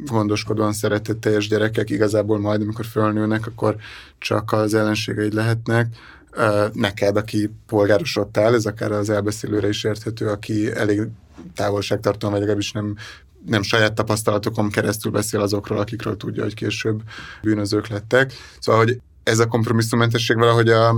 gondoskodóan 0.05 0.73
szeretetteljes 0.73 1.47
gyerekek 1.47 1.89
igazából 1.89 2.39
majd, 2.39 2.61
amikor 2.61 2.85
fölnőnek, 2.85 3.47
akkor 3.47 3.75
csak 4.17 4.51
az 4.51 4.73
ellenségeid 4.73 5.33
lehetnek 5.33 5.87
neked, 6.73 7.17
aki 7.17 7.51
polgárosodtál, 7.67 8.53
ez 8.53 8.65
akár 8.65 8.91
az 8.91 9.09
elbeszélőre 9.09 9.67
is 9.67 9.83
érthető, 9.83 10.27
aki 10.27 10.71
elég 10.71 11.07
távolságtartóan, 11.55 12.31
vagy 12.31 12.41
legalábbis 12.41 12.71
nem 12.71 12.95
nem 13.45 13.61
saját 13.61 13.93
tapasztalatokon 13.93 14.69
keresztül 14.69 15.11
beszél 15.11 15.41
azokról, 15.41 15.79
akikről 15.79 16.17
tudja, 16.17 16.43
hogy 16.43 16.53
később 16.53 17.01
bűnözők 17.41 17.87
lettek. 17.87 18.33
Szóval, 18.59 18.83
hogy 18.83 18.99
ez 19.23 19.39
a 19.39 19.47
kompromisszummentesség 19.47 20.37
valahogy 20.37 20.69
a, 20.69 20.95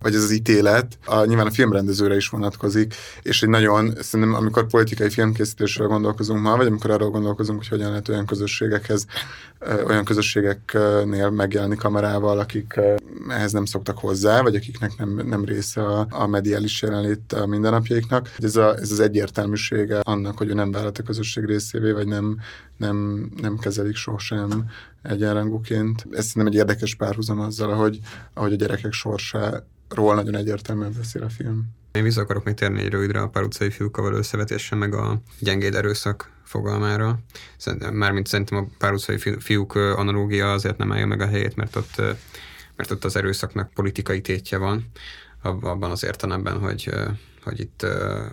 vagy 0.00 0.14
ez 0.14 0.22
az 0.22 0.30
ítélet, 0.30 0.98
a, 1.04 1.24
nyilván 1.24 1.46
a 1.46 1.50
filmrendezőre 1.50 2.16
is 2.16 2.28
vonatkozik, 2.28 2.94
és 3.22 3.42
egy 3.42 3.48
nagyon, 3.48 3.94
szerintem 4.00 4.34
amikor 4.34 4.66
politikai 4.66 5.10
filmkészítésről 5.10 5.88
gondolkozunk 5.88 6.42
ma, 6.42 6.56
vagy 6.56 6.66
amikor 6.66 6.90
arról 6.90 7.10
gondolkozunk, 7.10 7.58
hogy 7.58 7.68
hogyan 7.68 7.90
lehet 7.90 8.08
olyan 8.08 8.26
közösségekhez, 8.26 9.06
olyan 9.86 10.04
közösségeknél 10.04 11.30
megjelenni 11.30 11.76
kamerával, 11.76 12.38
akik 12.38 12.80
ehhez 13.28 13.52
nem 13.52 13.64
szoktak 13.64 13.98
hozzá, 13.98 14.42
vagy 14.42 14.54
akiknek 14.54 14.96
nem, 14.96 15.26
nem 15.26 15.44
része 15.44 15.82
a, 15.82 16.06
a 16.10 16.26
mediális 16.26 16.82
jelenlét 16.82 17.32
a 17.32 17.46
mindennapjaiknak. 17.46 18.34
Ez, 18.38 18.56
a, 18.56 18.76
ez 18.76 18.90
az 18.90 19.00
egyértelműsége 19.00 20.00
annak, 20.00 20.38
hogy 20.38 20.48
ő 20.48 20.54
nem 20.54 20.70
vállalt 20.72 20.98
a 20.98 21.02
közösség 21.02 21.44
részévé, 21.44 21.90
vagy 21.90 22.06
nem, 22.06 22.38
nem, 22.76 23.28
nem 23.40 23.58
kezelik 23.58 23.96
sohasem 23.96 24.70
egyenrangúként. 25.02 26.06
Ez 26.10 26.24
szerintem 26.26 26.52
egy 26.52 26.58
érdekes 26.58 26.94
párhuzam 26.94 27.40
azzal, 27.40 27.70
ahogy, 27.70 27.98
ahogy 28.34 28.52
a 28.52 28.56
gyerekek 28.56 28.92
sorsáról 28.92 30.14
nagyon 30.14 30.36
egyértelműen 30.36 30.92
beszél 30.96 31.22
a 31.22 31.28
film. 31.28 31.76
Én 31.92 32.02
vissza 32.02 32.20
akarok 32.20 32.44
még 32.44 32.54
térni 32.54 32.82
egy 32.82 32.90
rövidre 32.90 33.20
a 33.20 33.28
pár 33.28 33.42
utcai 33.42 33.70
fiúkkal 33.70 34.04
való 34.04 34.16
összevetésen, 34.16 34.78
meg 34.78 34.94
a 34.94 35.20
gyengéd 35.38 35.74
erőszak 35.74 36.30
fogalmára. 36.44 37.18
Mármint 37.92 38.26
szerintem 38.26 38.58
a 38.58 38.66
pár 38.78 38.92
utcai 38.92 39.18
fiúk 39.38 39.74
analógia 39.74 40.52
azért 40.52 40.76
nem 40.76 40.92
állja 40.92 41.06
meg 41.06 41.20
a 41.20 41.26
helyét, 41.26 41.56
mert 41.56 41.76
ott, 41.76 41.96
mert 42.76 42.90
ott 42.90 43.04
az 43.04 43.16
erőszaknak 43.16 43.72
politikai 43.72 44.20
tétje 44.20 44.58
van, 44.58 44.90
abban 45.42 45.90
az 45.90 46.04
értelemben, 46.04 46.58
hogy, 46.58 46.90
hogy 47.44 47.60
itt 47.60 47.86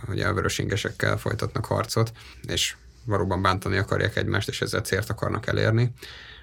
hogy 0.05 0.19
a 0.19 0.33
vörösingesekkel 0.33 1.17
folytatnak 1.17 1.65
harcot, 1.65 2.11
és 2.47 2.75
valóban 3.03 3.41
bántani 3.41 3.77
akarják 3.77 4.15
egymást, 4.15 4.47
és 4.47 4.61
ezzel 4.61 4.81
célt 4.81 5.09
akarnak 5.09 5.47
elérni. 5.47 5.91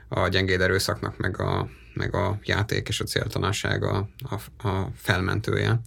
A 0.08 0.28
gyengéd 0.28 0.60
erőszaknak 0.60 1.16
meg 1.16 1.40
a, 1.40 1.68
meg 1.94 2.14
a 2.14 2.38
játék 2.42 2.88
és 2.88 3.00
a 3.00 3.04
céltalanság 3.04 3.82
a, 3.82 4.08
a, 4.18 4.68
a 4.68 4.90
felmentője. 4.96 5.80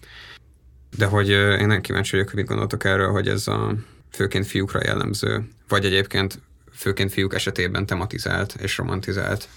De 0.98 1.06
hogy 1.06 1.30
én 1.30 1.68
nem 1.68 1.82
kíváncsi 1.82 2.12
vagyok, 2.12 2.28
hogy 2.28 2.38
mit 2.38 2.48
gondoltok 2.48 2.84
erről, 2.84 3.12
hogy 3.12 3.28
ez 3.28 3.48
a 3.48 3.76
főként 4.12 4.48
fiúkra 4.48 4.80
jellemző, 4.84 5.48
vagy 5.68 5.86
egyébként 5.86 6.39
főként 6.74 7.12
fiúk 7.12 7.34
esetében 7.34 7.86
tematizált 7.86 8.56
és 8.60 8.78
romantizált 8.78 9.48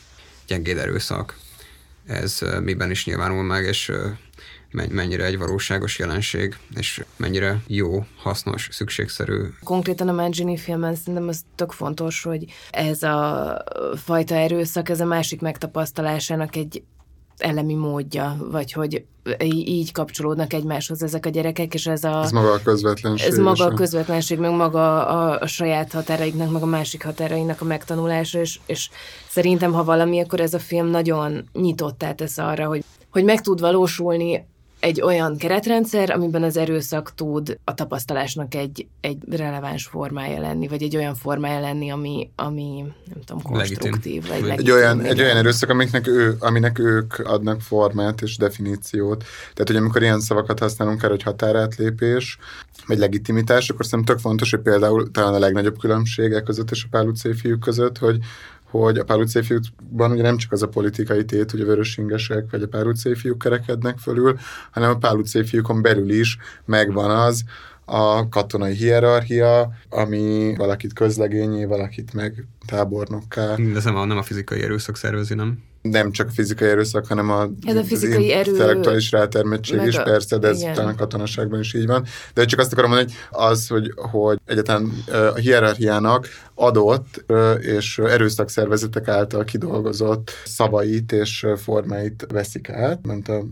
gyengéd 0.47 0.79
erőszak. 0.79 1.37
Ez 2.07 2.39
miben 2.63 2.91
is 2.91 3.05
nyilvánul 3.07 3.43
meg, 3.43 3.65
és 3.65 3.93
mennyire 4.71 5.25
egy 5.25 5.39
valóságos 5.39 5.99
jelenség, 5.99 6.57
és 6.77 7.05
mennyire 7.17 7.63
jó, 7.67 8.07
hasznos, 8.17 8.69
szükségszerű. 8.73 9.43
Konkrétan 9.63 10.09
a 10.09 10.13
Mangini 10.13 10.57
filmen 10.57 10.95
szerintem 10.95 11.29
az 11.29 11.43
tök 11.55 11.73
fontos, 11.73 12.23
hogy 12.23 12.45
ez 12.71 13.03
a 13.03 13.65
fajta 14.05 14.35
erőszak, 14.35 14.89
ez 14.89 15.01
a 15.01 15.05
másik 15.05 15.41
megtapasztalásának 15.41 16.57
egy 16.57 16.83
elemi 17.39 17.75
módja, 17.75 18.37
vagy 18.51 18.73
hogy 18.73 19.05
így 19.41 19.93
kapcsolódnak 19.93 20.53
egymáshoz 20.53 21.03
ezek 21.03 21.27
a 21.27 21.29
gyerekek, 21.29 21.75
és 21.75 21.87
ez 21.87 22.05
a... 22.05 22.23
Ez 22.23 22.31
maga 22.31 22.53
a 22.53 22.61
közvetlenség. 22.63 23.29
Ez 23.29 23.39
maga 23.39 23.65
a 23.65 23.75
közvetlenség, 23.75 24.39
meg 24.39 24.51
maga 24.51 25.07
a, 25.07 25.41
a 25.41 25.47
saját 25.47 25.93
határaiknak, 25.93 26.51
meg 26.51 26.63
a 26.63 26.67
másik 26.67 27.05
határainak 27.05 27.61
a 27.61 27.65
megtanulása, 27.65 28.41
és, 28.41 28.61
és 28.67 28.91
szerintem, 29.29 29.73
ha 29.73 29.85
valami, 29.85 30.21
akkor 30.21 30.41
ez 30.41 30.55
a 30.55 30.59
film 30.59 30.87
nagyon 30.87 31.49
nyitottá 31.53 32.13
tesz 32.13 32.39
arra, 32.39 32.67
hogy, 32.67 32.85
hogy 33.11 33.25
meg 33.25 33.41
tud 33.41 33.61
valósulni 33.61 34.47
egy 34.81 35.01
olyan 35.01 35.37
keretrendszer, 35.37 36.11
amiben 36.11 36.43
az 36.43 36.57
erőszak 36.57 37.15
tud 37.15 37.59
a 37.65 37.75
tapasztalásnak 37.75 38.55
egy, 38.55 38.87
egy 39.01 39.19
releváns 39.31 39.87
formája 39.87 40.41
lenni, 40.41 40.69
vagy 40.69 40.83
egy 40.83 40.97
olyan 40.97 41.15
formája 41.15 41.61
lenni, 41.61 41.91
ami, 41.91 42.31
ami 42.37 42.85
nem 43.05 43.23
tudom, 43.25 43.43
konstruktív. 43.43 44.23
Legitim. 44.23 44.41
Vagy 44.41 44.49
legitim, 44.49 44.75
egy, 44.75 44.81
olyan, 44.81 45.01
egy 45.01 45.21
olyan 45.21 45.37
erőszak, 45.37 45.71
amiknek, 45.71 46.07
ő, 46.07 46.37
aminek 46.39 46.79
ők 46.79 47.19
adnak 47.19 47.61
formát 47.61 48.23
és 48.23 48.37
definíciót. 48.37 49.19
Tehát, 49.53 49.67
hogy 49.67 49.77
amikor 49.77 50.03
ilyen 50.03 50.21
szavakat 50.21 50.59
használunk 50.59 51.03
el, 51.03 51.11
hogy 51.11 51.23
határátlépés, 51.23 52.39
vagy 52.87 52.99
legitimitás, 52.99 53.69
akkor 53.69 53.85
szerintem 53.85 54.15
tök 54.15 54.25
fontos, 54.25 54.51
hogy 54.51 54.61
például 54.61 55.11
talán 55.11 55.35
a 55.35 55.39
legnagyobb 55.39 55.79
különbségek 55.79 56.43
között 56.43 56.71
és 56.71 56.85
a 56.85 56.89
Pál 56.91 57.07
utcai 57.07 57.35
fiúk 57.35 57.61
között, 57.61 57.99
hogy 57.99 58.19
hogy 58.71 58.99
a 58.99 59.05
pár 59.05 59.19
utcai 59.19 59.43
ugye 60.13 60.23
nem 60.23 60.37
csak 60.37 60.53
az 60.53 60.63
a 60.63 60.69
politikai 60.69 61.25
tét, 61.25 61.51
hogy 61.51 61.61
a 61.61 61.65
vörösingesek 61.65 62.51
vagy 62.51 62.63
a 62.63 62.69
pár 62.69 62.87
kerekednek 63.39 63.99
fölül, 63.99 64.39
hanem 64.71 64.91
a 64.91 64.97
pár 64.97 65.17
belül 65.83 66.11
is 66.11 66.39
megvan 66.65 67.11
az, 67.11 67.45
a 67.91 68.29
katonai 68.29 68.75
hierarchia, 68.75 69.71
ami 69.89 70.55
valakit 70.57 70.93
közlegényé, 70.93 71.65
valakit 71.65 72.13
meg 72.13 72.47
tábornokká. 72.67 73.55
De 73.55 73.77
ez 73.77 73.85
nem 73.85 73.97
a, 73.97 74.05
nem 74.05 74.17
a 74.17 74.23
fizikai 74.23 74.63
erőszak 74.63 74.97
szervezi, 74.97 75.35
nem? 75.35 75.63
Nem 75.83 76.11
csak 76.11 76.29
a 76.29 76.31
fizikai 76.31 76.69
erőszak, 76.69 77.07
hanem 77.07 77.31
a, 77.31 77.49
ez 77.67 77.77
a 77.77 77.85
fizikai 77.85 78.33
az 78.33 78.47
intellektuális 78.47 79.11
rátermettség 79.11 79.83
is, 79.87 79.97
a, 79.97 80.03
persze, 80.03 80.39
de 80.39 80.49
ez 80.49 80.61
igen. 80.61 80.75
talán 80.75 80.93
a 80.93 80.97
katonaságban 80.97 81.61
is 81.61 81.75
így 81.75 81.87
van. 81.87 82.05
De 82.35 82.45
csak 82.45 82.61
azt 82.61 82.73
akarom 82.73 82.91
mondani, 82.91 83.13
hogy 83.31 83.41
az, 83.51 83.67
hogy, 83.67 83.93
hogy 83.97 84.39
egyáltalán 84.45 84.93
a 85.09 85.35
hierarchiának 85.35 86.27
adott 86.55 87.25
és 87.61 87.99
erőszakszervezetek 87.99 89.09
által 89.09 89.45
kidolgozott 89.45 90.31
szavait 90.45 91.13
és 91.13 91.47
formáit 91.57 92.27
veszik 92.33 92.69
át, 92.71 93.07
ment 93.07 93.29
a 93.29 93.45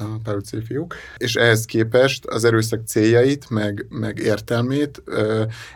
a 0.00 0.18
pálutcai 0.22 0.62
fiúk, 0.62 0.94
és 1.16 1.34
ehhez 1.34 1.64
képest 1.64 2.26
az 2.26 2.44
erőszak 2.44 2.86
céljait, 2.86 3.50
meg, 3.50 3.86
meg 3.88 4.18
értelmét, 4.18 5.02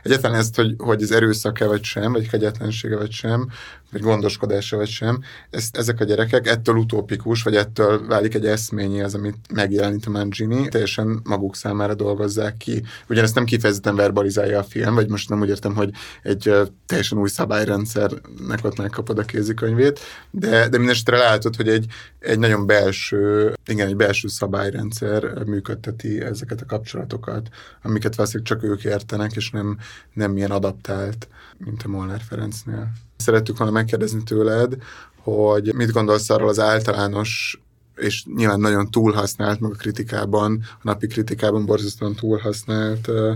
egyáltalán 0.03 0.39
ezt, 0.39 0.57
hogy, 0.57 0.75
hogy 0.79 1.03
az 1.03 1.13
erőszak-e 1.13 1.67
vagy 1.67 1.85
sem, 1.85 2.13
vagy 2.13 2.29
kegyetlensége 2.29 2.97
vagy 2.97 3.11
sem, 3.11 3.49
vagy 3.93 4.01
gondoskodása 4.01 4.77
vagy 4.77 4.89
sem, 4.89 5.23
ezt, 5.51 5.77
ezek 5.77 6.01
a 6.01 6.05
gyerekek 6.05 6.47
ettől 6.47 6.77
utópikus, 6.77 7.43
vagy 7.43 7.57
ettől 7.57 8.07
válik 8.07 8.35
egy 8.35 8.47
eszményi 8.47 9.03
az, 9.03 9.15
amit 9.15 9.37
megjelenít 9.53 10.07
a 10.07 10.11
Mangini, 10.11 10.69
teljesen 10.69 11.21
maguk 11.25 11.57
számára 11.57 11.95
dolgozzák 11.95 12.57
ki. 12.57 12.83
Ugyanezt 13.09 13.35
nem 13.35 13.45
kifejezetten 13.45 13.97
verbalizálja 13.97 14.59
a 14.59 14.63
film, 14.63 14.95
vagy 14.95 15.09
most 15.09 15.29
nem 15.29 15.41
úgy 15.41 15.49
értem, 15.49 15.75
hogy 15.75 15.91
egy 16.23 16.53
teljesen 16.87 17.19
új 17.19 17.29
szabályrendszernek 17.29 18.59
ott 18.63 18.79
megkapod 18.79 19.19
a 19.19 19.25
kézikönyvét, 19.25 20.01
de, 20.31 20.69
de 20.69 20.79
mindesetre 20.79 21.17
látod, 21.17 21.57
hogy 21.57 21.69
egy, 21.69 21.87
egy 22.19 22.39
nagyon 22.39 22.67
belső, 22.67 23.53
igen, 23.67 23.89
egy 23.89 23.97
belső 23.97 24.29
szabályrendszer 24.29 25.45
működteti 25.45 26.21
ezeket 26.21 26.61
a 26.61 26.67
kapcsolatokat, 26.67 27.49
amiket 27.83 28.15
valószínűleg 28.15 28.53
csak 28.53 28.63
ők 28.63 28.85
értenek, 28.85 29.37
és 29.37 29.51
nem, 29.51 29.79
nem 30.13 30.37
ilyen 30.37 30.51
adaptált, 30.51 31.29
mint 31.59 31.83
a 31.83 31.89
Molnár 31.89 32.21
Ferencnél. 32.29 32.93
Szerettük 33.23 33.59
volna 33.59 33.73
megkérdezni 33.73 34.23
tőled, 34.23 34.77
hogy 35.23 35.75
mit 35.75 35.93
gondolsz 35.93 36.31
arról 36.31 36.49
az 36.49 36.59
általános 36.59 37.61
és 37.97 38.25
nyilván 38.37 38.61
nagyon 38.61 38.91
túlhasznált, 38.91 39.61
meg 39.61 39.71
a 39.71 39.75
kritikában, 39.75 40.61
a 40.73 40.81
napi 40.83 41.07
kritikában 41.07 41.67
borzasztóan 41.67 42.15
túlhasznált 42.15 43.09
uh, 43.09 43.33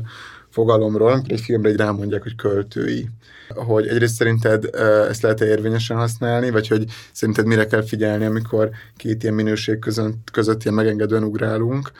fogalomról, 0.57 1.12
amikor 1.12 1.32
egy 1.32 1.41
filmre 1.41 1.68
egy 1.68 1.76
rámondják, 1.76 2.22
hogy 2.22 2.34
költői. 2.34 3.09
Hogy 3.49 3.87
egyrészt 3.87 4.14
szerinted 4.14 4.64
ezt 5.09 5.22
lehet-e 5.22 5.45
érvényesen 5.45 5.97
használni, 5.97 6.51
vagy 6.51 6.68
hogy 6.68 6.84
szerinted 7.12 7.47
mire 7.47 7.66
kell 7.66 7.82
figyelni, 7.82 8.24
amikor 8.24 8.70
két 8.97 9.22
ilyen 9.22 9.34
minőség 9.34 9.78
között, 9.78 10.30
között 10.32 10.62
ilyen 10.62 10.74
megengedően 10.74 11.24
ugrálunk, 11.24 11.91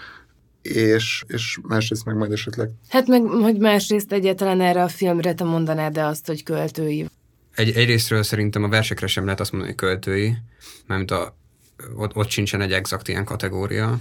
és, 0.63 1.25
és 1.27 1.59
másrészt 1.63 2.05
meg 2.05 2.17
majd 2.17 2.33
esetleg... 2.33 2.71
Hát 2.89 3.07
meg, 3.07 3.23
hogy 3.23 3.59
másrészt 3.59 4.13
egyáltalán 4.13 4.61
erre 4.61 4.83
a 4.83 4.89
filmre 4.89 5.35
te 5.35 5.45
mondanád 5.45 5.93
de 5.93 6.05
azt, 6.05 6.27
hogy 6.27 6.43
költői? 6.43 7.09
Egy, 7.57 7.77
egyrésztről 7.77 8.23
szerintem 8.23 8.63
a 8.63 8.69
versekre 8.69 9.07
sem 9.07 9.25
lehet 9.25 9.41
azt 9.41 9.53
mondani, 9.53 9.73
hogy 9.73 9.83
költői, 9.89 10.37
mert 10.87 11.11
a, 11.11 11.37
ott, 11.95 12.17
ott 12.17 12.31
sincsen 12.31 12.61
egy 12.61 12.73
exakt 12.73 13.09
ilyen 13.09 13.25
kategória. 13.25 13.99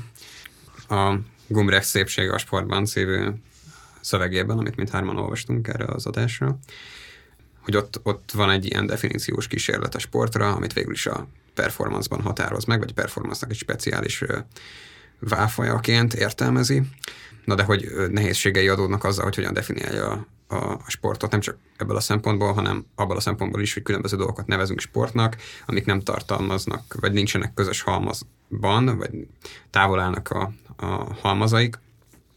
A 0.90 1.16
Gumrecht 1.48 1.88
szépsége 1.88 2.34
a 2.34 2.38
sportban 2.38 2.86
című 2.86 3.30
szövegében, 4.02 4.58
amit 4.58 4.76
mindhárman 4.76 5.18
olvastunk 5.18 5.68
erre 5.68 5.86
az 5.86 6.06
adásra, 6.06 6.58
hogy 7.60 7.76
ott, 7.76 8.00
ott 8.04 8.32
van 8.32 8.50
egy 8.50 8.66
ilyen 8.66 8.86
definíciós 8.86 9.48
kísérlet 9.48 9.96
a 9.96 10.00
sportra, 10.00 10.56
amit 10.56 10.74
végül 10.74 10.94
is 10.94 11.06
a 11.06 11.28
performanceban 11.54 12.22
határoz 12.22 12.66
meg, 12.66 12.80
vagy 12.80 12.90
a 12.90 13.02
performance 13.02 13.48
egy 13.50 13.56
speciális 13.56 14.24
válfajaként 15.20 16.14
értelmezi. 16.14 16.82
Na 17.46 17.56
de 17.56 17.64
hogy 17.64 17.92
nehézségei 18.10 18.68
adódnak 18.68 19.04
azzal, 19.04 19.24
hogy 19.24 19.36
hogyan 19.36 19.54
definiálja 19.54 20.28
a 20.48 20.90
sportot, 20.90 21.32
nem 21.32 21.40
csak 21.40 21.58
ebből 21.78 21.96
a 21.96 22.00
szempontból, 22.00 22.54
hanem 22.54 22.86
abból 22.96 23.18
a 23.18 23.20
szempontból 23.20 23.62
is, 23.62 23.74
hogy 23.74 23.84
különböző 23.84 24.18
dolgokat 24.18 24.48
nevezünk 24.48 24.80
sportnak, 24.80 25.38
amik 25.66 25.86
nem 25.86 26.02
tartalmaznak, 26.02 26.96
vagy 27.00 27.12
nincsenek 27.12 27.54
közös 27.54 27.82
halmazban, 27.82 28.98
vagy 28.98 29.28
távol 29.70 30.00
állnak 30.00 30.30
a, 30.30 30.52
a 30.76 31.14
halmazaik, 31.14 31.80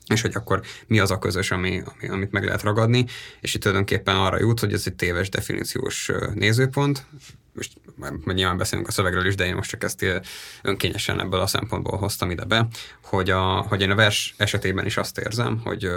és 0.06 0.20
hogy 0.20 0.34
akkor 0.34 0.62
mi 0.86 0.98
az 0.98 1.10
a 1.10 1.18
közös, 1.18 1.50
ami, 1.50 1.82
ami, 1.84 2.08
amit 2.08 2.32
meg 2.32 2.44
lehet 2.44 2.62
ragadni, 2.62 3.06
és 3.40 3.54
itt 3.54 3.60
tulajdonképpen 3.60 4.16
arra 4.16 4.38
jut, 4.38 4.60
hogy 4.60 4.72
ez 4.72 4.82
egy 4.86 4.94
téves 4.94 5.28
definíciós 5.28 6.10
nézőpont, 6.34 7.06
most 7.52 7.72
majd 7.96 8.34
nyilván 8.34 8.56
beszélünk 8.56 8.88
a 8.88 8.92
szövegről 8.92 9.26
is, 9.26 9.34
de 9.34 9.46
én 9.46 9.54
most 9.54 9.70
csak 9.70 9.82
ezt 9.82 10.22
önkényesen 10.62 11.20
ebből 11.20 11.40
a 11.40 11.46
szempontból 11.46 11.98
hoztam 11.98 12.30
ide 12.30 12.44
be, 12.44 12.66
hogy, 13.02 13.30
a, 13.30 13.42
hogy 13.42 13.80
én 13.80 13.90
a 13.90 13.94
vers 13.94 14.34
esetében 14.36 14.86
is 14.86 14.96
azt 14.96 15.18
érzem, 15.18 15.60
hogy 15.64 15.88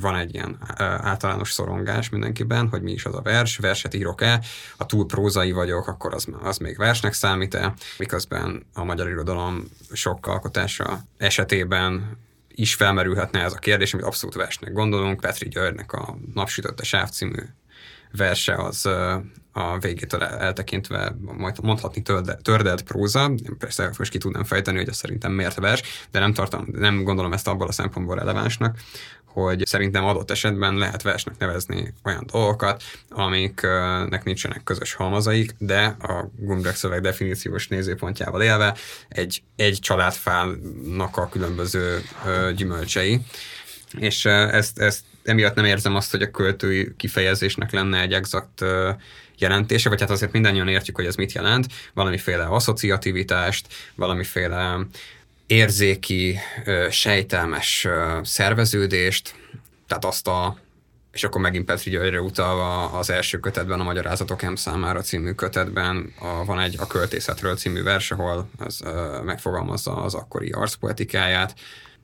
van 0.00 0.16
egy 0.16 0.34
ilyen 0.34 0.58
általános 1.00 1.52
szorongás 1.52 2.08
mindenkiben, 2.08 2.68
hogy 2.68 2.82
mi 2.82 2.92
is 2.92 3.04
az 3.04 3.14
a 3.14 3.22
vers, 3.22 3.56
verset 3.56 3.94
írok-e, 3.94 4.40
ha 4.76 4.86
túl 4.86 5.06
prózai 5.06 5.52
vagyok, 5.52 5.88
akkor 5.88 6.14
az, 6.14 6.26
az 6.42 6.58
még 6.58 6.76
versnek 6.76 7.12
számít-e, 7.12 7.74
miközben 7.98 8.66
a 8.74 8.84
magyar 8.84 9.08
irodalom 9.08 9.64
sok 9.92 10.26
alkotása 10.26 11.00
esetében 11.16 12.18
is 12.48 12.74
felmerülhetne 12.74 13.42
ez 13.42 13.52
a 13.52 13.58
kérdés, 13.58 13.94
amit 13.94 14.06
abszolút 14.06 14.34
versnek 14.34 14.72
gondolunk. 14.72 15.20
Petri 15.20 15.48
Györgynek 15.48 15.92
a 15.92 16.16
Napsütötte 16.34 16.84
sáv 16.84 17.10
című 17.10 17.42
verse 18.16 18.54
az 18.54 18.88
a 19.52 19.78
végétől 19.78 20.22
eltekintve 20.22 21.16
majd 21.20 21.62
mondhatni 21.62 22.02
tördelt, 22.02 22.42
tördelt 22.42 22.82
próza. 22.82 23.32
Persze 23.58 23.90
most 23.98 24.10
ki 24.10 24.18
tudnám 24.18 24.44
fejteni, 24.44 24.76
hogy 24.76 24.88
ez 24.88 24.96
szerintem 24.96 25.32
miért 25.32 25.58
vers, 25.58 25.82
de 26.10 26.18
nem, 26.18 26.32
tartom, 26.32 26.66
nem 26.72 27.02
gondolom 27.02 27.32
ezt 27.32 27.48
abból 27.48 27.66
a 27.68 27.72
szempontból 27.72 28.16
relevánsnak, 28.16 28.76
hogy 29.24 29.66
szerintem 29.66 30.04
adott 30.04 30.30
esetben 30.30 30.74
lehet 30.76 31.02
versnek 31.02 31.38
nevezni 31.38 31.92
olyan 32.04 32.26
dolgokat, 32.32 32.82
amiknek 33.08 34.24
nincsenek 34.24 34.62
közös 34.64 34.94
halmazaik, 34.94 35.54
de 35.58 35.96
a 36.00 36.30
Gumdrag 36.36 36.74
szöveg 36.74 37.00
definíciós 37.00 37.68
nézőpontjával 37.68 38.42
élve 38.42 38.74
egy, 39.08 39.42
egy 39.56 39.78
családfának 39.80 41.16
a 41.16 41.28
különböző 41.28 42.02
gyümölcsei. 42.54 43.20
És 43.98 44.24
ezt, 44.24 44.78
ezt 44.78 45.04
emiatt 45.28 45.54
nem 45.54 45.64
érzem 45.64 45.94
azt, 45.94 46.10
hogy 46.10 46.22
a 46.22 46.30
költői 46.30 46.94
kifejezésnek 46.96 47.72
lenne 47.72 48.00
egy 48.00 48.12
exakt 48.12 48.64
jelentése, 49.38 49.88
vagy 49.88 50.00
hát 50.00 50.10
azért 50.10 50.32
mindannyian 50.32 50.68
értjük, 50.68 50.96
hogy 50.96 51.06
ez 51.06 51.16
mit 51.16 51.32
jelent, 51.32 51.66
valamiféle 51.94 52.44
asszociativitást, 52.44 53.66
valamiféle 53.94 54.78
érzéki, 55.46 56.38
sejtelmes 56.90 57.88
szerveződést, 58.22 59.34
tehát 59.86 60.04
azt 60.04 60.28
a 60.28 60.58
és 61.16 61.24
akkor 61.24 61.40
megint 61.40 61.64
Petri 61.64 61.90
Györgyre 61.90 62.20
utalva 62.20 62.90
az 62.90 63.10
első 63.10 63.38
kötetben, 63.38 63.80
a 63.80 63.84
Magyarázatok 63.84 64.42
M 64.42 64.54
számára 64.54 65.00
című 65.00 65.32
kötetben 65.32 66.12
a, 66.18 66.44
van 66.44 66.60
egy 66.60 66.76
A 66.78 66.86
költészetről 66.86 67.56
című 67.56 67.82
vers, 67.82 68.10
ahol 68.10 68.48
ez 68.66 68.78
uh, 68.84 69.22
megfogalmazza 69.22 69.96
az 69.96 70.14
akkori 70.14 70.50
arcpoetikáját, 70.50 71.54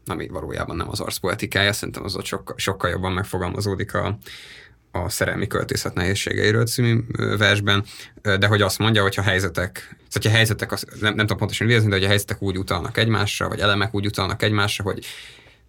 ami 0.06 0.28
valójában 0.28 0.76
nem 0.76 0.88
az 0.88 1.00
arcpoetikája, 1.00 1.72
szerintem 1.72 2.04
az 2.04 2.16
ott 2.16 2.24
sokkal, 2.24 2.56
sokkal 2.58 2.90
jobban 2.90 3.12
megfogalmazódik 3.12 3.94
a, 3.94 4.18
a 4.90 5.08
szerelmi 5.08 5.46
költészet 5.46 5.94
nehézségeiről 5.94 6.66
című 6.66 7.00
versben, 7.38 7.84
de 8.22 8.46
hogy 8.46 8.62
azt 8.62 8.78
mondja, 8.78 9.02
hogy 9.02 9.14
ha 9.14 9.22
helyzetek, 9.22 9.78
szóval 9.78 9.98
hogyha 10.10 10.30
helyzetek, 10.30 10.72
az, 10.72 10.84
nem, 11.00 11.14
nem 11.14 11.26
tudom 11.26 11.38
pontosan 11.38 11.66
idézni, 11.66 11.88
de 11.88 11.94
hogy 11.94 12.04
a 12.04 12.08
helyzetek 12.08 12.42
úgy 12.42 12.58
utalnak 12.58 12.96
egymásra, 12.96 13.48
vagy 13.48 13.60
elemek 13.60 13.94
úgy 13.94 14.06
utalnak 14.06 14.42
egymásra, 14.42 14.84
hogy 14.84 15.04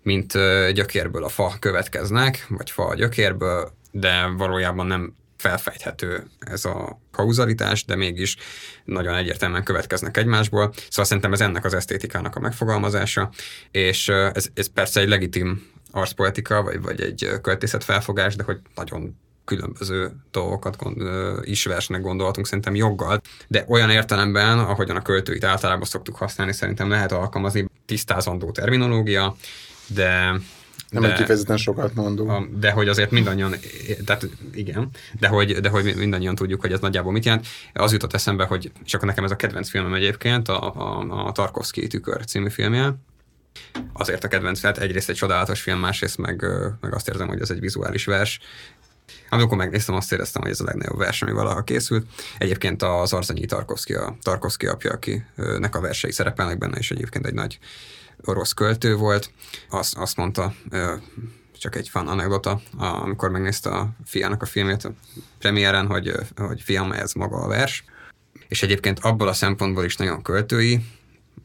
mint 0.02 0.34
gyökérből 0.74 1.24
a 1.24 1.30
fa 1.30 1.54
következnek, 1.60 2.46
vagy 2.50 2.70
fa 2.70 2.86
a 2.86 2.96
gyökérből, 2.96 3.72
de 3.92 4.28
valójában 4.38 4.86
nem 4.86 5.16
felfejthető 5.44 6.24
ez 6.40 6.66
a 6.66 7.00
kauzalitás, 7.12 7.86
de 7.86 7.96
mégis 7.96 8.38
nagyon 8.84 9.16
egyértelműen 9.16 9.64
következnek 9.64 10.18
egymásból. 10.18 10.74
Szóval 10.90 11.06
szerintem 11.06 11.34
ez 11.34 11.42
ennek 11.42 11.66
az 11.66 11.74
esztétikának 11.74 12.36
a 12.36 12.40
megfogalmazása, 12.40 13.30
és 13.72 14.08
ez, 14.10 14.48
ez 14.54 14.68
persze 14.74 15.00
egy 15.00 15.08
legitim 15.08 15.72
arszpoetika, 15.92 16.62
vagy, 16.62 16.82
vagy 16.82 17.02
egy 17.02 17.30
költészetfelfogás, 17.42 18.36
de 18.36 18.44
hogy 18.44 18.60
nagyon 18.76 19.18
különböző 19.46 20.12
dolgokat 20.32 20.78
gond, 20.78 21.02
is 21.42 21.66
versnek 21.66 22.02
gondolhatunk, 22.02 22.48
szerintem 22.48 22.76
joggal, 22.76 23.22
de 23.48 23.66
olyan 23.68 23.90
értelemben, 23.90 24.60
ahogyan 24.60 24.96
a 24.96 25.02
költőit 25.02 25.44
általában 25.44 25.86
szoktuk 25.86 26.16
használni, 26.16 26.54
szerintem 26.54 26.90
lehet 26.90 27.12
alkalmazni 27.12 27.66
tisztázandó 27.86 28.52
terminológia, 28.52 29.36
de 29.88 30.34
nem 30.94 31.02
de, 31.02 31.14
kifejezetten 31.14 31.58
sokat 31.58 31.94
mondunk. 31.94 32.30
A, 32.30 32.48
de 32.60 32.72
hogy 32.72 32.88
azért 32.88 33.12
mindannyian, 33.12 33.54
tehát 34.06 34.28
igen, 34.54 34.90
de 35.20 35.28
hogy, 35.28 35.54
de 35.54 35.70
hogy 35.70 35.94
mindannyian 35.96 36.36
tudjuk, 36.36 36.62
hogy 36.62 36.72
ez 36.72 36.80
nagyjából 36.80 37.12
mit 37.12 37.26
jelent. 37.26 37.48
Az 37.74 37.92
jutott 37.92 38.14
eszembe, 38.14 38.44
hogy, 38.44 38.72
akkor 38.92 39.08
nekem 39.08 39.24
ez 39.24 39.32
a 39.32 39.36
kedvenc 39.36 39.70
filmem 39.70 39.94
egyébként, 39.94 40.48
a, 40.48 40.74
a, 40.76 41.26
a 41.26 41.32
Tarkovsky 41.32 41.88
tükör 41.88 42.26
című 42.26 42.50
filmje, 42.50 42.96
azért 43.94 44.24
a 44.24 44.28
kedvenc, 44.28 44.60
tehát 44.60 44.78
egyrészt 44.78 45.10
egy 45.10 45.16
csodálatos 45.16 45.62
film, 45.62 45.80
másrészt 45.80 46.18
meg, 46.18 46.46
meg 46.82 46.94
azt 46.94 47.08
érzem, 47.08 47.28
hogy 47.28 47.42
ez 47.42 47.50
egy 47.50 47.60
vizuális 47.60 48.06
vers. 48.06 48.40
Amikor 49.30 49.58
megnéztem, 49.58 49.96
azt 49.96 50.12
éreztem, 50.12 50.42
hogy 50.42 50.52
ez 50.52 50.60
a 50.60 50.64
legnagyobb 50.64 50.98
vers, 50.98 51.22
ami 51.22 51.32
valaha 51.32 51.64
készült. 51.64 52.06
Egyébként 52.38 52.84
az 52.84 53.14
Arzanyi 53.14 53.46
Tarkovsky, 53.46 53.94
a 53.94 54.18
Tarkovsky 54.22 54.68
apja, 54.68 54.92
akinek 54.92 55.76
a 55.76 55.80
versei 55.80 56.12
szerepelnek 56.12 56.58
benne, 56.58 56.78
és 56.78 56.92
egyébként 56.92 57.26
egy 57.26 57.34
nagy 57.34 57.60
orosz 58.26 58.54
költő 58.54 58.96
volt. 58.96 59.32
Azt, 59.70 59.98
azt 59.98 60.16
mondta, 60.16 60.54
csak 61.58 61.76
egy 61.76 61.90
fan 61.90 62.08
anekdota, 62.08 62.62
amikor 62.78 63.30
megnézte 63.30 63.70
a 63.70 63.90
fiának 64.06 64.42
a 64.42 64.46
filmét 64.46 64.84
a 64.84 64.94
premiéren, 65.40 65.88
hogy, 65.88 66.12
hogy 66.36 66.62
fiam, 66.62 66.92
ez 66.92 67.14
maga 67.14 67.38
a 67.38 67.48
vers. 67.48 67.84
És 68.48 68.64
egyébként 68.64 69.00
abból 69.00 69.28
a 69.28 69.34
szempontból 69.34 69.84
is 69.84 69.96
nagyon 69.96 70.22
költői, 70.22 70.86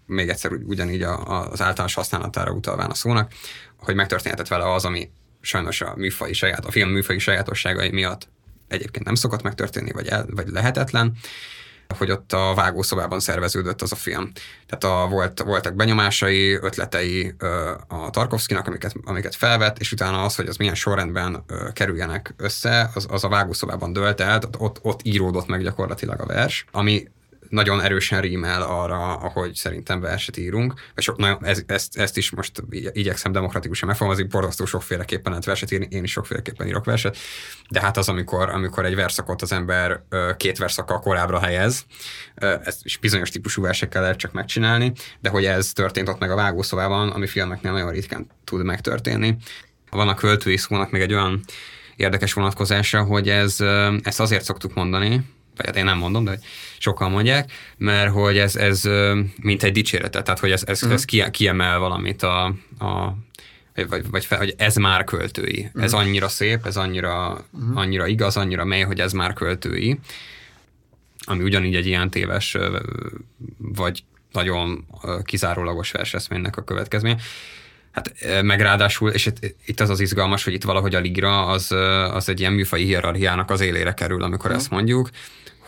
még 0.06 0.28
egyszer 0.28 0.52
ugyanígy 0.52 1.02
az 1.02 1.60
általános 1.60 1.94
használatára 1.94 2.52
utalván 2.52 2.90
a 2.90 2.94
szónak, 2.94 3.32
hogy 3.76 3.94
megtörténhetett 3.94 4.48
vele 4.48 4.72
az, 4.72 4.84
ami 4.84 5.10
sajnos 5.40 5.80
a 5.80 5.94
műfai 5.96 6.32
saját, 6.32 6.64
a 6.64 6.70
film 6.70 6.88
műfai 6.88 7.18
sajátosságai 7.18 7.90
miatt 7.90 8.28
egyébként 8.68 9.04
nem 9.04 9.14
szokott 9.14 9.42
megtörténni, 9.42 9.90
vagy, 9.90 10.06
el, 10.06 10.26
vagy 10.30 10.48
lehetetlen, 10.48 11.16
hogy 11.96 12.10
ott 12.10 12.32
a 12.32 12.52
vágószobában 12.54 13.20
szerveződött 13.20 13.82
az 13.82 13.92
a 13.92 13.96
film. 13.96 14.32
Tehát 14.66 15.02
a, 15.04 15.08
volt, 15.08 15.42
voltak 15.42 15.74
benyomásai, 15.74 16.52
ötletei 16.52 17.34
a 17.88 18.10
Tarkovszkinak, 18.10 18.66
amiket, 18.66 18.94
amiket 19.04 19.34
felvett, 19.34 19.78
és 19.78 19.92
utána 19.92 20.22
az, 20.22 20.36
hogy 20.36 20.46
az 20.46 20.56
milyen 20.56 20.74
sorrendben 20.74 21.44
kerüljenek 21.72 22.34
össze, 22.36 22.90
az, 22.94 23.06
az 23.10 23.24
a 23.24 23.28
vágószobában 23.28 23.92
dölt 23.92 24.20
el, 24.20 24.40
ott, 24.58 24.78
ott 24.82 25.00
íródott 25.02 25.46
meg 25.46 25.62
gyakorlatilag 25.62 26.20
a 26.20 26.26
vers, 26.26 26.64
ami 26.70 27.08
nagyon 27.48 27.80
erősen 27.80 28.20
rímel 28.20 28.62
arra, 28.62 29.14
ahogy 29.14 29.54
szerintem 29.54 30.00
verset 30.00 30.36
írunk, 30.36 30.74
vagy 30.94 31.04
sok, 31.04 31.16
nagyon, 31.16 31.44
ez, 31.44 31.62
ezt, 31.66 31.98
ezt, 31.98 32.16
is 32.16 32.30
most 32.30 32.62
igyekszem 32.92 33.32
demokratikusan 33.32 33.88
megfogalmazni, 33.88 34.28
borzasztó 34.28 34.64
sokféleképpen 34.64 35.30
lehet 35.30 35.46
verset 35.46 35.70
írni, 35.70 35.88
én 35.90 36.02
is 36.02 36.10
sokféleképpen 36.10 36.66
írok 36.66 36.84
verset, 36.84 37.16
de 37.70 37.80
hát 37.80 37.96
az, 37.96 38.08
amikor, 38.08 38.48
amikor 38.48 38.84
egy 38.84 38.94
verszakot 38.94 39.42
az 39.42 39.52
ember 39.52 40.02
két 40.36 40.58
verszakkal 40.58 41.00
korábbra 41.00 41.40
helyez, 41.40 41.84
ezt 42.64 42.84
is 42.84 42.96
bizonyos 42.96 43.30
típusú 43.30 43.62
versekkel 43.62 44.02
lehet 44.02 44.16
csak 44.16 44.32
megcsinálni, 44.32 44.92
de 45.20 45.28
hogy 45.28 45.44
ez 45.44 45.72
történt 45.72 46.08
ott 46.08 46.18
meg 46.18 46.30
a 46.30 46.34
vágószobában, 46.34 47.10
ami 47.10 47.26
filmeknél 47.26 47.72
nagyon 47.72 47.90
ritkán 47.90 48.26
tud 48.44 48.64
megtörténni. 48.64 49.36
Van 49.90 50.08
a 50.08 50.14
költői 50.14 50.56
szónak 50.56 50.90
még 50.90 51.02
egy 51.02 51.12
olyan 51.12 51.44
érdekes 51.96 52.32
vonatkozása, 52.32 53.02
hogy 53.02 53.28
ez, 53.28 53.60
ezt 54.02 54.20
azért 54.20 54.44
szoktuk 54.44 54.74
mondani, 54.74 55.20
vagy 55.58 55.66
hát 55.66 55.76
én 55.76 55.84
nem 55.84 55.98
mondom, 55.98 56.24
de 56.24 56.38
sokan 56.78 57.10
mondják, 57.10 57.52
mert 57.76 58.12
hogy 58.12 58.38
ez, 58.38 58.56
ez 58.56 58.82
mint 59.40 59.62
egy 59.62 59.72
dicséretet, 59.72 60.24
tehát 60.24 60.40
hogy 60.40 60.50
ez, 60.50 60.62
ez, 60.66 60.82
uh-huh. 60.82 60.98
ez 60.98 61.30
kiemel 61.30 61.78
valamit 61.78 62.22
a, 62.22 62.44
a 62.78 63.16
vagy, 63.86 64.10
vagy 64.10 64.24
fel, 64.24 64.38
hogy 64.38 64.54
ez 64.56 64.76
már 64.76 65.04
költői. 65.04 65.64
Uh-huh. 65.66 65.82
Ez 65.82 65.92
annyira 65.92 66.28
szép, 66.28 66.66
ez 66.66 66.76
annyira, 66.76 67.44
uh-huh. 67.50 67.76
annyira 67.76 68.06
igaz, 68.06 68.36
annyira 68.36 68.64
mély, 68.64 68.82
hogy 68.82 69.00
ez 69.00 69.12
már 69.12 69.32
költői. 69.32 69.98
Ami 71.24 71.42
ugyanígy 71.42 71.74
egy 71.74 71.86
ilyen 71.86 72.10
téves, 72.10 72.56
vagy 73.58 74.04
nagyon 74.32 74.86
kizárólagos 75.22 75.90
verseszménynek 75.90 76.56
a 76.56 76.64
következménye. 76.64 77.16
Hát 77.98 78.42
meg 78.42 78.60
ráadásul, 78.60 79.10
és 79.10 79.26
itt, 79.26 79.54
itt 79.66 79.80
az 79.80 79.90
az 79.90 80.00
izgalmas, 80.00 80.44
hogy 80.44 80.52
itt 80.52 80.64
valahogy 80.64 80.94
a 80.94 81.00
ligra 81.00 81.46
az, 81.46 81.72
az 82.12 82.28
egy 82.28 82.40
ilyen 82.40 82.52
műfai 82.52 82.84
hierarchiának 82.84 83.50
az 83.50 83.60
élére 83.60 83.94
kerül, 83.94 84.22
amikor 84.22 84.44
uh-huh. 84.44 84.60
ezt 84.60 84.70
mondjuk, 84.70 85.10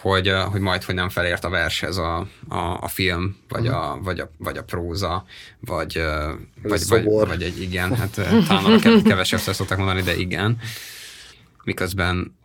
hogy, 0.01 0.33
hogy 0.51 0.61
majd, 0.61 0.83
hogy 0.83 0.95
nem 0.95 1.09
felért 1.09 1.45
a 1.45 1.49
vershez 1.49 1.97
a, 1.97 2.27
a, 2.49 2.79
a 2.81 2.89
film, 2.89 3.37
vagy, 3.49 3.69
uh-huh. 3.69 3.91
a, 3.91 3.99
vagy, 4.03 4.21
a, 4.21 4.31
vagy 4.39 4.57
a 4.57 4.63
próza, 4.63 5.25
vagy, 5.61 6.03
vagy, 6.63 6.83
vagy, 6.89 7.05
vagy 7.05 7.43
egy 7.43 7.63
igen, 7.63 7.97
hát 7.97 8.21
talán 8.49 9.03
kevesebb 9.03 9.41
szokták 9.41 9.79
mondani, 9.79 10.03
de 10.03 10.17
igen. 10.17 10.59
Miközben 11.65 12.39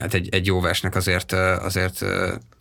hát 0.00 0.14
egy, 0.14 0.28
egy 0.30 0.46
jó 0.46 0.60
versnek 0.60 0.94
azért, 0.94 1.32
azért 1.32 2.04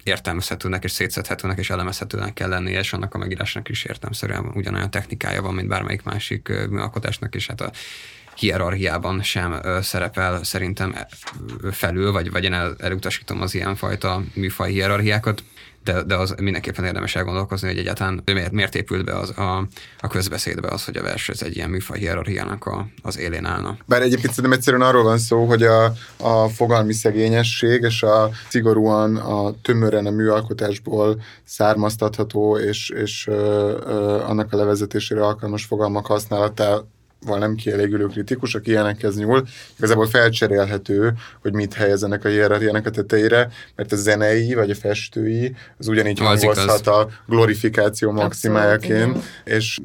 értelmezhetőnek 0.03 0.83
és 0.83 0.91
szétszedhetőnek 0.91 1.57
és 1.57 1.69
elemezhetőnek 1.69 2.33
kell 2.33 2.49
lennie, 2.49 2.79
és 2.79 2.93
annak 2.93 3.13
a 3.13 3.17
megírásnak 3.17 3.69
is 3.69 3.83
értelmszerűen 3.83 4.51
ugyanolyan 4.53 4.91
technikája 4.91 5.41
van, 5.41 5.53
mint 5.53 5.67
bármelyik 5.67 6.03
másik 6.03 6.47
műalkotásnak, 6.69 7.35
és 7.35 7.47
hát 7.47 7.61
a 7.61 7.71
hierarchiában 8.35 9.23
sem 9.23 9.61
szerepel 9.81 10.43
szerintem 10.43 10.95
felül, 11.71 12.11
vagy, 12.11 12.31
vagy 12.31 12.43
én 12.43 12.53
el, 12.53 12.75
elutasítom 12.79 13.41
az 13.41 13.55
ilyenfajta 13.55 14.23
műfaj 14.33 14.71
hierarchiákat, 14.71 15.43
de, 15.83 16.03
de 16.03 16.15
az 16.15 16.35
mindenképpen 16.41 16.85
érdemes 16.85 17.15
elgondolkozni, 17.15 17.67
hogy 17.67 17.77
egyáltalán 17.77 18.21
miért, 18.25 18.51
miért 18.51 18.75
épült 18.75 19.05
be 19.05 19.17
az, 19.17 19.37
a, 19.37 19.67
a 19.99 20.07
közbeszédbe 20.07 20.67
az, 20.67 20.85
hogy 20.85 20.97
a 20.97 21.01
vers 21.01 21.29
ez 21.29 21.41
egy 21.41 21.55
ilyen 21.55 21.69
műfaj 21.69 21.99
hierarchiának 21.99 22.65
a, 22.65 22.87
az 23.01 23.17
élén 23.17 23.45
állna. 23.45 23.77
Bár 23.85 24.01
egyébként 24.01 24.33
szerintem 24.33 24.59
egyszerűen 24.59 24.81
arról 24.81 25.03
van 25.03 25.17
szó, 25.17 25.45
hogy 25.45 25.63
a, 25.63 25.93
a 26.17 26.49
fogalmi 26.49 26.93
szegényesség 26.93 27.81
és 27.81 28.03
a 28.03 28.29
szigorúan 28.49 29.15
a 29.15 29.61
tömören 29.61 30.05
a 30.05 30.11
műalkotásból 30.11 31.21
származtatható 31.43 32.57
és, 32.57 32.89
és 32.89 33.27
ö, 33.27 33.33
ö, 33.85 34.21
annak 34.23 34.53
a 34.53 34.57
levezetésére 34.57 35.25
alkalmas 35.25 35.65
fogalmak 35.65 36.09
használatá 37.19 37.47
nem 37.47 37.55
kielégülő 37.55 38.05
kritikus, 38.05 38.55
aki 38.55 38.69
ilyenekhez 38.69 39.17
nyúl, 39.17 39.47
igazából 39.77 40.07
felcserélhető, 40.07 41.13
hogy 41.41 41.53
mit 41.53 41.73
helyezenek 41.73 42.25
a 42.25 42.29
hierarchiának 42.29 42.85
a 42.85 42.89
tetejére, 42.89 43.49
mert 43.75 43.91
a 43.91 43.95
zenei 43.95 44.53
vagy 44.53 44.69
a 44.69 44.75
festői 44.75 45.55
az 45.77 45.87
ugyanígy 45.87 46.19
hangozhat 46.19 46.87
a 46.87 47.09
glorifikáció 47.27 48.11
maximájaként, 48.11 49.17
és 49.43 49.77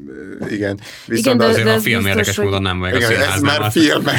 igen. 0.49 0.79
Viszont 1.05 1.25
igen, 1.25 1.37
de, 1.37 1.45
azért 1.45 1.65
de 1.65 1.73
a 1.73 1.79
film 1.79 2.03
biztos, 2.03 2.17
érdekes 2.17 2.37
módon 2.37 2.61
nem 2.61 2.79
vagy 2.79 2.95
igen, 2.95 3.11
a 3.11 3.33
ez 3.33 3.41
már 3.41 3.71
film. 3.71 4.03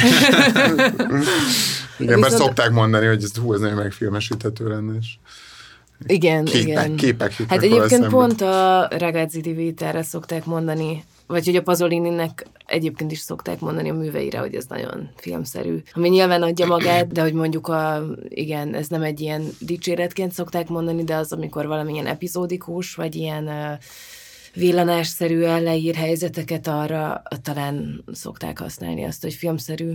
igen, 1.99 2.19
mert 2.19 2.35
szokták 2.35 2.71
mondani, 2.71 3.05
hogy 3.05 3.23
ez, 3.23 3.37
hú, 3.37 3.53
ez 3.53 3.59
nagyon 3.59 3.75
megfilmesíthető 3.75 4.67
lenne, 4.67 4.93
és 4.99 5.07
igen, 6.05 6.45
képek, 6.45 6.67
igen. 6.67 6.95
Képek 6.95 7.33
hát 7.47 7.61
egyébként 7.61 8.07
pont 8.07 8.41
a 8.41 8.87
Ragazzi 8.97 9.41
di 9.41 9.51
Vita-re 9.51 10.03
szokták 10.03 10.45
mondani, 10.45 11.03
vagy 11.27 11.45
hogy 11.45 11.55
a 11.55 11.61
Pasolininek 11.61 12.47
egyébként 12.65 13.11
is 13.11 13.19
szokták 13.19 13.59
mondani 13.59 13.89
a 13.89 13.93
műveire, 13.93 14.39
hogy 14.39 14.55
ez 14.55 14.65
nagyon 14.65 15.09
filmszerű. 15.15 15.81
Ami 15.93 16.09
nyilván 16.09 16.41
adja 16.41 16.65
magát, 16.65 17.07
de 17.07 17.21
hogy 17.21 17.33
mondjuk 17.33 17.67
a, 17.67 18.03
igen, 18.29 18.73
ez 18.75 18.87
nem 18.87 19.01
egy 19.01 19.19
ilyen 19.19 19.43
dicséretként 19.59 20.31
szokták 20.31 20.67
mondani, 20.67 21.03
de 21.03 21.15
az, 21.15 21.31
amikor 21.31 21.67
valamilyen 21.67 22.07
epizódikus, 22.07 22.95
vagy 22.95 23.15
ilyen 23.15 23.43
uh, 23.43 23.83
villanásszerűen 24.53 25.63
leír 25.63 25.95
helyzeteket, 25.95 26.67
arra 26.67 27.21
talán 27.41 28.03
szokták 28.11 28.59
használni 28.59 29.03
azt, 29.03 29.21
hogy 29.21 29.33
filmszerű. 29.33 29.91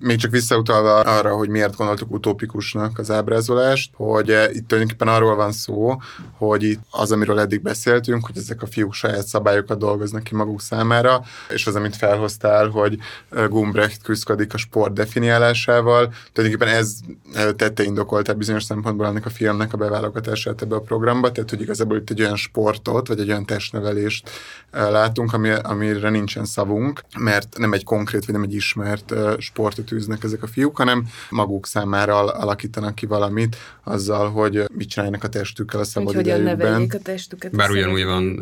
Még 0.00 0.18
csak 0.18 0.30
visszautalva 0.30 1.00
arra, 1.00 1.34
hogy 1.34 1.48
miért 1.48 1.76
gondoltuk 1.76 2.12
utópikusnak 2.12 2.98
az 2.98 3.10
ábrázolást, 3.10 3.90
hogy 3.94 4.30
eh, 4.30 4.54
itt 4.54 4.68
tulajdonképpen 4.68 5.14
arról 5.14 5.36
van 5.36 5.52
szó, 5.52 5.96
hogy 6.36 6.62
itt 6.62 6.80
az, 6.90 7.12
amiről 7.12 7.40
eddig 7.40 7.62
beszéltünk, 7.62 8.26
hogy 8.26 8.36
ezek 8.36 8.62
a 8.62 8.66
fiúk 8.66 8.92
saját 8.92 9.26
szabályokat 9.26 9.78
dolgoznak 9.78 10.22
ki 10.22 10.34
maguk 10.34 10.60
számára, 10.60 11.22
és 11.48 11.66
az, 11.66 11.74
amit 11.74 11.96
felhoztál, 11.96 12.68
hogy 12.68 12.98
eh, 13.30 13.48
Gumbrecht 13.48 14.02
küzdik 14.02 14.54
a 14.54 14.56
sport 14.56 14.92
definiálásával, 14.92 16.12
tulajdonképpen 16.32 16.74
ez 16.74 16.94
eh, 17.34 17.50
tette 17.56 17.82
indokoltál 17.82 18.34
bizonyos 18.34 18.64
szempontból 18.64 19.06
ennek 19.06 19.26
a 19.26 19.30
filmnek 19.30 19.72
a 19.72 19.76
beválogatását 19.76 20.62
ebbe 20.62 20.74
a 20.74 20.80
programba, 20.80 21.32
tehát 21.32 21.50
hogy 21.50 21.60
igazából 21.60 21.96
itt 21.96 22.10
egy 22.10 22.20
olyan 22.20 22.36
sportot, 22.36 23.08
vagy 23.08 23.20
egy 23.20 23.28
olyan 23.28 23.46
testnevelést 23.46 24.30
látunk, 24.70 25.32
ami, 25.32 25.50
amire 25.50 26.10
nincsen 26.10 26.44
szavunk, 26.44 27.00
mert 27.18 27.58
nem 27.58 27.72
egy 27.72 27.84
konkrét, 27.84 28.24
vagy 28.24 28.34
nem 28.34 28.44
egy 28.44 28.54
ismert 28.54 29.14
sport 29.38 29.61
sportot 29.62 29.92
űznek 29.92 30.24
ezek 30.24 30.42
a 30.42 30.46
fiúk, 30.46 30.76
hanem 30.76 31.06
maguk 31.30 31.66
számára 31.66 32.18
alakítanak 32.18 32.94
ki 32.94 33.06
valamit 33.06 33.56
azzal, 33.84 34.30
hogy 34.30 34.64
mit 34.72 34.88
csinálnak 34.88 35.24
a 35.24 35.28
testükkel 35.28 35.80
a 35.80 35.84
szabad 35.84 36.14
hogy 36.14 36.26
idejükben. 36.26 36.90
a 36.94 36.98
testüket. 37.02 37.52
Bár 37.52 37.70
ugyanúgy 37.70 38.04
van 38.04 38.40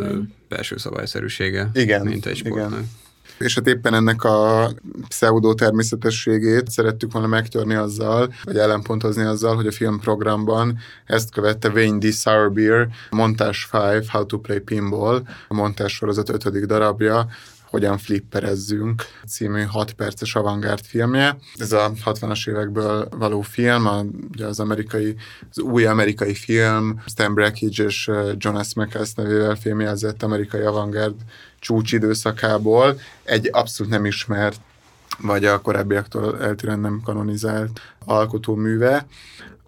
belső 0.49 0.77
szabályszerűsége, 0.77 1.71
igen, 1.73 2.07
mint 2.07 2.27
egy 2.27 2.37
sportnak. 2.37 2.71
Igen. 2.71 2.89
És 3.39 3.55
hát 3.55 3.66
éppen 3.66 3.95
ennek 3.95 4.25
a 4.25 4.71
pseudo 5.09 5.55
természetességét 5.55 6.71
szerettük 6.71 7.12
volna 7.12 7.29
megtörni 7.29 7.75
azzal, 7.75 8.33
vagy 8.45 8.57
ellenpontozni 8.57 9.23
azzal, 9.23 9.55
hogy 9.57 9.66
a 9.66 9.73
filmprogramban 9.73 10.79
ezt 11.07 11.31
követte 11.31 11.68
Wayne 11.68 11.99
D. 11.99 12.12
Sourbeer, 12.12 12.89
Montage 13.11 13.59
5, 13.73 14.09
How 14.09 14.27
to 14.27 14.39
Play 14.39 14.59
Pinball, 14.59 15.23
a 15.49 15.55
montás 15.55 15.93
sorozat 15.93 16.29
ötödik 16.29 16.64
darabja, 16.64 17.29
hogyan 17.71 17.99
flipperezzünk 17.99 19.03
című 19.27 19.62
6 19.62 19.93
perces 19.93 20.35
avantgárd 20.35 20.85
filmje. 20.85 21.39
Ez 21.55 21.73
a 21.73 21.93
60-as 22.05 22.49
évekből 22.49 23.09
való 23.11 23.41
film, 23.41 23.87
a, 23.87 24.05
ugye 24.33 24.47
az 24.47 24.61
amerikai, 24.61 25.16
az 25.51 25.59
új 25.59 25.85
amerikai 25.85 26.35
film, 26.35 27.03
Stan 27.07 27.35
Brakhage 27.35 27.85
és 27.85 28.11
Jonas 28.37 28.75
McCass 28.75 29.14
nevével 29.14 29.55
filmjelzett 29.55 30.23
amerikai 30.23 30.62
avantgárd 30.62 31.14
csúcsidőszakából 31.59 33.01
egy 33.23 33.49
abszolút 33.53 33.93
nem 33.93 34.05
ismert 34.05 34.61
vagy 35.18 35.45
a 35.45 35.61
korábbiaktól 35.61 36.43
eltérően 36.43 36.81
nem 36.81 37.01
kanonizált 37.05 37.81
alkotóműve, 38.05 39.07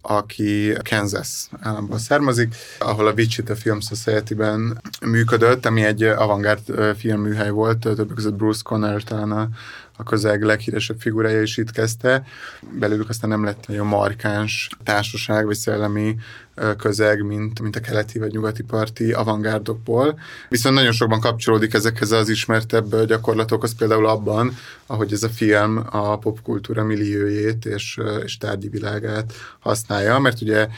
aki 0.02 0.72
Kansas 0.90 1.48
államból 1.60 1.98
származik, 1.98 2.54
ahol 2.78 3.06
a 3.06 3.12
Wichita 3.12 3.56
Film 3.56 3.80
Society-ben 3.80 4.80
működött, 5.06 5.66
ami 5.66 5.84
egy 5.84 6.02
avantgárd 6.02 6.94
filmműhely 6.98 7.50
volt, 7.50 7.78
többek 7.78 8.14
között 8.14 8.34
Bruce 8.34 8.60
Conner 8.64 9.02
talán 9.02 9.32
a, 9.32 9.48
a 10.02 10.08
közeg 10.08 10.42
leghíresebb 10.42 11.00
figurája 11.00 11.42
is 11.42 11.56
itt 11.56 11.70
kezdte. 11.70 12.24
Belőlük 12.78 13.08
aztán 13.08 13.30
nem 13.30 13.44
lett 13.44 13.66
nagyon 13.66 13.86
markáns 13.86 14.68
társaság 14.84 15.44
vagy 15.44 15.56
szellemi 15.56 16.16
közeg, 16.76 17.22
mint, 17.26 17.60
mint 17.60 17.76
a 17.76 17.80
keleti 17.80 18.18
vagy 18.18 18.32
nyugati 18.32 18.62
parti 18.62 19.12
avantgárdokból. 19.12 20.18
Viszont 20.48 20.74
nagyon 20.74 20.92
sokban 20.92 21.20
kapcsolódik 21.20 21.74
ezekhez 21.74 22.10
az 22.10 22.28
ismertebb 22.28 23.04
gyakorlatokhoz, 23.04 23.74
például 23.74 24.06
abban, 24.06 24.56
ahogy 24.86 25.12
ez 25.12 25.22
a 25.22 25.28
film 25.28 25.84
a 25.90 26.18
popkultúra 26.18 26.84
milliójét 26.84 27.66
és, 27.66 28.00
és 28.24 28.38
tárgyi 28.38 28.68
világát 28.68 29.32
használja, 29.58 30.18
mert 30.18 30.40
ugye 30.40 30.68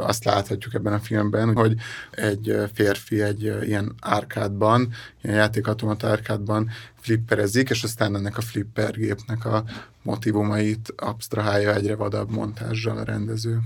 azt 0.00 0.24
láthatjuk 0.24 0.74
ebben 0.74 0.92
a 0.92 0.98
filmben, 0.98 1.54
hogy 1.54 1.74
egy 2.10 2.56
férfi 2.74 3.22
egy 3.22 3.42
ilyen 3.42 3.94
árkádban, 4.00 4.92
ilyen 5.22 5.36
játékautomata 5.36 6.08
árkádban 6.08 6.70
flipperezik, 7.06 7.70
és 7.70 7.82
aztán 7.82 8.16
ennek 8.16 8.36
a 8.36 8.40
flippergépnek 8.40 9.44
a 9.44 9.64
motivumait 10.02 10.92
absztrahálja 10.96 11.74
egyre 11.74 11.96
vadabb 11.96 12.30
montázsal 12.30 12.98
a 12.98 13.04
rendező. 13.04 13.58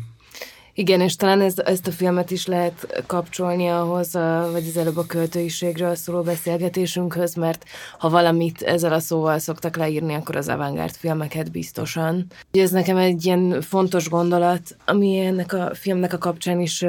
Igen, 0.75 1.01
és 1.01 1.17
talán 1.17 1.41
ez, 1.41 1.59
ezt 1.59 1.87
a 1.87 1.91
filmet 1.91 2.31
is 2.31 2.47
lehet 2.47 3.05
kapcsolni 3.07 3.69
ahhoz, 3.69 4.15
a, 4.15 4.49
vagy 4.53 4.67
az 4.67 4.77
előbb 4.77 4.97
a 4.97 5.07
költőiségről 5.07 5.95
szóló 5.95 6.23
beszélgetésünkhöz, 6.23 7.35
mert 7.35 7.65
ha 7.99 8.09
valamit 8.09 8.63
ezzel 8.63 8.93
a 8.93 9.01
szóval 9.01 9.39
szoktak 9.39 9.77
leírni, 9.77 10.15
akkor 10.15 10.37
az 10.37 10.49
avantgárd 10.49 10.95
filmeket 10.95 11.51
biztosan. 11.51 12.27
Ez 12.51 12.71
nekem 12.71 12.97
egy 12.97 13.25
ilyen 13.25 13.61
fontos 13.61 14.09
gondolat, 14.09 14.77
ami 14.85 15.19
ennek 15.19 15.53
a 15.53 15.71
filmnek 15.75 16.13
a 16.13 16.19
kapcsán 16.19 16.61
is 16.61 16.85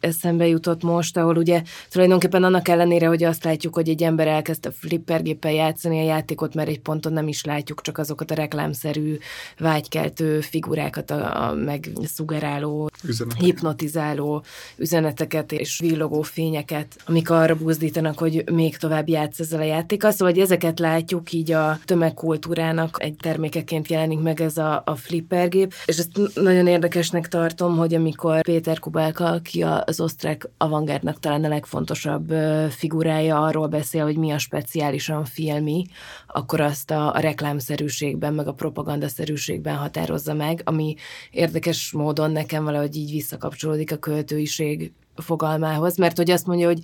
eszembe 0.00 0.46
jutott 0.46 0.82
most, 0.82 1.16
ahol 1.16 1.36
ugye 1.36 1.62
tulajdonképpen 1.90 2.44
annak 2.44 2.68
ellenére, 2.68 3.06
hogy 3.06 3.24
azt 3.24 3.44
látjuk, 3.44 3.74
hogy 3.74 3.88
egy 3.88 4.02
ember 4.02 4.26
elkezdte 4.26 4.70
flippergéppel 4.70 5.52
játszani 5.52 6.00
a 6.00 6.04
játékot, 6.04 6.54
mert 6.54 6.68
egy 6.68 6.80
ponton 6.80 7.12
nem 7.12 7.28
is 7.28 7.44
látjuk 7.44 7.80
csak 7.80 7.98
azokat 7.98 8.30
a 8.30 8.34
reklámszerű, 8.34 9.18
vágykeltő 9.58 10.40
figurákat, 10.40 11.10
a, 11.10 11.48
a 11.48 11.54
megszugeráló, 11.54 12.90
Üzenet. 13.04 13.36
hipnotizáló 13.38 14.42
üzeneteket 14.76 15.52
és 15.52 15.78
villogó 15.78 16.22
fényeket, 16.22 16.96
amik 17.06 17.30
arra 17.30 17.54
buzdítanak, 17.54 18.18
hogy 18.18 18.44
még 18.52 18.76
tovább 18.76 19.08
játsz 19.08 19.40
ezzel 19.40 19.60
a 19.60 19.64
játékkal. 19.64 20.10
Szóval, 20.10 20.32
hogy 20.32 20.42
ezeket 20.42 20.78
látjuk 20.78 21.32
így 21.32 21.52
a 21.52 21.78
tömegkultúrának 21.84 22.96
egy 23.00 23.16
termékeként 23.16 23.88
jelenik 23.88 24.20
meg 24.20 24.40
ez 24.40 24.56
a, 24.56 24.82
a 24.84 24.96
flippergép, 24.96 25.74
és 25.84 25.98
ezt 25.98 26.34
nagyon 26.34 26.66
érdekesnek 26.66 27.28
tartom, 27.28 27.76
hogy 27.76 27.94
amikor 27.94 28.42
Péter 28.42 28.78
Kubálka, 28.78 29.24
aki 29.24 29.62
a 29.62 29.84
az 29.88 30.00
osztrák 30.00 30.48
avantgárdnak 30.56 31.20
talán 31.20 31.44
a 31.44 31.48
legfontosabb 31.48 32.32
figurája 32.70 33.42
arról 33.42 33.66
beszél, 33.66 34.04
hogy 34.04 34.16
mi 34.16 34.30
a 34.30 34.38
speciálisan 34.38 35.24
filmi, 35.24 35.86
akkor 36.26 36.60
azt 36.60 36.90
a, 36.90 37.14
a 37.14 37.18
reklámszerűségben, 37.18 38.34
meg 38.34 38.48
a 38.48 38.52
propagandaszerűségben 38.52 39.76
határozza 39.76 40.34
meg, 40.34 40.60
ami 40.64 40.94
érdekes 41.30 41.92
módon 41.92 42.30
nekem 42.30 42.64
valahogy 42.64 42.96
így 42.96 43.10
visszakapcsolódik 43.10 43.92
a 43.92 43.96
költőiség 43.96 44.92
fogalmához, 45.14 45.96
mert 45.96 46.16
hogy 46.16 46.30
azt 46.30 46.46
mondja, 46.46 46.66
hogy 46.66 46.80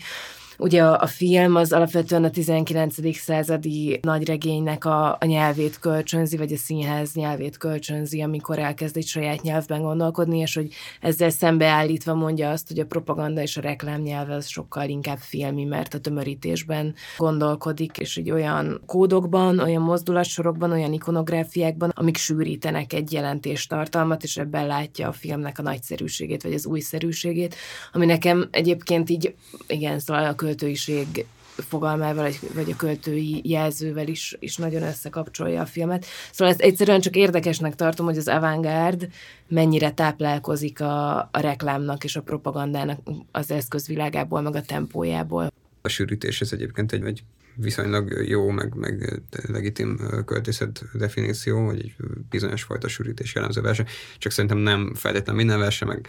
Ugye 0.58 0.82
a, 0.82 1.00
a 1.00 1.06
film 1.06 1.56
az 1.56 1.72
alapvetően 1.72 2.24
a 2.24 2.30
19. 2.30 3.16
századi 3.16 3.98
nagyregénynek 4.02 4.84
a, 4.84 5.16
a 5.20 5.24
nyelvét 5.24 5.78
kölcsönzi, 5.78 6.36
vagy 6.36 6.52
a 6.52 6.56
színház 6.56 7.14
nyelvét 7.14 7.56
kölcsönzi, 7.56 8.22
amikor 8.22 8.58
elkezd 8.58 8.96
egy 8.96 9.06
saját 9.06 9.42
nyelvben 9.42 9.82
gondolkodni, 9.82 10.38
és 10.38 10.54
hogy 10.54 10.72
ezzel 11.00 11.30
szembeállítva 11.30 12.14
mondja 12.14 12.50
azt, 12.50 12.68
hogy 12.68 12.78
a 12.78 12.86
propaganda 12.86 13.40
és 13.40 13.56
a 13.56 13.60
reklám 13.60 14.00
nyelve 14.00 14.34
az 14.34 14.46
sokkal 14.46 14.88
inkább 14.88 15.18
filmi, 15.18 15.64
mert 15.64 15.94
a 15.94 15.98
tömörítésben 15.98 16.94
gondolkodik, 17.16 17.98
és 17.98 18.16
egy 18.16 18.30
olyan 18.30 18.82
kódokban, 18.86 19.58
olyan 19.58 19.82
mozdulatsorokban, 19.82 20.70
olyan 20.70 20.92
ikonográfiákban, 20.92 21.92
amik 21.94 22.16
sűrítenek 22.16 22.92
egy 22.92 23.12
jelentéstartalmat, 23.12 24.22
és 24.22 24.36
ebben 24.36 24.66
látja 24.66 25.08
a 25.08 25.12
filmnek 25.12 25.58
a 25.58 25.62
nagyszerűségét, 25.62 26.42
vagy 26.42 26.52
az 26.52 26.66
újszerűségét, 26.66 27.54
ami 27.92 28.06
nekem 28.06 28.48
egyébként 28.50 29.10
így, 29.10 29.34
igen, 29.66 29.98
szóval 29.98 30.24
a 30.24 30.34
költőiség 30.44 31.26
fogalmával, 31.56 32.30
vagy 32.54 32.70
a 32.70 32.76
költői 32.76 33.40
jelzővel 33.44 34.08
is, 34.08 34.36
is 34.38 34.56
nagyon 34.56 34.82
összekapcsolja 34.82 35.60
a 35.60 35.66
filmet. 35.66 36.06
Szóval 36.32 36.52
ezt 36.52 36.62
egyszerűen 36.62 37.00
csak 37.00 37.16
érdekesnek 37.16 37.74
tartom, 37.74 38.06
hogy 38.06 38.16
az 38.16 38.28
avantgárd 38.28 39.08
mennyire 39.48 39.90
táplálkozik 39.90 40.80
a, 40.80 41.16
a 41.18 41.40
reklámnak 41.40 42.04
és 42.04 42.16
a 42.16 42.22
propagandának 42.22 43.00
az 43.32 43.50
eszközvilágából, 43.50 44.40
meg 44.40 44.54
a 44.54 44.62
tempójából. 44.62 45.52
A 45.82 45.88
sűrítés 45.88 46.40
ez 46.40 46.52
egyébként 46.52 46.92
egy, 46.92 47.04
egy 47.04 47.22
viszonylag 47.54 48.28
jó, 48.28 48.50
meg, 48.50 48.74
meg 48.74 49.22
legitim 49.46 50.00
költészet 50.24 50.84
definíció, 50.92 51.66
hogy 51.66 51.78
egy 51.78 51.94
bizonyos 52.30 52.62
fajta 52.62 52.88
sűrítés 52.88 53.34
jellemző 53.34 53.60
verse, 53.60 53.84
csak 54.18 54.32
szerintem 54.32 54.58
nem 54.58 54.94
feltétlenül 54.94 55.40
minden 55.44 55.58
verse, 55.58 55.84
meg 55.84 56.08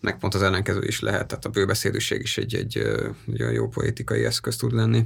meg 0.00 0.18
pont 0.18 0.34
az 0.34 0.42
ellenkező 0.42 0.84
is 0.84 1.00
lehet, 1.00 1.26
tehát 1.26 1.44
a 1.44 1.48
bőbeszédűség 1.48 2.20
is 2.20 2.38
egy, 2.38 2.54
egy, 2.54 2.78
egy 3.26 3.54
jó 3.54 3.68
poétikai 3.68 4.24
eszköz 4.24 4.56
tud 4.56 4.72
lenni. 4.72 5.04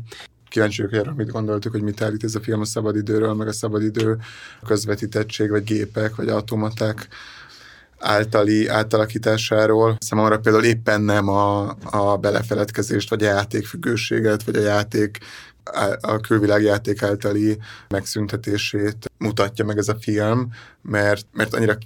kíváncsi 0.48 0.82
vagyok 0.82 1.00
arra, 1.00 1.14
mit 1.14 1.30
gondoltuk, 1.30 1.72
hogy 1.72 1.82
mit 1.82 2.02
állít 2.02 2.24
ez 2.24 2.34
a 2.34 2.40
film 2.40 2.60
a 2.60 2.64
szabadidőről, 2.64 3.34
meg 3.34 3.48
a 3.48 3.52
szabadidő 3.52 4.18
közvetítettség, 4.66 5.50
vagy 5.50 5.64
gépek, 5.64 6.14
vagy 6.14 6.28
automaták 6.28 7.08
általi 8.02 8.68
átalakításáról. 8.68 9.96
Számomra 10.00 10.38
például 10.38 10.64
éppen 10.64 11.00
nem 11.00 11.28
a, 11.28 11.76
a 11.90 12.16
belefeledkezést, 12.16 13.10
vagy 13.10 13.22
a 13.22 13.26
játékfüggőséget, 13.28 14.42
vagy 14.42 14.56
a 14.56 14.60
játék 14.60 15.18
a 16.00 16.20
külvilágjáték 16.20 17.02
általi 17.02 17.58
megszüntetését 17.88 19.10
mutatja 19.18 19.64
meg 19.64 19.78
ez 19.78 19.88
a 19.88 19.96
film, 20.00 20.52
mert, 20.82 21.26
mert 21.32 21.54
annyira 21.54 21.76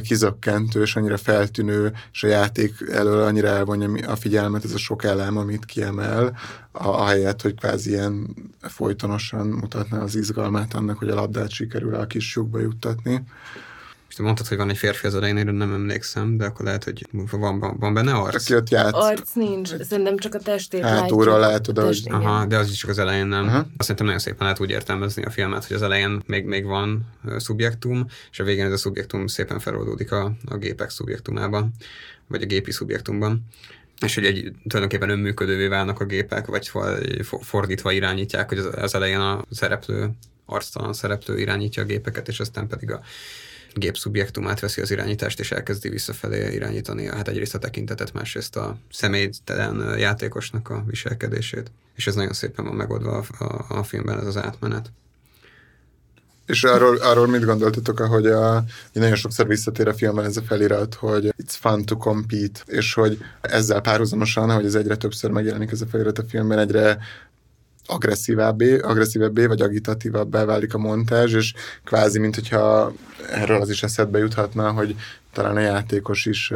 kizökkentő, 0.00 0.82
és 0.82 0.96
annyira 0.96 1.16
feltűnő, 1.16 1.92
és 2.12 2.22
a 2.22 2.26
játék 2.26 2.74
elől 2.90 3.22
annyira 3.22 3.48
elvonja 3.48 4.10
a 4.10 4.16
figyelmet, 4.16 4.64
ez 4.64 4.72
a 4.72 4.78
sok 4.78 5.04
elem, 5.04 5.36
amit 5.36 5.64
kiemel, 5.64 6.36
a, 6.72 7.06
helyet, 7.06 7.42
hogy 7.42 7.54
kvázi 7.54 7.90
ilyen 7.90 8.34
folytonosan 8.60 9.46
mutatná 9.46 9.98
az 9.98 10.14
izgalmát 10.14 10.74
annak, 10.74 10.98
hogy 10.98 11.08
a 11.08 11.14
labdát 11.14 11.50
sikerül 11.50 11.94
a 11.94 12.06
kis 12.06 12.34
lyukba 12.34 12.60
juttatni. 12.60 13.22
És 14.14 14.20
te 14.20 14.26
mondtad, 14.26 14.48
hogy 14.48 14.56
van 14.56 14.70
egy 14.70 14.76
férfi 14.76 15.06
az 15.06 15.14
elején, 15.14 15.44
nem 15.44 15.72
emlékszem, 15.72 16.36
de 16.36 16.44
akkor 16.44 16.64
lehet, 16.64 16.84
hogy 16.84 17.06
van, 17.30 17.58
van, 17.58 17.76
van 17.78 17.94
benne 17.94 18.12
arc? 18.12 18.34
Aki 18.34 18.54
ott 18.54 18.68
játsz. 18.68 18.96
Arc 18.96 19.32
nincs, 19.32 19.68
szerintem 19.82 20.16
csak 20.16 20.34
a 20.34 20.38
testét 20.38 20.82
Hátulról 20.82 21.38
látod, 21.38 21.78
hogy... 21.78 22.02
Aha, 22.10 22.44
de 22.44 22.58
az 22.58 22.70
is 22.70 22.76
csak 22.76 22.90
az 22.90 22.98
elején 22.98 23.26
nem. 23.26 23.44
Uh-huh. 23.44 23.56
Azt 23.58 23.66
szerintem 23.76 24.06
nagyon 24.06 24.20
szépen 24.20 24.38
lehet 24.40 24.60
úgy 24.60 24.70
értelmezni 24.70 25.24
a 25.24 25.30
filmet, 25.30 25.64
hogy 25.64 25.76
az 25.76 25.82
elején 25.82 26.22
még, 26.26 26.44
még 26.44 26.64
van 26.64 27.06
szubjektum, 27.36 28.06
és 28.30 28.40
a 28.40 28.44
végén 28.44 28.64
ez 28.64 28.72
a 28.72 28.76
szubjektum 28.76 29.26
szépen 29.26 29.58
feloldódik 29.58 30.12
a, 30.12 30.32
a 30.46 30.56
gépek 30.56 30.90
szubjektumában, 30.90 31.70
vagy 32.26 32.42
a 32.42 32.46
gépi 32.46 32.70
szubjektumban 32.70 33.46
és 34.00 34.14
hogy 34.14 34.24
egy, 34.24 34.52
tulajdonképpen 34.68 35.08
önműködővé 35.08 35.66
válnak 35.66 36.00
a 36.00 36.04
gépek, 36.04 36.46
vagy 36.46 36.70
fordítva 37.40 37.92
irányítják, 37.92 38.48
hogy 38.48 38.58
az, 38.58 38.68
az 38.76 38.94
elején 38.94 39.20
a 39.20 39.44
szereplő, 39.50 40.10
arctalan 40.46 40.92
szereplő 40.92 41.38
irányítja 41.38 41.82
a 41.82 41.86
gépeket, 41.86 42.28
és 42.28 42.40
aztán 42.40 42.66
pedig 42.66 42.90
a 42.90 43.00
gépszubjektumát 43.74 44.60
veszi 44.60 44.80
az 44.80 44.90
irányítást, 44.90 45.40
és 45.40 45.52
elkezdi 45.52 45.88
visszafelé 45.88 46.54
irányítani 46.54 47.06
hát 47.06 47.28
egyrészt 47.28 47.54
a 47.54 47.58
tekintetet, 47.58 48.12
másrészt 48.12 48.56
a 48.56 48.76
személytelen 48.90 49.98
játékosnak 49.98 50.70
a 50.70 50.84
viselkedését. 50.86 51.70
És 51.94 52.06
ez 52.06 52.14
nagyon 52.14 52.32
szépen 52.32 52.64
van 52.64 52.74
megoldva 52.74 53.24
a, 53.38 53.44
a, 53.44 53.64
a 53.68 53.82
filmben, 53.82 54.18
ez 54.18 54.26
az 54.26 54.36
átmenet. 54.36 54.90
És 56.46 56.64
arról, 56.64 56.96
arról 56.96 57.26
mit 57.26 57.44
gondoltatok, 57.44 58.00
ahogy 58.00 58.26
a, 58.26 58.64
nagyon 58.92 59.14
sokszor 59.14 59.46
visszatér 59.46 59.88
a 59.88 59.94
filmben 59.94 60.24
ez 60.24 60.36
a 60.36 60.42
felirat, 60.42 60.94
hogy 60.94 61.34
it's 61.42 61.54
fun 61.60 61.84
to 61.84 61.96
compete, 61.96 62.60
és 62.66 62.94
hogy 62.94 63.18
ezzel 63.40 63.80
párhuzamosan, 63.80 64.50
hogy 64.50 64.64
ez 64.64 64.74
egyre 64.74 64.96
többször 64.96 65.30
megjelenik 65.30 65.70
ez 65.70 65.80
a 65.80 65.86
felirat 65.86 66.18
a 66.18 66.24
filmben, 66.28 66.58
egyre 66.58 66.98
agresszívábbé, 67.86 68.78
agresszívebbé 68.78 69.46
vagy 69.46 69.60
agitatívabbá 69.60 70.44
válik 70.44 70.74
a 70.74 70.78
montázs, 70.78 71.34
és 71.34 71.54
kvázi, 71.84 72.18
mint 72.18 72.34
hogyha 72.34 72.92
erről 73.30 73.60
az 73.60 73.70
is 73.70 73.82
eszedbe 73.82 74.18
juthatna, 74.18 74.70
hogy 74.70 74.96
talán 75.32 75.56
a 75.56 75.60
játékos 75.60 76.26
is 76.26 76.52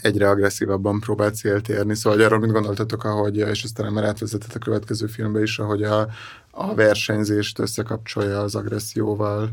egyre 0.00 0.28
agresszívabban 0.28 1.00
próbál 1.00 1.30
célt 1.30 1.68
érni. 1.68 1.94
Szóval 1.94 2.20
arról 2.20 2.38
mit 2.38 2.50
gondoltatok, 2.50 3.04
ahogy, 3.04 3.36
és 3.36 3.62
ezt 3.62 3.74
talán 3.74 3.92
már 3.92 4.04
átvezetett 4.04 4.54
a 4.54 4.58
következő 4.58 5.06
filmbe 5.06 5.42
is, 5.42 5.58
ahogy 5.58 5.82
a, 5.82 6.08
a 6.50 6.74
versenyzést 6.74 7.58
összekapcsolja 7.58 8.40
az 8.40 8.54
agresszióval 8.54 9.50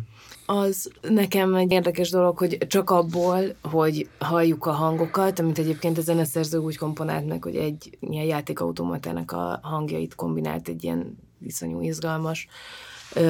az 0.51 0.91
nekem 1.01 1.55
egy 1.55 1.71
érdekes 1.71 2.09
dolog, 2.09 2.37
hogy 2.37 2.57
csak 2.67 2.89
abból, 2.89 3.55
hogy 3.61 4.09
halljuk 4.19 4.65
a 4.65 4.71
hangokat, 4.71 5.39
amit 5.39 5.57
egyébként 5.57 5.97
a 5.97 6.01
zeneszerző 6.01 6.57
úgy 6.57 6.77
komponált 6.77 7.27
meg, 7.27 7.43
hogy 7.43 7.55
egy 7.55 7.97
ilyen 7.99 8.25
játékautomatának 8.25 9.31
a 9.31 9.59
hangjait 9.61 10.15
kombinált 10.15 10.67
egy 10.67 10.83
ilyen 10.83 11.17
viszonyú 11.37 11.81
izgalmas 11.81 12.47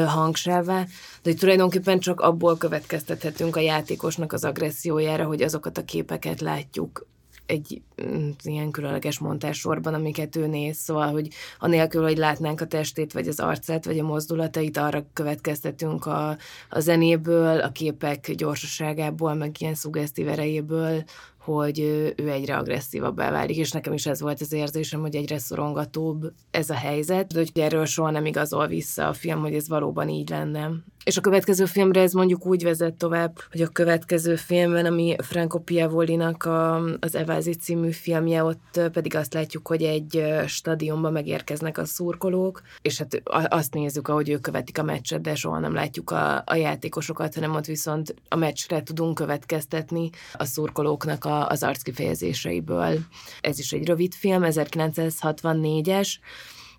hangsává, 0.07 0.83
de 1.23 1.29
hogy 1.29 1.37
tulajdonképpen 1.37 1.99
csak 1.99 2.21
abból 2.21 2.57
következtethetünk 2.57 3.55
a 3.55 3.59
játékosnak 3.59 4.33
az 4.33 4.43
agressziójára, 4.43 5.25
hogy 5.25 5.41
azokat 5.41 5.77
a 5.77 5.85
képeket 5.85 6.41
látjuk 6.41 7.05
egy 7.45 7.81
mm, 8.03 8.29
ilyen 8.43 8.71
különleges 8.71 9.19
montássorban, 9.19 9.93
amiket 9.93 10.35
ő 10.35 10.47
néz, 10.47 10.77
szóval, 10.77 11.11
hogy 11.11 11.27
anélkül, 11.59 12.03
hogy 12.03 12.17
látnánk 12.17 12.61
a 12.61 12.67
testét, 12.67 13.13
vagy 13.13 13.27
az 13.27 13.39
arcát, 13.39 13.85
vagy 13.85 13.99
a 13.99 14.03
mozdulatait, 14.03 14.77
arra 14.77 15.05
következtetünk 15.13 16.05
a, 16.05 16.37
a 16.69 16.79
zenéből, 16.79 17.59
a 17.59 17.71
képek 17.71 18.31
gyorsaságából, 18.31 19.33
meg 19.33 19.55
ilyen 19.59 19.75
szuggesztív 19.75 20.27
erejéből, 20.27 21.03
hogy 21.43 21.79
ő 22.15 22.29
egyre 22.29 22.57
agresszívabbá 22.57 23.31
válik, 23.31 23.57
és 23.57 23.71
nekem 23.71 23.93
is 23.93 24.05
ez 24.05 24.21
volt 24.21 24.41
az 24.41 24.53
érzésem, 24.53 25.01
hogy 25.01 25.15
egyre 25.15 25.37
szorongatóbb 25.37 26.31
ez 26.51 26.69
a 26.69 26.73
helyzet, 26.73 27.33
de 27.33 27.39
hogy 27.39 27.51
erről 27.53 27.85
soha 27.85 28.09
nem 28.09 28.25
igazol 28.25 28.67
vissza 28.67 29.07
a 29.07 29.13
film, 29.13 29.39
hogy 29.39 29.53
ez 29.53 29.67
valóban 29.67 30.09
így 30.09 30.29
lenne. 30.29 30.71
És 31.03 31.17
a 31.17 31.21
következő 31.21 31.65
filmre 31.65 32.01
ez 32.01 32.13
mondjuk 32.13 32.45
úgy 32.45 32.63
vezet 32.63 32.93
tovább, 32.93 33.39
hogy 33.51 33.61
a 33.61 33.67
következő 33.67 34.35
filmben, 34.35 34.85
ami 34.85 35.15
Franco 35.17 35.59
Piavolinak 35.59 36.43
a, 36.43 36.75
az 36.99 37.15
Evázi 37.15 37.53
című 37.53 37.91
filmje, 37.91 38.43
ott 38.43 38.81
pedig 38.91 39.15
azt 39.15 39.33
látjuk, 39.33 39.67
hogy 39.67 39.83
egy 39.83 40.23
stadionba 40.47 41.09
megérkeznek 41.09 41.77
a 41.77 41.85
szurkolók, 41.85 42.61
és 42.81 42.97
hát 42.97 43.21
azt 43.49 43.73
nézzük, 43.73 44.07
ahogy 44.07 44.29
ők 44.29 44.41
követik 44.41 44.77
a 44.77 44.83
meccset, 44.83 45.21
de 45.21 45.35
soha 45.35 45.59
nem 45.59 45.73
látjuk 45.73 46.11
a, 46.11 46.43
a 46.45 46.55
játékosokat, 46.55 47.33
hanem 47.33 47.55
ott 47.55 47.65
viszont 47.65 48.15
a 48.27 48.35
meccsre 48.35 48.83
tudunk 48.83 49.15
következtetni 49.15 50.09
a 50.33 50.45
szurkolóknak 50.45 51.25
a, 51.25 51.30
az 51.39 51.63
arckifejezéseiből. 51.63 52.99
Ez 53.41 53.59
is 53.59 53.71
egy 53.71 53.85
rövid 53.85 54.13
film, 54.13 54.41
1964-es, 54.45 56.13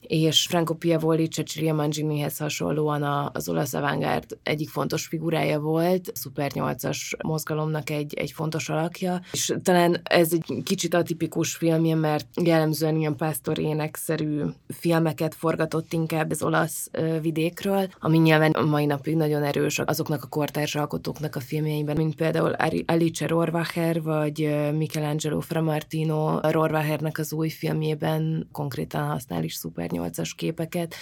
és 0.06 0.46
Franco 0.48 0.74
Piavoli 0.74 1.28
Cecilia 1.28 1.74
Manginihez 1.74 2.38
hasonlóan 2.38 3.30
az 3.32 3.48
olasz 3.48 3.74
avantgárd 3.74 4.38
egyik 4.42 4.68
fontos 4.68 5.06
figurája 5.06 5.60
volt, 5.60 6.10
a 6.14 6.18
Super 6.18 6.50
8-as 6.54 7.22
mozgalomnak 7.22 7.90
egy, 7.90 8.14
egy 8.14 8.32
fontos 8.32 8.68
alakja, 8.68 9.20
és 9.32 9.54
talán 9.62 10.00
ez 10.02 10.32
egy 10.32 10.62
kicsit 10.64 10.94
atipikus 10.94 11.54
filmje, 11.54 11.94
mert 11.94 12.26
jellemzően 12.42 12.96
ilyen 12.96 13.16
pásztorének-szerű 13.16 14.42
filmeket 14.68 15.34
forgatott 15.34 15.92
inkább 15.92 16.30
az 16.30 16.42
olasz 16.42 16.90
vidékről, 17.20 17.88
ami 17.98 18.18
nyilván 18.18 18.50
a 18.50 18.64
mai 18.64 18.86
napig 18.86 19.16
nagyon 19.16 19.42
erős 19.42 19.78
azoknak 19.78 20.22
a 20.22 20.28
kortárs 20.28 20.74
alkotóknak 20.74 21.36
a 21.36 21.40
filmjeiben, 21.40 21.96
mint 21.96 22.14
például 22.14 22.54
Alice 22.86 23.26
Rohrwacher, 23.26 24.02
vagy 24.02 24.54
Michelangelo 24.76 25.40
Framartino 25.40 26.38
Rohrwachernek 26.40 27.18
az 27.18 27.32
új 27.32 27.48
filmjében 27.48 28.48
konkrétan 28.52 29.06
használ 29.06 29.44
is 29.44 29.54
Super 29.54 29.91
2008-as 29.92 30.32
képeket, 30.36 30.94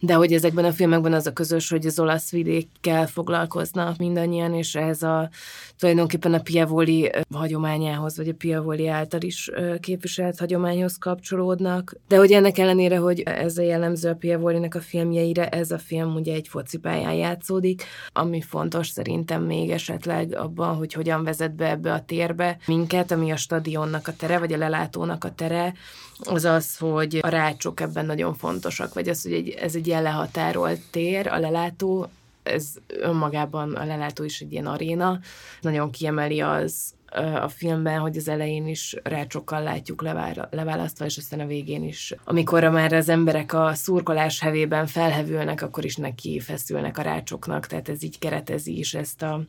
de 0.00 0.14
hogy 0.14 0.32
ezekben 0.32 0.64
a 0.64 0.72
filmekben 0.72 1.12
az 1.12 1.26
a 1.26 1.32
közös, 1.32 1.70
hogy 1.70 1.86
az 1.86 1.98
olasz 1.98 2.30
vidékkel 2.30 3.06
foglalkoznak 3.06 3.96
mindannyian, 3.96 4.54
és 4.54 4.74
ez 4.74 5.02
a 5.02 5.30
tulajdonképpen 5.78 6.34
a 6.34 6.40
Piavoli 6.40 7.10
hagyományához, 7.34 8.16
vagy 8.16 8.28
a 8.28 8.34
Piavoli 8.34 8.88
által 8.88 9.20
is 9.20 9.50
képviselt 9.80 10.38
hagyományhoz 10.38 10.96
kapcsolódnak. 10.98 11.96
De 12.08 12.16
hogy 12.16 12.32
ennek 12.32 12.58
ellenére, 12.58 12.98
hogy 12.98 13.20
ez 13.20 13.58
a 13.58 13.62
jellemző 13.62 14.08
a 14.08 14.14
Piavolinek 14.14 14.74
a 14.74 14.80
filmjeire, 14.80 15.48
ez 15.48 15.70
a 15.70 15.78
film 15.78 16.14
ugye 16.14 16.34
egy 16.34 16.48
focipályán 16.48 17.14
játszódik, 17.14 17.82
ami 18.12 18.40
fontos 18.40 18.88
szerintem 18.88 19.42
még 19.42 19.70
esetleg 19.70 20.34
abban, 20.36 20.76
hogy 20.76 20.92
hogyan 20.92 21.24
vezet 21.24 21.54
be 21.54 21.70
ebbe 21.70 21.92
a 21.92 22.04
térbe 22.04 22.58
minket, 22.66 23.10
ami 23.10 23.30
a 23.30 23.36
stadionnak 23.36 24.08
a 24.08 24.12
tere, 24.16 24.38
vagy 24.38 24.52
a 24.52 24.56
lelátónak 24.56 25.24
a 25.24 25.34
tere, 25.34 25.74
az 26.18 26.44
az, 26.44 26.76
hogy 26.76 27.18
a 27.22 27.28
rácsok 27.28 27.80
ebben 27.80 28.06
nagyon 28.06 28.34
fontosak, 28.34 28.94
vagy 28.94 29.08
az, 29.08 29.22
hogy 29.22 29.32
egy, 29.32 29.48
ez 29.48 29.74
egy 29.74 29.85
ilyen 29.86 30.02
lehatárolt 30.02 30.80
tér, 30.90 31.26
a 31.26 31.38
lelátó, 31.38 32.08
ez 32.42 32.74
önmagában 32.86 33.74
a 33.74 33.84
lelátó 33.84 34.24
is 34.24 34.40
egy 34.40 34.52
ilyen 34.52 34.66
aréna, 34.66 35.20
nagyon 35.60 35.90
kiemeli 35.90 36.40
az, 36.40 36.94
a 37.40 37.48
filmben, 37.48 37.98
hogy 37.98 38.16
az 38.16 38.28
elején 38.28 38.66
is 38.66 38.96
rácsokkal 39.02 39.62
látjuk 39.62 40.02
leválasztva, 40.50 41.04
és 41.04 41.16
aztán 41.16 41.40
a 41.40 41.46
végén 41.46 41.84
is. 41.84 42.14
Amikor 42.24 42.64
már 42.64 42.92
az 42.92 43.08
emberek 43.08 43.52
a 43.52 43.74
szurkolás 43.74 44.40
hevében 44.40 44.86
felhevülnek, 44.86 45.62
akkor 45.62 45.84
is 45.84 45.96
neki 45.96 46.40
feszülnek 46.40 46.98
a 46.98 47.02
rácsoknak, 47.02 47.66
tehát 47.66 47.88
ez 47.88 48.02
így 48.02 48.18
keretezi 48.18 48.78
is 48.78 48.94
ezt 48.94 49.22
a, 49.22 49.40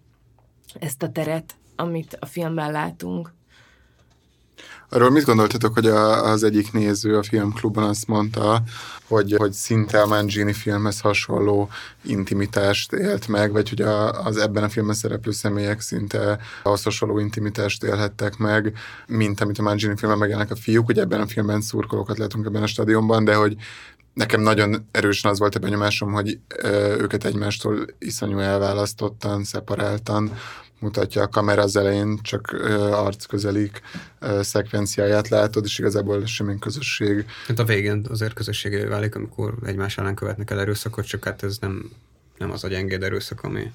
ezt 0.79 1.03
a 1.03 1.09
teret, 1.11 1.55
amit 1.75 2.17
a 2.19 2.25
filmben 2.25 2.71
látunk. 2.71 3.33
Arról 4.89 5.09
mit 5.09 5.23
gondoltatok, 5.23 5.73
hogy 5.73 5.85
a, 5.85 6.25
az 6.31 6.43
egyik 6.43 6.71
néző 6.71 7.17
a 7.17 7.23
filmklubban 7.23 7.83
azt 7.83 8.07
mondta, 8.07 8.61
hogy, 9.07 9.35
hogy 9.37 9.51
szinte 9.51 10.01
a 10.01 10.05
Mangini 10.05 10.53
filmhez 10.53 10.99
hasonló 10.99 11.69
intimitást 12.01 12.93
élt 12.93 13.27
meg, 13.27 13.51
vagy 13.51 13.69
hogy 13.69 13.81
a, 13.81 14.25
az 14.25 14.37
ebben 14.37 14.63
a 14.63 14.69
filmben 14.69 14.95
szereplő 14.95 15.31
személyek 15.31 15.81
szinte 15.81 16.39
ahhoz 16.63 16.83
hasonló 16.83 17.19
intimitást 17.19 17.83
élhettek 17.83 18.37
meg, 18.37 18.73
mint 19.07 19.41
amit 19.41 19.59
a 19.59 19.61
Mangini 19.61 19.95
filmben 19.95 20.19
megjelennek 20.19 20.51
a 20.51 20.55
fiúk. 20.55 20.89
Ugye 20.89 21.01
ebben 21.01 21.21
a 21.21 21.27
filmben 21.27 21.61
szurkolókat 21.61 22.17
látunk 22.17 22.45
ebben 22.45 22.63
a 22.63 22.67
stadionban, 22.67 23.23
de 23.23 23.35
hogy 23.35 23.55
nekem 24.13 24.41
nagyon 24.41 24.87
erősen 24.91 25.31
az 25.31 25.39
volt 25.39 25.55
a 25.55 25.59
benyomásom, 25.59 26.11
hogy 26.11 26.39
ö, 26.47 26.95
őket 27.01 27.25
egymástól 27.25 27.85
iszonyú 27.99 28.39
elválasztottan, 28.39 29.43
szeparáltan 29.43 30.31
mutatja 30.79 31.21
a 31.21 31.27
kamera 31.27 31.61
az 31.61 31.75
elején, 31.75 32.19
csak 32.21 32.51
arcközelik 32.91 33.81
szekvenciáját 34.41 35.27
látod, 35.27 35.65
és 35.65 35.79
igazából 35.79 36.25
semmilyen 36.25 36.59
közösség. 36.59 37.25
Hát 37.47 37.59
a 37.59 37.63
végén 37.63 38.05
azért 38.09 38.33
közösségé 38.33 38.83
válik, 38.83 39.15
amikor 39.15 39.53
egymás 39.65 39.97
ellen 39.97 40.15
követnek 40.15 40.51
el 40.51 40.59
erőszakot, 40.59 41.05
csak 41.05 41.23
hát 41.23 41.43
ez 41.43 41.57
nem, 41.57 41.91
nem 42.37 42.51
az 42.51 42.63
a 42.63 42.67
gyengéd 42.67 43.03
erőszak, 43.03 43.43
ami, 43.43 43.71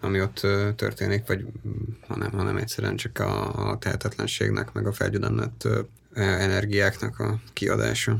ami 0.00 0.20
ott 0.20 0.46
történik, 0.76 1.26
vagy 1.26 1.46
hanem, 2.08 2.30
hanem 2.30 2.56
egyszerűen 2.56 2.96
csak 2.96 3.18
a, 3.18 3.68
a 3.70 3.78
tehetetlenségnek, 3.78 4.72
meg 4.72 4.86
a 4.86 4.92
felgyülemlett 4.92 5.68
energiáknak 6.14 7.18
a 7.18 7.40
kiadása. 7.52 8.18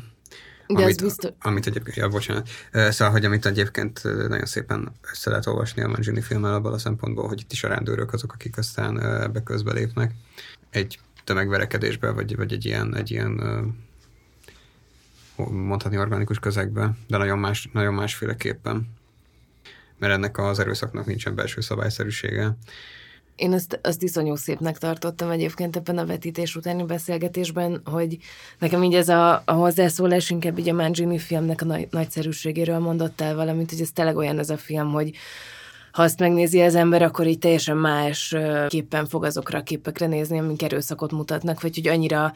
De 0.67 0.83
amit, 0.83 1.03
biztos... 1.03 1.33
amit 1.41 1.67
egyébként, 1.67 1.97
ja, 1.97 2.09
bocsánat, 2.09 2.49
szóval, 2.73 3.11
hogy 3.11 3.25
amit 3.25 3.47
egyébként 3.47 4.03
nagyon 4.05 4.47
szépen 4.47 4.93
össze 5.11 5.31
lehet 5.31 5.47
olvasni 5.47 5.83
a 5.83 5.89
Mangini 5.89 6.21
filmmel 6.21 6.55
abban 6.55 6.73
a 6.73 6.79
szempontból, 6.79 7.29
hogy 7.29 7.41
itt 7.41 7.53
is 7.53 7.65
a 7.65 7.69
rendőrök 7.69 8.13
azok, 8.13 8.33
akik 8.33 8.59
aztán 8.59 9.01
ebbe 9.01 9.43
közbelépnek 9.43 10.13
egy 10.71 10.99
tömegverekedésbe, 11.25 12.11
vagy, 12.11 12.37
vagy 12.37 12.53
egy 12.53 12.65
ilyen, 12.65 12.97
egy 12.97 13.11
ilyen 13.11 13.41
mondhatni 15.37 15.99
organikus 15.99 16.39
közegbe, 16.39 16.97
de 17.07 17.17
nagyon, 17.17 17.39
más, 17.39 17.69
nagyon 17.73 17.95
másféleképpen. 17.95 18.89
Mert 19.99 20.13
ennek 20.13 20.39
az 20.39 20.59
erőszaknak 20.59 21.07
nincsen 21.07 21.35
belső 21.35 21.61
szabályszerűsége. 21.61 22.57
Én 23.37 23.53
azt, 23.53 23.81
azt 23.83 24.03
iszonyú 24.03 24.35
szépnek 24.35 24.79
tartottam 24.79 25.31
egyébként 25.31 25.77
ebben 25.77 25.99
a 25.99 26.07
vetítés 26.07 26.57
utáni 26.57 26.83
beszélgetésben, 26.83 27.81
hogy 27.85 28.19
nekem 28.59 28.83
így 28.83 28.95
ez 28.95 29.09
a, 29.09 29.43
a 29.45 29.53
hozzászólás 29.53 30.31
inkább 30.31 30.59
így 30.59 30.69
a 30.69 30.75
Mangini 30.75 31.19
filmnek 31.19 31.63
a 31.63 31.65
nagy, 31.65 31.89
nagyszerűségéről 31.91 32.79
mondott 32.79 33.21
el 33.21 33.35
valamit, 33.35 33.71
hogy 33.71 33.81
ez 33.81 33.91
tényleg 33.93 34.17
olyan 34.17 34.39
ez 34.39 34.51
a 34.51 34.57
film, 34.57 34.93
hogy 34.93 35.13
ha 35.93 36.03
azt 36.03 36.19
megnézi 36.19 36.61
az 36.61 36.75
ember, 36.75 37.03
akkor 37.03 37.27
így 37.27 37.39
teljesen 37.39 37.77
más 37.77 38.35
képpen 38.69 39.07
fog 39.07 39.25
azokra 39.25 39.59
a 39.59 39.63
képekre 39.63 40.07
nézni, 40.07 40.39
amik 40.39 40.63
erőszakot 40.63 41.13
mutatnak, 41.13 41.61
vagy 41.61 41.75
hogy 41.75 41.89
annyira 41.89 42.33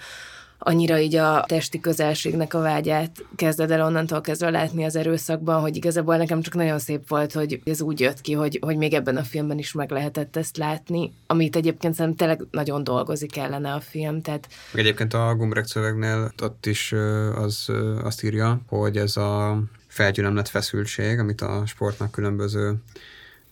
annyira 0.63 0.99
így 0.99 1.15
a 1.15 1.45
testi 1.47 1.81
közelségnek 1.81 2.55
a 2.55 2.61
vágyát 2.61 3.25
kezded 3.37 3.71
el 3.71 3.85
onnantól 3.85 4.21
kezdve 4.21 4.51
látni 4.51 4.85
az 4.85 4.97
erőszakban, 4.97 5.61
hogy 5.61 5.77
igazából 5.77 6.17
nekem 6.17 6.41
csak 6.43 6.55
nagyon 6.55 6.79
szép 6.79 7.09
volt, 7.09 7.33
hogy 7.33 7.61
ez 7.65 7.81
úgy 7.81 8.01
jött 8.01 8.21
ki, 8.21 8.33
hogy, 8.33 8.59
hogy 8.61 8.77
még 8.77 8.93
ebben 8.93 9.17
a 9.17 9.23
filmben 9.23 9.59
is 9.59 9.73
meg 9.73 9.91
lehetett 9.91 10.37
ezt 10.37 10.57
látni, 10.57 11.13
amit 11.27 11.57
egyébként 11.57 11.95
szerintem 11.95 12.29
tényleg 12.29 12.49
nagyon 12.51 12.85
dolgozik 12.85 13.37
ellene 13.37 13.73
a 13.73 13.81
film. 13.81 14.23
Tehát... 14.23 14.49
Egyébként 14.75 15.15
a 15.15 15.35
Gumbrek 15.35 15.67
szövegnél 15.67 16.33
ott 16.43 16.67
is 16.67 16.95
az, 17.35 17.69
azt 18.03 18.23
írja, 18.25 18.61
hogy 18.67 18.97
ez 18.97 19.17
a 19.17 19.63
felgyülemlett 19.87 20.49
feszültség, 20.49 21.19
amit 21.19 21.41
a 21.41 21.63
sportnak 21.67 22.11
különböző 22.11 22.75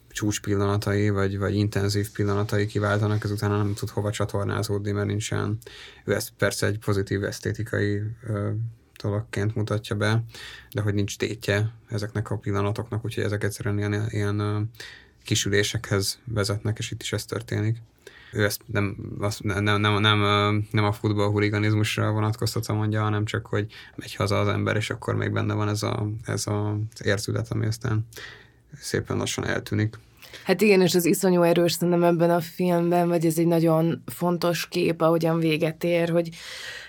csúcs 0.09 0.41
pillanatai, 0.41 1.09
vagy, 1.09 1.39
vagy 1.39 1.55
intenzív 1.55 2.11
pillanatai 2.11 2.67
kiváltanak, 2.67 3.25
ezután 3.25 3.51
nem 3.51 3.75
tud 3.75 3.91
hova 3.91 4.11
csatornázódni, 4.11 4.91
mert 4.91 5.07
nincsen. 5.07 5.59
Ő 6.05 6.15
ezt 6.15 6.33
persze 6.39 6.67
egy 6.67 6.79
pozitív 6.79 7.25
esztétikai 7.25 8.03
ö, 8.27 8.51
dologként 9.03 9.55
mutatja 9.55 9.97
be, 9.97 10.25
de 10.71 10.81
hogy 10.81 10.95
nincs 10.95 11.17
tétje 11.17 11.73
ezeknek 11.89 12.31
a 12.31 12.37
pillanatoknak, 12.37 13.05
úgyhogy 13.05 13.25
ezek 13.25 13.45
egyszerűen 13.45 13.79
ilyen, 13.79 14.07
ilyen 14.09 14.71
kisülésekhez 15.25 16.19
vezetnek, 16.25 16.79
és 16.79 16.91
itt 16.91 17.03
is 17.03 17.13
ez 17.13 17.25
történik. 17.25 17.77
Ő 18.33 18.45
ezt 18.45 18.63
nem, 18.67 18.97
azt 19.19 19.43
nem, 19.43 19.65
nem, 19.65 20.01
nem, 20.01 20.19
nem, 20.71 20.85
a 20.85 20.93
futball 20.93 21.31
huliganizmusra 21.31 22.11
vonatkoztatva 22.11 22.75
mondja, 22.75 23.03
hanem 23.03 23.25
csak, 23.25 23.47
hogy 23.47 23.73
megy 23.97 24.15
haza 24.15 24.41
az 24.41 24.49
ember, 24.49 24.77
és 24.77 24.91
akkor 24.91 25.15
még 25.15 25.33
benne 25.33 25.55
van 25.55 25.69
ez, 25.69 25.83
a, 25.83 26.09
ez 26.25 26.47
az 26.47 27.05
érzület, 27.07 27.51
ami 27.51 27.67
aztán 27.67 28.07
szépen 28.81 29.17
lassan 29.17 29.47
eltűnik. 29.47 29.99
Hát 30.45 30.61
igen, 30.61 30.81
és 30.81 30.95
az 30.95 31.05
iszonyú 31.05 31.43
erős 31.43 31.73
szerintem 31.73 32.05
ebben 32.05 32.31
a 32.31 32.41
filmben, 32.41 33.09
vagy 33.09 33.27
ez 33.27 33.39
egy 33.39 33.47
nagyon 33.47 34.03
fontos 34.07 34.69
kép, 34.69 35.01
ahogyan 35.01 35.39
véget 35.39 35.85
ér, 35.85 36.11
hogy 36.11 36.29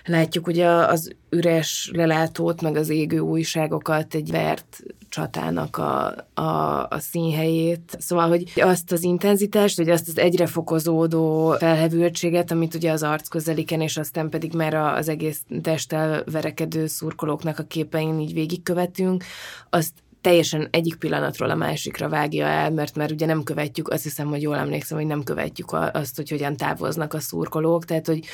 látjuk 0.04 0.46
ugye 0.46 0.66
az 0.66 1.14
üres 1.30 1.90
lelátót, 1.92 2.62
meg 2.62 2.76
az 2.76 2.88
égő 2.88 3.18
újságokat, 3.18 4.14
egy 4.14 4.30
vert 4.30 4.82
csatának 5.08 5.76
a, 5.76 6.14
a, 6.34 6.86
a 6.88 6.98
színhelyét. 6.98 7.96
Szóval, 7.98 8.28
hogy 8.28 8.52
azt 8.56 8.92
az 8.92 9.02
intenzitást, 9.02 9.76
vagy 9.76 9.90
azt 9.90 10.08
az 10.08 10.18
egyre 10.18 10.46
fokozódó 10.46 11.54
felhevültséget, 11.58 12.50
amit 12.50 12.74
ugye 12.74 12.90
az 12.92 13.02
arc 13.02 13.28
közeliken, 13.28 13.80
és 13.80 13.96
aztán 13.96 14.28
pedig 14.28 14.52
már 14.52 14.74
az 14.74 15.08
egész 15.08 15.40
testtel 15.62 16.24
verekedő 16.30 16.86
szurkolóknak 16.86 17.58
a 17.58 17.62
képein 17.62 18.20
így 18.20 18.32
végigkövetünk, 18.32 19.24
azt 19.70 19.92
teljesen 20.20 20.68
egyik 20.70 20.94
pillanatról 20.94 21.50
a 21.50 21.54
másikra 21.54 22.08
vágja 22.08 22.46
el, 22.46 22.70
mert 22.70 22.96
már 22.96 23.12
ugye 23.12 23.26
nem 23.26 23.42
követjük, 23.42 23.88
azt 23.88 24.02
hiszem, 24.02 24.28
hogy 24.28 24.42
jól 24.42 24.56
emlékszem, 24.56 24.98
hogy 24.98 25.06
nem 25.06 25.22
követjük 25.22 25.72
azt, 25.72 26.16
hogy 26.16 26.30
hogyan 26.30 26.56
távoznak 26.56 27.14
a 27.14 27.20
szurkolók, 27.20 27.84
tehát 27.84 28.06
hogy 28.06 28.24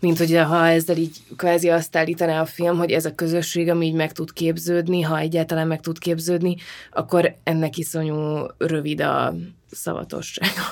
mint 0.00 0.18
hogy 0.18 0.36
ha 0.36 0.66
ezzel 0.66 0.96
így 0.96 1.16
kvázi 1.36 1.68
azt 1.68 1.96
állítaná 1.96 2.40
a 2.40 2.46
film, 2.46 2.76
hogy 2.76 2.90
ez 2.90 3.04
a 3.04 3.14
közösség, 3.14 3.68
ami 3.68 3.86
így 3.86 3.94
meg 3.94 4.12
tud 4.12 4.32
képződni, 4.32 5.00
ha 5.00 5.18
egyáltalán 5.18 5.66
meg 5.66 5.80
tud 5.80 5.98
képződni, 5.98 6.56
akkor 6.90 7.36
ennek 7.42 7.76
iszonyú 7.76 8.46
rövid 8.58 9.00
a 9.00 9.34
szavatossága. 9.70 10.62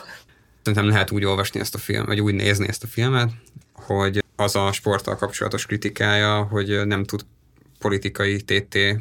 Szerintem 0.62 0.88
lehet 0.88 1.10
úgy 1.10 1.24
olvasni 1.24 1.60
ezt 1.60 1.74
a 1.74 1.78
filmet, 1.78 2.06
vagy 2.06 2.20
úgy 2.20 2.34
nézni 2.34 2.68
ezt 2.68 2.82
a 2.82 2.86
filmet, 2.86 3.30
hogy 3.72 4.22
az 4.36 4.56
a 4.56 4.72
sporttal 4.72 5.16
kapcsolatos 5.16 5.66
kritikája, 5.66 6.42
hogy 6.42 6.86
nem 6.86 7.04
tud 7.04 7.20
politikai 7.78 8.42
tété 8.42 8.98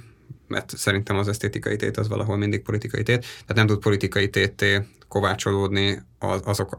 mert 0.53 0.77
szerintem 0.77 1.17
az 1.17 1.27
esztétikai 1.27 1.75
tét 1.75 1.97
az 1.97 2.07
valahol 2.07 2.37
mindig 2.37 2.61
politikai 2.61 3.03
tét, 3.03 3.19
tehát 3.19 3.55
nem 3.55 3.67
tud 3.67 3.79
politikai 3.79 4.29
tété 4.29 4.81
kovácsolódni 5.07 6.01
az, 6.19 6.41
azok, 6.45 6.77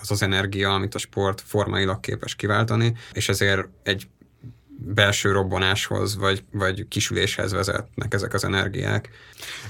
az 0.00 0.10
az 0.10 0.22
energia, 0.22 0.74
amit 0.74 0.94
a 0.94 0.98
sport 0.98 1.40
formailag 1.40 2.00
képes 2.00 2.34
kiváltani, 2.34 2.94
és 3.12 3.28
ezért 3.28 3.68
egy 3.82 4.06
belső 4.84 5.32
robbanáshoz, 5.32 6.16
vagy, 6.16 6.44
vagy 6.50 6.88
kisüléshez 6.88 7.52
vezetnek 7.52 8.14
ezek 8.14 8.34
az 8.34 8.44
energiák. 8.44 9.08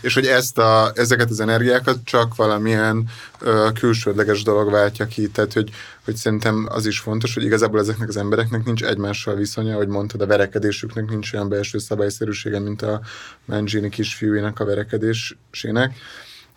És 0.01 0.15
hogy 0.15 0.27
ezt 0.27 0.59
a, 0.59 0.93
ezeket 0.95 1.31
az 1.31 1.41
energiákat 1.41 1.99
csak 2.05 2.35
valamilyen 2.37 3.09
ö, 3.41 3.69
külsődleges 3.75 4.43
dolog 4.43 4.71
váltja 4.71 5.07
ki, 5.07 5.29
tehát 5.29 5.53
hogy, 5.53 5.71
hogy 6.05 6.17
szerintem 6.17 6.67
az 6.71 6.87
is 6.87 6.99
fontos, 6.99 7.35
hogy 7.35 7.45
igazából 7.45 7.81
ezeknek 7.81 8.09
az 8.09 8.17
embereknek 8.17 8.65
nincs 8.65 8.83
egymással 8.83 9.35
viszonya, 9.35 9.77
hogy 9.77 9.89
mondtad, 9.89 10.21
a 10.21 10.27
verekedésüknek 10.27 11.09
nincs 11.09 11.33
olyan 11.33 11.49
belső 11.49 11.79
szabályszerűsége, 11.79 12.59
mint 12.59 12.83
a 12.83 13.01
Mangini 13.45 13.89
kisfiúinak 13.89 14.61
a 14.61 14.65
verekedésének 14.65 15.95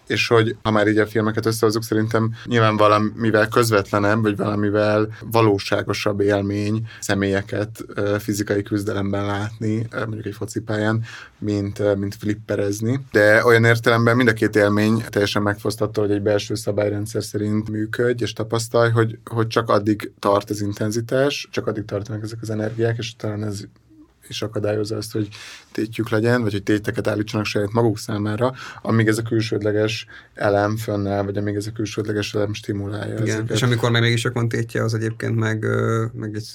és 0.08 0.28
hogy 0.28 0.56
ha 0.64 0.72
már 0.72 0.88
így 0.88 0.98
a 0.98 1.08
filmeket 1.08 1.46
összehozunk, 1.46 1.84
szerintem 1.84 2.34
nyilván 2.46 2.78
valamivel 2.78 3.48
közvetlenebb, 3.48 4.22
vagy 4.22 4.38
valamivel 4.38 5.08
valóságosabb 5.32 6.20
élmény 6.20 6.88
személyeket 7.00 7.86
fizikai 8.20 8.64
küzdelemben 8.64 9.26
látni, 9.26 9.88
mondjuk 9.92 10.26
egy 10.26 10.36
focipályán, 10.36 11.04
mint, 11.40 11.96
mint 11.98 12.16
flipperezni. 12.16 13.00
De 13.12 13.46
olyan 13.46 13.64
értelemben 13.64 14.16
mind 14.16 14.28
a 14.28 14.34
két 14.34 14.56
élmény 14.56 15.04
teljesen 15.10 15.42
megfosztatta, 15.42 16.02
hogy 16.02 16.12
egy 16.12 16.22
belső 16.22 16.56
szabályrendszer 16.56 17.24
szerint 17.24 17.70
működj, 17.70 18.24
és 18.24 18.34
tapasztalj, 18.34 18.92
hogy, 18.92 19.18
hogy 19.26 19.48
csak 19.48 19.70
addig 19.70 20.12
tart 20.20 20.50
az 20.50 20.62
intenzitás, 20.62 21.48
csak 21.52 21.68
addig 21.68 21.86
tartanak 21.86 22.24
ezek 22.24 22.40
az 22.42 22.50
energiák, 22.50 22.98
és 22.98 23.16
talán 23.16 23.44
ez 23.44 23.64
és 24.28 24.42
akadályozza 24.42 24.98
azt, 24.98 25.12
hogy 25.12 25.28
tétjük 25.72 26.10
legyen, 26.10 26.42
vagy 26.42 26.52
hogy 26.52 26.64
téteket 26.64 27.08
állítsanak 27.08 27.46
saját 27.46 27.72
maguk 27.72 27.98
számára, 27.98 28.54
amíg 28.82 29.08
ez 29.08 29.18
a 29.18 29.22
külsődleges 29.22 30.08
elem 30.34 30.78
fönnáll, 30.78 31.24
vagy 31.24 31.38
amíg 31.38 31.56
ez 31.56 31.68
a 31.68 31.72
külsődleges 31.72 32.34
elem 32.34 32.54
stimulálja. 32.54 33.14
Igen, 33.14 33.28
ezeket. 33.28 33.56
és 33.56 33.62
amikor 33.62 33.92
meg 33.92 34.02
mégis 34.02 34.22
csak 34.22 34.34
van 34.34 34.50
tétje, 34.50 34.84
az 34.84 34.94
egyébként 34.94 35.36
meg, 35.36 35.66
meg 36.14 36.36
egy, 36.36 36.50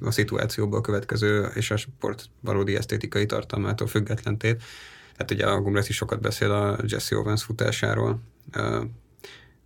a 0.00 0.10
szituációból 0.10 0.80
következő, 0.80 1.48
és 1.54 1.70
a 1.70 1.76
sport 1.76 2.24
valódi 2.40 2.76
esztétikai 2.76 3.26
tartalmától 3.26 3.86
független 3.86 4.38
tét. 4.38 4.62
Tehát 5.16 5.30
ugye 5.30 5.46
a 5.46 5.60
Gumlet 5.60 5.88
is 5.88 5.96
sokat 5.96 6.20
beszél 6.20 6.50
a 6.50 6.78
Jesse 6.86 7.16
Owens 7.16 7.42
futásáról, 7.42 8.20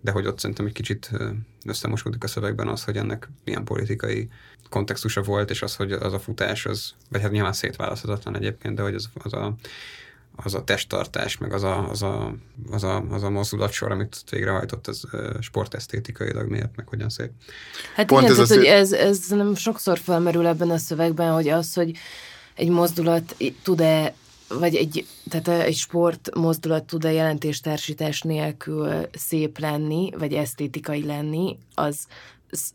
de 0.01 0.11
hogy 0.11 0.27
ott 0.27 0.39
szerintem 0.39 0.67
egy 0.67 0.73
kicsit 0.73 1.11
összemoskodik 1.65 2.25
a 2.25 2.29
szövegben 2.29 2.69
az, 2.69 2.85
hogy 2.85 2.97
ennek 2.97 3.29
milyen 3.45 3.65
politikai 3.65 4.29
kontextusa 4.69 5.23
volt, 5.23 5.51
és 5.51 5.63
az, 5.63 5.77
hogy 5.77 5.93
az 5.93 6.13
a 6.13 6.19
futás, 6.19 6.67
az, 6.67 6.95
vagy 7.11 7.21
hát 7.21 7.31
nyilván 7.31 7.53
szétválaszthatatlan 7.53 8.37
egyébként, 8.37 8.75
de 8.75 8.83
hogy 8.83 8.95
az, 8.95 9.09
az 9.15 9.33
a 9.33 9.55
az 10.45 10.55
a 10.55 10.65
testtartás, 10.65 11.39
meg 11.39 11.53
az 11.53 11.63
a, 11.63 11.89
az 11.89 12.03
a, 12.03 12.35
az 12.71 12.85
a, 12.85 13.05
az 13.11 13.23
a 13.23 13.31
mozdulatsor, 13.31 13.91
amit 13.91 14.17
végrehajtott, 14.31 14.87
az 14.87 15.05
sportesztétikailag 15.41 16.51
miért, 16.51 16.77
meg 16.77 16.87
hogyan 16.89 17.09
szép. 17.09 17.31
Hát 17.95 18.07
Pont 18.07 18.23
igen, 18.23 18.41
ez 18.41 18.49
tehát, 18.49 18.63
hogy 18.63 18.73
ez, 18.73 18.93
ez 18.93 19.29
nem 19.29 19.55
sokszor 19.55 19.99
felmerül 19.99 20.47
ebben 20.47 20.71
a 20.71 20.79
szövegben, 20.79 21.33
hogy 21.33 21.49
az, 21.49 21.75
hogy 21.75 21.97
egy 22.55 22.69
mozdulat 22.69 23.37
tud-e 23.63 24.15
vagy 24.59 24.75
egy, 24.75 25.07
tehát 25.29 25.49
egy 25.67 25.77
sport 25.77 26.35
mozdulat 26.35 26.85
tud 26.85 27.05
a 27.05 27.09
jelentéstársítás 27.09 28.23
nélkül 28.23 29.09
szép 29.13 29.59
lenni, 29.59 30.11
vagy 30.19 30.33
esztétikai 30.33 31.05
lenni, 31.05 31.59
az 31.75 32.07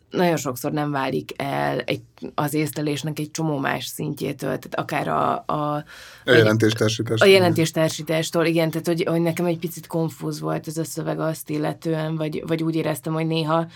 nagyon 0.10 0.38
sokszor 0.38 0.72
nem 0.72 0.92
válik 0.92 1.32
el 1.36 1.80
egy, 1.80 2.02
az 2.36 2.54
észlelésnek 2.54 3.20
egy 3.20 3.32
csomó 3.32 3.58
más 3.58 3.86
szintjétől, 3.86 4.60
tehát 4.60 4.76
akár 4.76 5.08
a... 5.08 5.44
A, 5.46 5.84
a 6.26 6.32
jelentéstársítástól. 6.32 7.28
A 7.28 7.32
jelentéstársítástól, 7.32 8.46
igen, 8.46 8.70
tehát 8.70 8.88
hogy, 8.88 9.04
hogy 9.04 9.22
nekem 9.22 9.46
egy 9.46 9.60
picit 9.60 9.88
konfúz 9.88 10.40
volt 10.40 10.68
ez 10.68 10.78
a 10.78 10.84
szöveg 10.84 11.20
azt 11.20 11.50
illetően, 11.50 12.16
vagy, 12.16 12.44
vagy 12.48 12.64
úgy 12.64 12.76
éreztem, 12.76 13.14
hogy 13.14 13.28
néha 13.28 13.68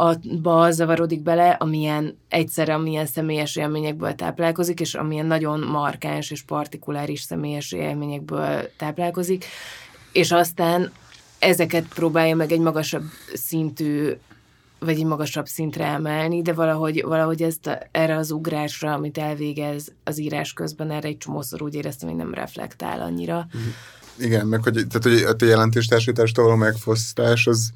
abba 0.00 0.70
zavarodik 0.70 1.22
bele, 1.22 1.50
amilyen 1.50 2.18
egyszerre, 2.28 2.74
amilyen 2.74 3.06
személyes 3.06 3.56
élményekből 3.56 4.14
táplálkozik, 4.14 4.80
és 4.80 4.94
amilyen 4.94 5.26
nagyon 5.26 5.60
markáns 5.60 6.30
és 6.30 6.42
partikuláris 6.42 7.20
személyes 7.20 7.72
élményekből 7.72 8.70
táplálkozik, 8.76 9.44
és 10.12 10.32
aztán 10.32 10.92
ezeket 11.38 11.88
próbálja 11.88 12.36
meg 12.36 12.52
egy 12.52 12.60
magasabb 12.60 13.02
szintű 13.34 14.12
vagy 14.78 14.98
egy 14.98 15.04
magasabb 15.04 15.46
szintre 15.46 15.84
emelni, 15.84 16.42
de 16.42 16.52
valahogy, 16.52 17.02
valahogy 17.02 17.42
ezt 17.42 17.66
a, 17.66 17.78
erre 17.90 18.16
az 18.16 18.30
ugrásra, 18.30 18.92
amit 18.92 19.18
elvégez 19.18 19.92
az 20.04 20.18
írás 20.18 20.52
közben, 20.52 20.90
erre 20.90 21.08
egy 21.08 21.18
csomószor 21.18 21.62
úgy 21.62 21.74
éreztem, 21.74 22.08
hogy 22.08 22.18
nem 22.18 22.34
reflektál 22.34 23.00
annyira. 23.00 23.46
Igen, 24.18 24.46
meg 24.46 24.62
hogy, 24.62 24.72
tehát, 24.72 25.02
hogy 25.02 25.46
a 25.46 25.50
jelentéstársítástól 25.50 26.44
való 26.44 26.56
megfosztás, 26.56 27.46
az, 27.46 27.72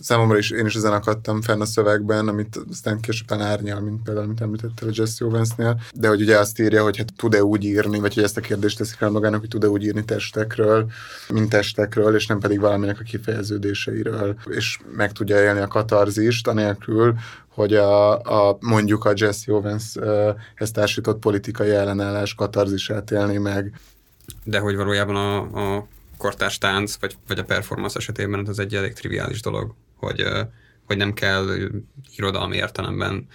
számomra 0.00 0.38
is, 0.38 0.50
én 0.50 0.66
is 0.66 0.74
ezen 0.74 0.92
akadtam 0.92 1.42
fenn 1.42 1.60
a 1.60 1.64
szövegben, 1.64 2.28
amit 2.28 2.60
aztán 2.70 3.00
később 3.00 3.32
árnyal, 3.32 3.80
mint 3.80 4.02
például, 4.02 4.26
amit 4.26 4.40
említettél 4.40 4.88
a 4.88 4.92
Jesse 4.94 5.24
Owensnél, 5.24 5.80
de 5.94 6.08
hogy 6.08 6.20
ugye 6.20 6.38
azt 6.38 6.58
írja, 6.60 6.82
hogy 6.82 6.96
hát 6.96 7.12
tud-e 7.16 7.44
úgy 7.44 7.64
írni, 7.64 7.98
vagy 7.98 8.14
hogy 8.14 8.22
ezt 8.22 8.36
a 8.36 8.40
kérdést 8.40 8.78
teszik 8.78 8.96
fel 8.96 9.10
magának, 9.10 9.40
hogy 9.40 9.48
tud-e 9.48 9.68
úgy 9.68 9.84
írni 9.84 10.04
testekről, 10.04 10.90
mint 11.28 11.48
testekről, 11.48 12.14
és 12.14 12.26
nem 12.26 12.38
pedig 12.38 12.60
valaminek 12.60 13.00
a 13.00 13.02
kifejeződéseiről, 13.02 14.36
és 14.50 14.78
meg 14.96 15.12
tudja 15.12 15.42
élni 15.42 15.60
a 15.60 15.68
katarzist, 15.68 16.48
anélkül, 16.48 17.14
hogy 17.48 17.74
a, 17.74 18.20
a 18.20 18.56
mondjuk 18.60 19.04
a 19.04 19.12
Jesse 19.14 19.52
Owens 19.52 19.96
ezt 20.54 20.72
társított 20.72 21.18
politikai 21.18 21.70
ellenállás 21.70 22.34
katarzisát 22.34 23.10
élni 23.10 23.36
meg. 23.36 23.80
De 24.44 24.58
hogy 24.58 24.76
valójában 24.76 25.16
a, 25.16 25.76
a 25.76 25.86
kortárs 26.18 26.58
tánc, 26.58 26.94
vagy, 27.00 27.16
vagy 27.26 27.38
a 27.38 27.44
performance 27.44 27.98
esetében 27.98 28.48
ez 28.48 28.58
egy 28.58 28.74
elég 28.74 28.92
triviális 28.92 29.40
dolog 29.40 29.74
hogy, 30.00 30.24
hogy 30.86 30.96
nem 30.96 31.12
kell 31.12 31.46
irodalmi 32.16 32.56
értelemben 32.56 33.26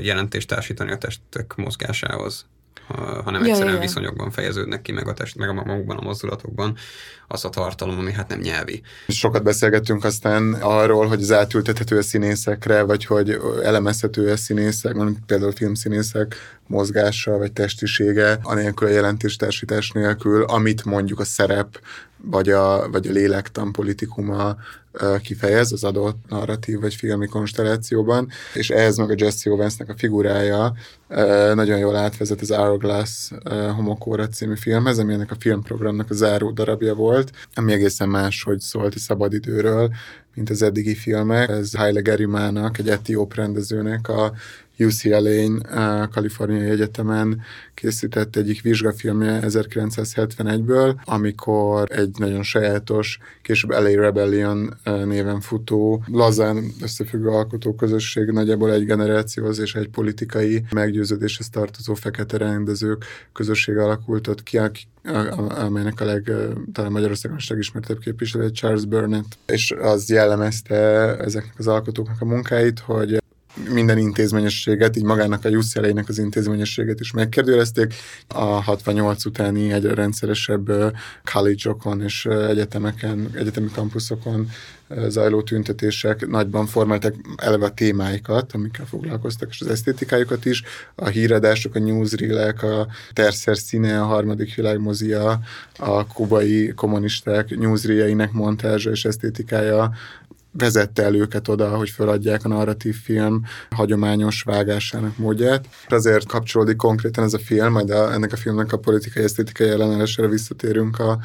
jelentést 0.00 0.48
társítani 0.48 0.90
a 0.90 0.98
testek 0.98 1.54
mozgásához, 1.56 2.46
hanem 3.24 3.44
ja, 3.44 3.48
egyszerűen 3.48 3.74
ja, 3.74 3.74
ja. 3.74 3.80
viszonyokban 3.80 4.30
fejeződnek 4.30 4.82
ki, 4.82 4.92
meg 4.92 5.08
a 5.08 5.12
test, 5.12 5.36
meg 5.36 5.48
a 5.48 5.52
magukban, 5.52 5.96
a 5.96 6.02
mozdulatokban 6.02 6.76
az 7.28 7.44
a 7.44 7.48
tartalom, 7.48 7.98
ami 7.98 8.12
hát 8.12 8.28
nem 8.28 8.40
nyelvi. 8.40 8.82
Sokat 9.08 9.42
beszélgettünk 9.42 10.04
aztán 10.04 10.52
arról, 10.52 11.06
hogy 11.06 11.22
az 11.22 11.32
átültethető 11.32 11.98
a 11.98 12.02
színészekre, 12.02 12.82
vagy 12.82 13.04
hogy 13.04 13.40
elemezhető 13.62 14.30
a 14.30 14.36
színészek, 14.36 14.94
mondjuk 14.94 15.26
például 15.26 15.52
filmszínészek 15.52 16.36
mozgása, 16.66 17.38
vagy 17.38 17.52
testisége, 17.52 18.38
anélkül 18.42 18.88
a 18.88 18.90
jelentéstársítás 18.90 19.90
nélkül, 19.90 20.42
amit 20.42 20.84
mondjuk 20.84 21.20
a 21.20 21.24
szerep, 21.24 21.80
vagy 22.30 22.48
a, 22.48 22.90
vagy 22.90 23.06
a 23.06 23.12
lélektan 23.12 23.72
politikuma 23.72 24.56
kifejez 25.22 25.72
az 25.72 25.84
adott 25.84 26.18
narratív 26.28 26.80
vagy 26.80 26.94
filmi 26.94 27.26
konstellációban, 27.26 28.28
és 28.54 28.70
ehhez 28.70 28.96
meg 28.96 29.10
a 29.10 29.14
Jesse 29.16 29.50
Owensnek 29.50 29.88
a 29.88 29.94
figurája 29.96 30.74
nagyon 31.54 31.78
jól 31.78 31.96
átvezet 31.96 32.40
az 32.40 32.54
Hourglass 32.54 33.30
Homokóra 33.76 34.28
című 34.28 34.56
filmhez, 34.56 34.98
ami 34.98 35.12
ennek 35.12 35.30
a 35.30 35.36
filmprogramnak 35.38 36.10
a 36.10 36.14
záró 36.14 36.50
darabja 36.50 36.94
volt, 36.94 37.30
ami 37.54 37.72
egészen 37.72 38.08
más, 38.08 38.42
hogy 38.42 38.60
szólt 38.60 38.94
a 38.94 38.98
szabadidőről, 38.98 39.90
mint 40.34 40.50
az 40.50 40.62
eddigi 40.62 40.94
filmek. 40.94 41.48
Ez 41.48 41.74
Haile 41.76 42.00
Gerimának, 42.00 42.78
egy 42.78 42.88
etióp 42.88 43.34
rendezőnek 43.34 44.08
a 44.08 44.32
UCLA-n, 44.78 45.56
a 45.56 46.08
Kaliforniai 46.08 46.70
Egyetemen 46.70 47.40
készített 47.74 48.36
egyik 48.36 48.62
vizsgafilmje 48.62 49.40
1971-ből, 49.42 50.94
amikor 51.04 51.90
egy 51.90 52.10
nagyon 52.18 52.42
sajátos, 52.42 53.18
később 53.42 53.70
LA 53.70 54.00
Rebellion 54.00 54.74
néven 54.84 55.40
futó, 55.40 56.04
lazán 56.06 56.64
összefüggő 56.82 57.28
alkotóközösség, 57.28 58.30
nagyjából 58.30 58.72
egy 58.72 58.84
generációhoz 58.84 59.58
és 59.58 59.74
egy 59.74 59.88
politikai 59.88 60.64
meggyőződéshez 60.70 61.48
tartozó 61.48 61.94
fekete 61.94 62.36
rendezők 62.36 63.04
közösség 63.32 63.76
alakult 63.76 64.26
ott 64.26 64.42
ki, 64.42 64.58
amelynek 65.48 66.00
a 66.00 66.04
leg, 66.04 66.32
talán 66.72 66.92
Magyarországon 66.92 67.36
is 67.36 67.48
legismertebb 67.48 67.98
képviselő, 67.98 68.50
Charles 68.50 68.84
Burnett, 68.84 69.38
és 69.46 69.74
az 69.80 70.08
jellemezte 70.08 70.76
ezeknek 71.16 71.54
az 71.58 71.66
alkotóknak 71.66 72.20
a 72.20 72.24
munkáit, 72.24 72.78
hogy 72.78 73.22
minden 73.68 73.98
intézményességet, 73.98 74.96
így 74.96 75.04
magának 75.04 75.44
a 75.44 75.48
ucla 75.48 76.02
az 76.06 76.18
intézményességet 76.18 77.00
is 77.00 77.10
megkérdőjelezték. 77.10 77.94
A 78.28 78.44
68 78.44 79.24
utáni 79.24 79.72
egyre 79.72 79.94
rendszeresebb 79.94 80.70
college-okon 81.32 82.02
és 82.02 82.26
egyetemeken, 82.26 83.30
egyetemi 83.34 83.68
kampuszokon 83.74 84.48
zajló 85.08 85.42
tüntetések 85.42 86.26
nagyban 86.26 86.66
formálták 86.66 87.14
eleve 87.36 87.64
a 87.64 87.74
témáikat, 87.74 88.52
amikkel 88.52 88.86
foglalkoztak, 88.86 89.48
és 89.50 89.60
az 89.60 89.66
esztétikájukat 89.66 90.44
is. 90.44 90.62
A 90.94 91.06
híradások, 91.06 91.74
a 91.74 91.78
newsreelek, 91.78 92.62
a 92.62 92.86
terszer 93.12 93.56
színe, 93.56 94.00
a 94.00 94.04
harmadik 94.04 94.54
világmozia, 94.54 95.40
a 95.78 96.06
kubai 96.06 96.72
kommunisták 96.76 97.56
newsreeleinek 97.56 98.32
montázsa 98.32 98.90
és 98.90 99.04
esztétikája 99.04 99.92
vezette 100.56 101.02
el 101.02 101.14
őket 101.14 101.48
oda, 101.48 101.68
hogy 101.68 101.90
feladják 101.90 102.44
a 102.44 102.48
narratív 102.48 102.96
film 102.96 103.42
hagyományos 103.70 104.42
vágásának 104.42 105.16
módját. 105.16 105.68
Azért 105.88 106.26
kapcsolódik 106.26 106.76
konkrétan 106.76 107.24
ez 107.24 107.34
a 107.34 107.38
film, 107.38 107.72
majd 107.72 107.90
a, 107.90 108.12
ennek 108.12 108.32
a 108.32 108.36
filmnek 108.36 108.72
a 108.72 108.78
politikai 108.78 109.22
esztétikai 109.22 109.68
ellenállásra 109.68 110.28
visszatérünk 110.28 110.98
a 110.98 111.18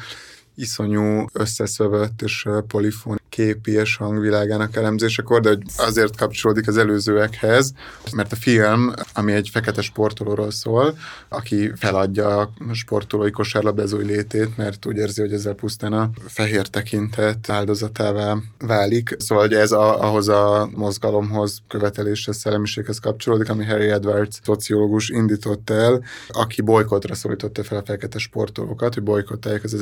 iszonyú 0.60 1.26
összeszövött 1.32 2.22
és 2.22 2.48
polifon 2.66 3.20
képi 3.30 3.72
és 3.72 3.96
hangvilágának 3.96 4.76
elemzésekor, 4.76 5.40
de 5.40 5.58
azért 5.76 6.16
kapcsolódik 6.16 6.68
az 6.68 6.76
előzőekhez, 6.76 7.72
mert 8.14 8.32
a 8.32 8.36
film, 8.36 8.92
ami 9.14 9.32
egy 9.32 9.48
fekete 9.52 9.82
sportolóról 9.82 10.50
szól, 10.50 10.98
aki 11.28 11.72
feladja 11.76 12.38
a 12.38 12.50
sportolói 12.72 13.30
kosárlabdázói 13.30 14.04
létét, 14.04 14.56
mert 14.56 14.86
úgy 14.86 14.96
érzi, 14.96 15.20
hogy 15.20 15.32
ezzel 15.32 15.54
pusztán 15.54 15.92
a 15.92 16.10
fehér 16.26 16.66
tekintet 16.66 17.50
áldozatává 17.50 18.36
válik. 18.58 19.16
Szóval 19.18 19.44
hogy 19.44 19.54
ez 19.54 19.72
a, 19.72 20.02
ahhoz 20.02 20.28
a 20.28 20.68
mozgalomhoz, 20.74 21.58
követeléshez, 21.68 22.36
szellemiséghez 22.36 22.98
kapcsolódik, 22.98 23.48
ami 23.48 23.64
Harry 23.64 23.88
Edwards 23.88 24.38
szociológus 24.42 25.08
indított 25.08 25.70
el, 25.70 26.04
aki 26.28 26.62
bolykotra 26.62 27.14
szólította 27.14 27.64
fel 27.64 27.78
a 27.78 27.82
fekete 27.84 28.18
sportolókat, 28.18 28.94
hogy 28.94 29.02
bolykottálják 29.02 29.64
az 29.64 29.74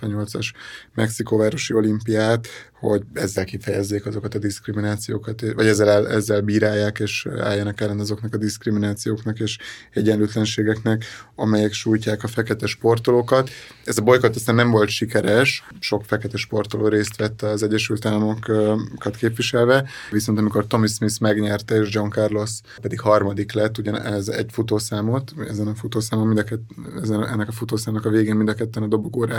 1968-as 0.00 0.52
Mexikóvárosi 0.94 1.74
olimpiát, 1.74 2.48
hogy 2.78 3.02
ezzel 3.12 3.44
kifejezzék 3.44 4.06
azokat 4.06 4.34
a 4.34 4.38
diszkriminációkat, 4.38 5.40
vagy 5.54 5.66
ezzel, 5.66 6.08
ezzel 6.08 6.40
bírálják, 6.40 6.98
és 6.98 7.28
álljanak 7.38 7.80
ellen 7.80 7.98
azoknak 7.98 8.34
a 8.34 8.36
diszkriminációknak 8.36 9.40
és 9.40 9.58
egyenlőtlenségeknek, 9.90 11.04
amelyek 11.34 11.72
sújtják 11.72 12.22
a 12.22 12.26
fekete 12.26 12.66
sportolókat. 12.66 13.50
Ez 13.84 13.98
a 13.98 14.02
bolykott 14.02 14.34
aztán 14.34 14.54
nem 14.54 14.70
volt 14.70 14.88
sikeres, 14.88 15.64
sok 15.80 16.04
fekete 16.04 16.36
sportoló 16.36 16.88
részt 16.88 17.16
vett 17.16 17.42
az 17.42 17.62
Egyesült 17.62 18.06
Államokat 18.06 19.16
képviselve, 19.16 19.88
viszont 20.10 20.38
amikor 20.38 20.66
Tommy 20.66 20.86
Smith 20.86 21.20
megnyerte, 21.20 21.80
és 21.80 21.94
John 21.94 22.08
Carlos 22.08 22.50
pedig 22.80 23.00
harmadik 23.00 23.52
lett, 23.52 23.78
ugyan 23.78 24.00
ez 24.00 24.28
egy 24.28 24.50
futószámot, 24.52 25.34
ezen 25.48 25.66
a 25.66 25.74
futószámon 25.74 26.26
mind 26.26 26.38
a 26.38 26.42
kett, 26.42 26.62
ezen, 27.02 27.26
ennek 27.26 27.48
a 27.48 27.52
futószámnak 27.52 28.04
a 28.04 28.10
végén 28.10 28.36
mind 28.36 28.48
a 28.48 28.54
ketten 28.54 28.82
a 28.82 28.86
dobogóra 28.86 29.34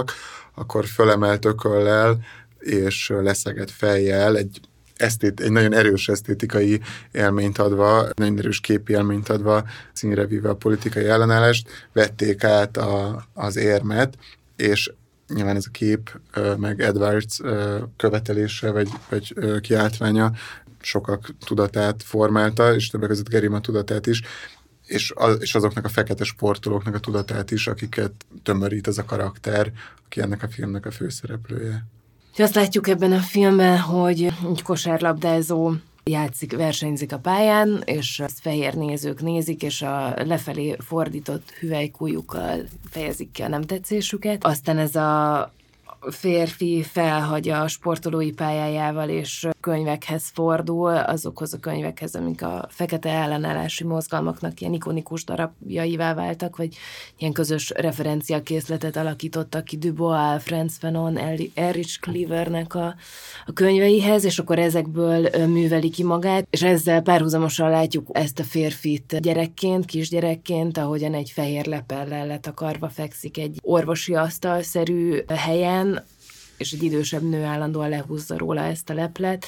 állhattak, 0.00 0.12
akkor 0.54 0.86
fölemelt 0.86 1.44
ököllel 1.44 2.18
és 2.58 3.08
leszegett 3.08 3.70
fejjel 3.70 4.36
egy 4.36 4.60
esztét, 4.96 5.40
egy 5.40 5.50
nagyon 5.50 5.74
erős 5.74 6.08
esztétikai 6.08 6.80
élményt 7.12 7.58
adva, 7.58 8.08
nagyon 8.14 8.38
erős 8.38 8.60
képi 8.60 8.92
élményt 8.92 9.28
adva, 9.28 9.64
színre 9.92 10.26
víve 10.26 10.48
a 10.48 10.54
politikai 10.54 11.04
ellenállást, 11.04 11.68
vették 11.92 12.44
át 12.44 12.76
a, 12.76 13.24
az 13.34 13.56
érmet, 13.56 14.16
és 14.56 14.92
nyilván 15.34 15.56
ez 15.56 15.64
a 15.66 15.70
kép, 15.70 16.20
meg 16.56 16.80
Edwards 16.80 17.40
követelése, 17.96 18.70
vagy, 18.70 18.88
vagy 19.08 19.34
kiáltványa 19.60 20.32
sokak 20.80 21.34
tudatát 21.44 22.02
formálta, 22.02 22.74
és 22.74 22.88
többek 22.88 23.08
között 23.08 23.28
Gerima 23.28 23.60
tudatát 23.60 24.06
is, 24.06 24.22
és, 24.90 25.12
az, 25.14 25.36
és 25.40 25.54
azoknak 25.54 25.84
a 25.84 25.88
fekete 25.88 26.24
sportolóknak 26.24 26.94
a 26.94 26.98
tudatát 26.98 27.50
is, 27.50 27.66
akiket 27.66 28.12
tömörít 28.42 28.86
ez 28.86 28.98
a 28.98 29.04
karakter, 29.04 29.72
aki 30.04 30.20
ennek 30.20 30.42
a 30.42 30.48
filmnek 30.48 30.86
a 30.86 30.90
főszereplője. 30.90 31.84
Azt 32.36 32.54
látjuk 32.54 32.88
ebben 32.88 33.12
a 33.12 33.18
filmben, 33.18 33.78
hogy 33.78 34.22
egy 34.22 34.62
kosárlabdázó 34.62 35.72
játszik, 36.04 36.56
versenyzik 36.56 37.12
a 37.12 37.18
pályán, 37.18 37.82
és 37.84 38.20
ezt 38.20 38.40
fehér 38.40 38.74
nézők 38.74 39.22
nézik, 39.22 39.62
és 39.62 39.82
a 39.82 40.14
lefelé 40.24 40.76
fordított 40.78 41.50
hüvelykújukkal 41.50 42.64
fejezik 42.90 43.30
ki 43.30 43.42
a 43.42 43.48
nem 43.48 43.62
tetszésüket. 43.62 44.44
Aztán 44.44 44.78
ez 44.78 44.94
a 44.94 45.52
férfi 46.08 46.82
felhagyja 46.82 47.60
a 47.60 47.68
sportolói 47.68 48.32
pályájával, 48.32 49.08
és 49.08 49.48
könyvekhez 49.60 50.30
fordul, 50.34 50.96
azokhoz 50.96 51.54
a 51.54 51.58
könyvekhez, 51.58 52.14
amik 52.14 52.42
a 52.42 52.66
fekete 52.68 53.10
ellenállási 53.10 53.84
mozgalmaknak 53.84 54.60
ilyen 54.60 54.72
ikonikus 54.72 55.24
darabjaivá 55.24 56.14
váltak, 56.14 56.56
vagy 56.56 56.76
ilyen 57.18 57.32
közös 57.32 57.72
referenciakészletet 57.76 58.96
alakítottak 58.96 59.64
ki 59.64 59.76
Dubois, 59.76 60.42
Franz 60.42 60.76
Fanon, 60.76 61.18
Erich 61.54 62.00
Cleavernek 62.00 62.74
a, 62.74 62.94
a 63.46 63.52
könyveihez, 63.52 64.24
és 64.24 64.38
akkor 64.38 64.58
ezekből 64.58 65.28
műveli 65.46 65.90
ki 65.90 66.02
magát, 66.02 66.46
és 66.50 66.62
ezzel 66.62 67.02
párhuzamosan 67.02 67.70
látjuk 67.70 68.08
ezt 68.12 68.38
a 68.38 68.44
férfit 68.44 69.20
gyerekként, 69.20 69.84
kisgyerekként, 69.84 70.78
ahogyan 70.78 71.14
egy 71.14 71.30
fehér 71.30 71.66
lepellel 71.66 72.26
letakarva 72.26 72.88
fekszik 72.88 73.38
egy 73.38 73.58
orvosi 73.62 74.14
asztalszerű 74.14 75.18
helyen, 75.28 75.89
és 76.60 76.72
egy 76.72 76.82
idősebb 76.82 77.22
nő 77.22 77.42
állandóan 77.44 77.88
lehúzza 77.88 78.38
róla 78.38 78.60
ezt 78.60 78.90
a 78.90 78.94
leplet, 78.94 79.46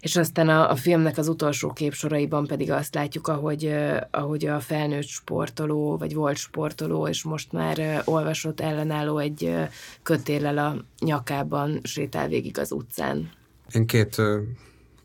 és 0.00 0.16
aztán 0.16 0.48
a, 0.48 0.70
a 0.70 0.76
filmnek 0.76 1.18
az 1.18 1.28
utolsó 1.28 1.72
képsoraiban 1.72 2.46
pedig 2.46 2.70
azt 2.70 2.94
látjuk, 2.94 3.28
ahogy, 3.28 3.74
ahogy 4.10 4.46
a 4.46 4.60
felnőtt 4.60 5.06
sportoló, 5.06 5.96
vagy 5.96 6.14
volt 6.14 6.36
sportoló, 6.36 7.08
és 7.08 7.22
most 7.22 7.52
már 7.52 8.02
olvasott 8.04 8.60
ellenálló 8.60 9.18
egy 9.18 9.54
kötéllel 10.02 10.58
a 10.58 10.84
nyakában 11.04 11.80
sétál 11.82 12.28
végig 12.28 12.58
az 12.58 12.72
utcán. 12.72 13.30
Én 13.72 13.86
két 13.86 14.16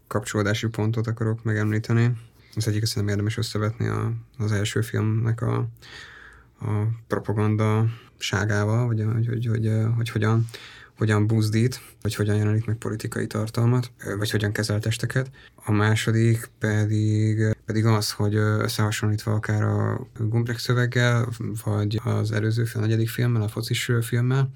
kapcsolódási 0.07 0.67
pontot 0.67 1.07
akarok 1.07 1.43
megemlíteni. 1.43 2.11
Az 2.55 2.67
egyik 2.67 2.85
szerintem 2.85 3.07
érdemes 3.07 3.37
összevetni 3.37 3.87
a, 3.87 4.11
az 4.37 4.51
első 4.51 4.81
filmnek 4.81 5.41
a, 5.41 5.55
a 6.59 6.69
propaganda 7.07 7.85
ságával, 8.17 8.85
vagy 8.87 9.03
hogy, 9.13 9.27
hogy, 9.27 9.45
hogy, 9.45 9.67
hogy, 9.67 9.71
hogy 9.95 10.09
hogyan 10.09 10.47
hogyan 10.97 11.27
buzdít, 11.27 11.81
vagy 12.01 12.15
hogyan 12.15 12.35
jelenik 12.35 12.65
meg 12.65 12.75
politikai 12.75 13.27
tartalmat, 13.27 13.91
vagy 14.17 14.31
hogyan 14.31 14.51
kezel 14.51 14.79
testeket. 14.79 15.29
A 15.55 15.71
második 15.71 16.49
pedig, 16.59 17.55
pedig 17.65 17.85
az, 17.85 18.11
hogy 18.11 18.35
összehasonlítva 18.35 19.33
akár 19.33 19.63
a 19.63 20.07
Gumbrek 20.17 20.57
szöveggel, 20.57 21.29
vagy 21.63 22.01
az 22.03 22.31
előző 22.31 22.63
film, 22.63 22.83
a 22.83 22.85
negyedik 22.85 23.09
filmmel, 23.09 23.41
a 23.41 23.47
focis 23.47 23.91
filmmel, 24.01 24.49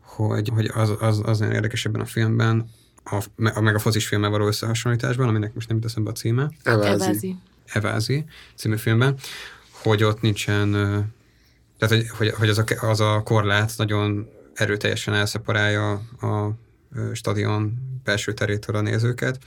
hogy, 0.00 0.48
hogy 0.48 0.70
az, 0.74 0.92
az, 0.98 1.20
az 1.24 1.38
nagyon 1.38 1.54
érdekes 1.54 1.84
ebben 1.84 2.00
a 2.00 2.04
filmben, 2.04 2.70
a, 3.04 3.26
meg 3.60 3.74
a 3.74 3.78
focis 3.78 4.06
filmmel 4.06 4.30
való 4.30 4.46
összehasonlításban, 4.46 5.28
aminek 5.28 5.54
most 5.54 5.68
nem 5.68 5.76
jut 5.76 5.86
eszembe 5.86 6.10
a 6.10 6.12
címe. 6.12 6.50
Evázi. 6.62 7.36
Evázi 7.64 8.24
című 8.54 8.76
filmben, 8.76 9.16
hogy 9.70 10.04
ott 10.04 10.20
nincsen, 10.20 10.70
tehát 11.78 11.94
hogy, 11.94 12.08
hogy, 12.08 12.30
hogy 12.30 12.48
az, 12.48 12.58
a, 12.58 12.64
az 12.80 13.00
a 13.00 13.22
korlát 13.24 13.72
nagyon 13.76 14.28
erőteljesen 14.54 15.14
elszeparálja 15.14 15.92
a 16.20 16.50
stadion 17.12 17.72
belső 18.04 18.32
terétől 18.32 18.76
a 18.76 18.80
nézőket, 18.80 19.38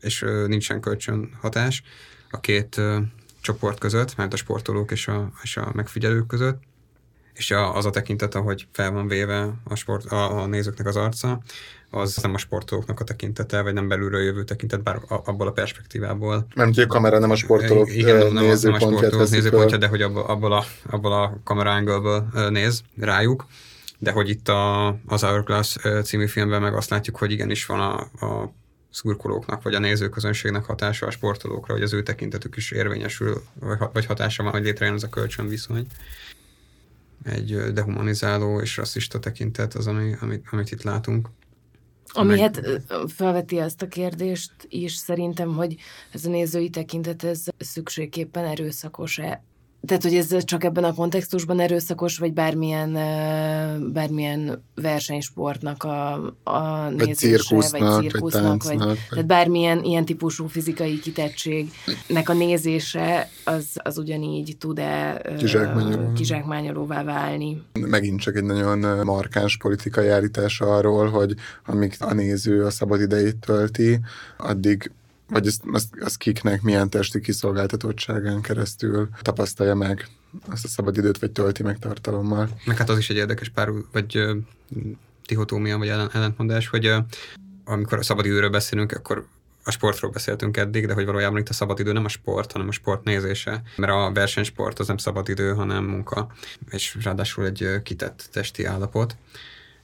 és 0.00 0.24
nincsen 0.46 0.80
kölcsönhatás 0.80 1.82
a 2.30 2.40
két 2.40 2.80
csoport 3.40 3.78
között, 3.78 4.16
mert 4.16 4.32
a 4.32 4.36
sportolók 4.36 4.90
és 4.90 5.08
a, 5.08 5.30
és 5.42 5.56
a 5.56 5.70
megfigyelők 5.74 6.26
között, 6.26 6.62
és 7.34 7.50
a, 7.50 7.76
az 7.76 7.86
a 7.86 7.90
tekintet, 7.90 8.34
ahogy 8.34 8.66
fel 8.72 8.90
van 8.90 9.08
véve 9.08 9.52
a, 9.64 9.74
sport, 9.74 10.04
a, 10.04 10.42
a 10.42 10.46
nézőknek 10.46 10.86
az 10.86 10.96
arca, 10.96 11.42
az 11.90 12.16
nem 12.16 12.34
a 12.34 12.38
sportolóknak 12.38 13.00
a 13.00 13.04
tekintete, 13.04 13.62
vagy 13.62 13.72
nem 13.72 13.88
belülről 13.88 14.20
jövő 14.20 14.44
tekintet, 14.44 14.82
bár 14.82 15.00
abból 15.08 15.46
a 15.46 15.50
perspektívából. 15.50 16.46
Nem, 16.54 16.66
hogy 16.66 16.78
a 16.78 16.86
kamera 16.86 17.18
nem 17.18 17.30
a 17.30 17.36
sportolók 17.36 17.94
Igen, 17.94 18.32
nem, 18.32 18.44
nem 18.62 18.72
a 18.72 18.80
sportolók 18.80 19.30
nézőpontja, 19.30 19.76
de 19.76 19.86
hogy 19.86 20.02
abból, 20.02 20.22
abból 20.22 20.52
a, 20.52 20.64
abból 20.90 21.12
a 21.12 21.40
kamera 21.44 21.80
néz 22.48 22.82
rájuk 22.96 23.46
de 24.02 24.10
hogy 24.10 24.28
itt 24.28 24.48
a, 24.48 24.86
az 25.06 25.22
Hourglass 25.22 25.76
című 26.02 26.26
filmben 26.26 26.62
meg 26.62 26.74
azt 26.74 26.90
látjuk, 26.90 27.16
hogy 27.16 27.30
igenis 27.30 27.66
van 27.66 27.80
a, 27.80 28.26
a 28.26 28.52
szurkolóknak, 28.90 29.62
vagy 29.62 29.74
a 29.74 29.78
nézőközönségnek 29.78 30.64
hatása 30.64 31.06
a 31.06 31.10
sportolókra, 31.10 31.72
hogy 31.72 31.82
az 31.82 31.92
ő 31.92 32.02
tekintetük 32.02 32.56
is 32.56 32.70
érvényesül, 32.70 33.42
vagy 33.92 34.06
hatása 34.06 34.42
van, 34.42 34.52
hogy 34.52 34.62
létrejön 34.62 34.94
ez 34.94 35.02
a 35.02 35.08
kölcsönviszony. 35.08 35.86
Egy 37.24 37.72
dehumanizáló 37.72 38.60
és 38.60 38.76
rasszista 38.76 39.18
tekintet 39.18 39.74
az, 39.74 39.86
ami, 39.86 40.14
amit, 40.20 40.46
amit 40.50 40.70
itt 40.70 40.82
látunk. 40.82 41.28
Ami 42.06 42.28
meg... 42.28 42.38
hát 42.38 42.82
felveti 43.06 43.58
azt 43.58 43.82
a 43.82 43.88
kérdést 43.88 44.52
is 44.68 44.92
szerintem, 44.92 45.54
hogy 45.54 45.76
ez 46.12 46.24
a 46.24 46.30
nézői 46.30 46.70
tekintet 46.70 47.24
ez 47.24 47.44
szükségképpen 47.58 48.44
erőszakos-e 48.44 49.42
tehát, 49.86 50.02
hogy 50.02 50.14
ez 50.14 50.44
csak 50.44 50.64
ebben 50.64 50.84
a 50.84 50.94
kontextusban 50.94 51.60
erőszakos, 51.60 52.18
vagy 52.18 52.32
bármilyen, 52.32 52.92
bármilyen 53.92 54.62
versenysportnak 54.74 55.84
a, 55.84 56.12
a 56.42 56.88
nézése, 56.88 57.04
vagy 57.06 57.16
cirkusznak, 57.16 57.94
vagy, 57.94 58.10
cirkusznak, 58.10 58.62
vagy, 58.62 58.78
vagy 58.78 58.98
tehát 59.10 59.26
bármilyen 59.26 59.84
ilyen 59.84 60.04
típusú 60.04 60.46
fizikai 60.46 60.98
kitettségnek 60.98 62.28
a 62.28 62.32
nézése, 62.32 63.28
az, 63.44 63.66
az 63.74 63.98
ugyanígy 63.98 64.56
tud-e 64.58 65.22
kizsákmányoló. 65.38 66.12
kizsákmányolóvá 66.12 67.04
válni. 67.04 67.62
Megint 67.80 68.20
csak 68.20 68.36
egy 68.36 68.44
nagyon 68.44 69.04
markáns 69.04 69.56
politikai 69.56 70.08
állítás 70.08 70.60
arról, 70.60 71.08
hogy 71.08 71.34
amíg 71.66 71.94
a 71.98 72.14
néző 72.14 72.64
a 72.64 72.70
szabad 72.70 73.00
idejét 73.00 73.36
tölti, 73.36 74.00
addig 74.38 74.90
vagy 75.32 75.46
azt, 75.46 75.62
azt, 75.72 75.88
azt 76.00 76.16
kiknek 76.16 76.62
milyen 76.62 76.90
testi 76.90 77.20
kiszolgáltatottságán 77.20 78.40
keresztül 78.40 79.08
tapasztalja 79.20 79.74
meg 79.74 80.08
azt 80.48 80.64
a 80.64 80.68
szabadidőt, 80.68 81.18
vagy 81.18 81.30
tölti 81.30 81.62
meg 81.62 81.78
tartalommal. 81.78 82.48
Meg 82.64 82.76
hát 82.76 82.88
az 82.88 82.98
is 82.98 83.10
egy 83.10 83.16
érdekes 83.16 83.48
pár, 83.48 83.68
vagy 83.92 84.16
uh, 84.16 84.36
dihotómia, 85.26 85.78
vagy 85.78 85.88
ellentmondás, 85.88 86.68
hogy 86.68 86.94
amikor 87.64 87.98
a 87.98 88.02
szabadidőről 88.02 88.50
beszélünk, 88.50 88.92
akkor 88.92 89.26
a 89.64 89.70
sportról 89.70 90.10
beszéltünk 90.10 90.56
eddig, 90.56 90.86
de 90.86 90.94
hogy 90.94 91.04
valójában 91.04 91.38
itt 91.38 91.48
a 91.48 91.52
szabadidő 91.52 91.92
nem 91.92 92.04
a 92.04 92.08
sport, 92.08 92.52
hanem 92.52 92.68
a 92.68 92.72
sport 92.72 93.04
nézése. 93.04 93.62
Mert 93.76 93.92
a 93.92 94.10
versenysport 94.14 94.78
az 94.78 94.86
nem 94.86 94.96
szabadidő, 94.96 95.54
hanem 95.54 95.84
munka, 95.84 96.32
és 96.70 96.98
ráadásul 97.02 97.44
egy 97.44 97.82
kitett 97.82 98.28
testi 98.32 98.64
állapot. 98.64 99.16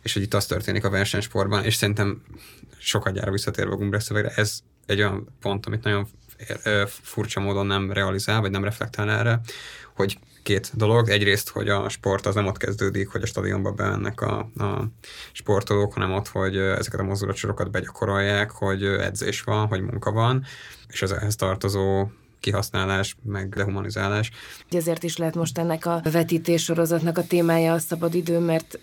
És 0.02 0.12
hogy 0.12 0.22
itt 0.22 0.34
az 0.34 0.46
történik 0.46 0.84
a 0.84 0.90
versenysportban, 0.90 1.64
és 1.64 1.74
szerintem 1.74 2.22
sokat 2.78 3.12
gyára 3.12 3.30
visszatérve 3.30 3.72
a 3.72 3.76
Gumbrecht 3.76 4.06
szövegre, 4.06 4.30
ez 4.30 4.60
egy 4.88 4.98
olyan 4.98 5.28
pont, 5.40 5.66
amit 5.66 5.84
nagyon 5.84 6.06
furcsa 6.86 7.40
módon 7.40 7.66
nem 7.66 7.92
realizál, 7.92 8.40
vagy 8.40 8.50
nem 8.50 8.64
reflektál 8.64 9.10
erre, 9.10 9.40
hogy 9.94 10.18
két 10.42 10.70
dolog. 10.74 11.08
Egyrészt, 11.08 11.48
hogy 11.48 11.68
a 11.68 11.88
sport 11.88 12.26
az 12.26 12.34
nem 12.34 12.46
ott 12.46 12.56
kezdődik, 12.56 13.08
hogy 13.08 13.22
a 13.22 13.26
stadionba 13.26 13.70
bemennek 13.70 14.20
a, 14.20 14.38
a 14.38 14.88
sportolók, 15.32 15.92
hanem 15.92 16.12
ott, 16.12 16.28
hogy 16.28 16.56
ezeket 16.56 17.00
a 17.00 17.04
mozdulatsorokat 17.04 17.70
begyakorolják, 17.70 18.50
hogy 18.50 18.84
edzés 18.84 19.42
van, 19.42 19.66
hogy 19.66 19.80
munka 19.80 20.12
van, 20.12 20.44
és 20.88 21.02
az 21.02 21.12
ehhez 21.12 21.36
tartozó 21.36 22.08
kihasználás, 22.40 23.16
meg 23.22 23.48
dehumanizálás. 23.48 24.30
Ezért 24.70 25.02
is 25.02 25.16
lehet 25.16 25.34
most 25.34 25.58
ennek 25.58 25.86
a 25.86 26.00
vetítés 26.12 26.62
sorozatnak 26.62 27.18
a 27.18 27.26
témája 27.26 27.72
a 27.72 27.78
szabadidő, 27.78 28.38
mert 28.38 28.78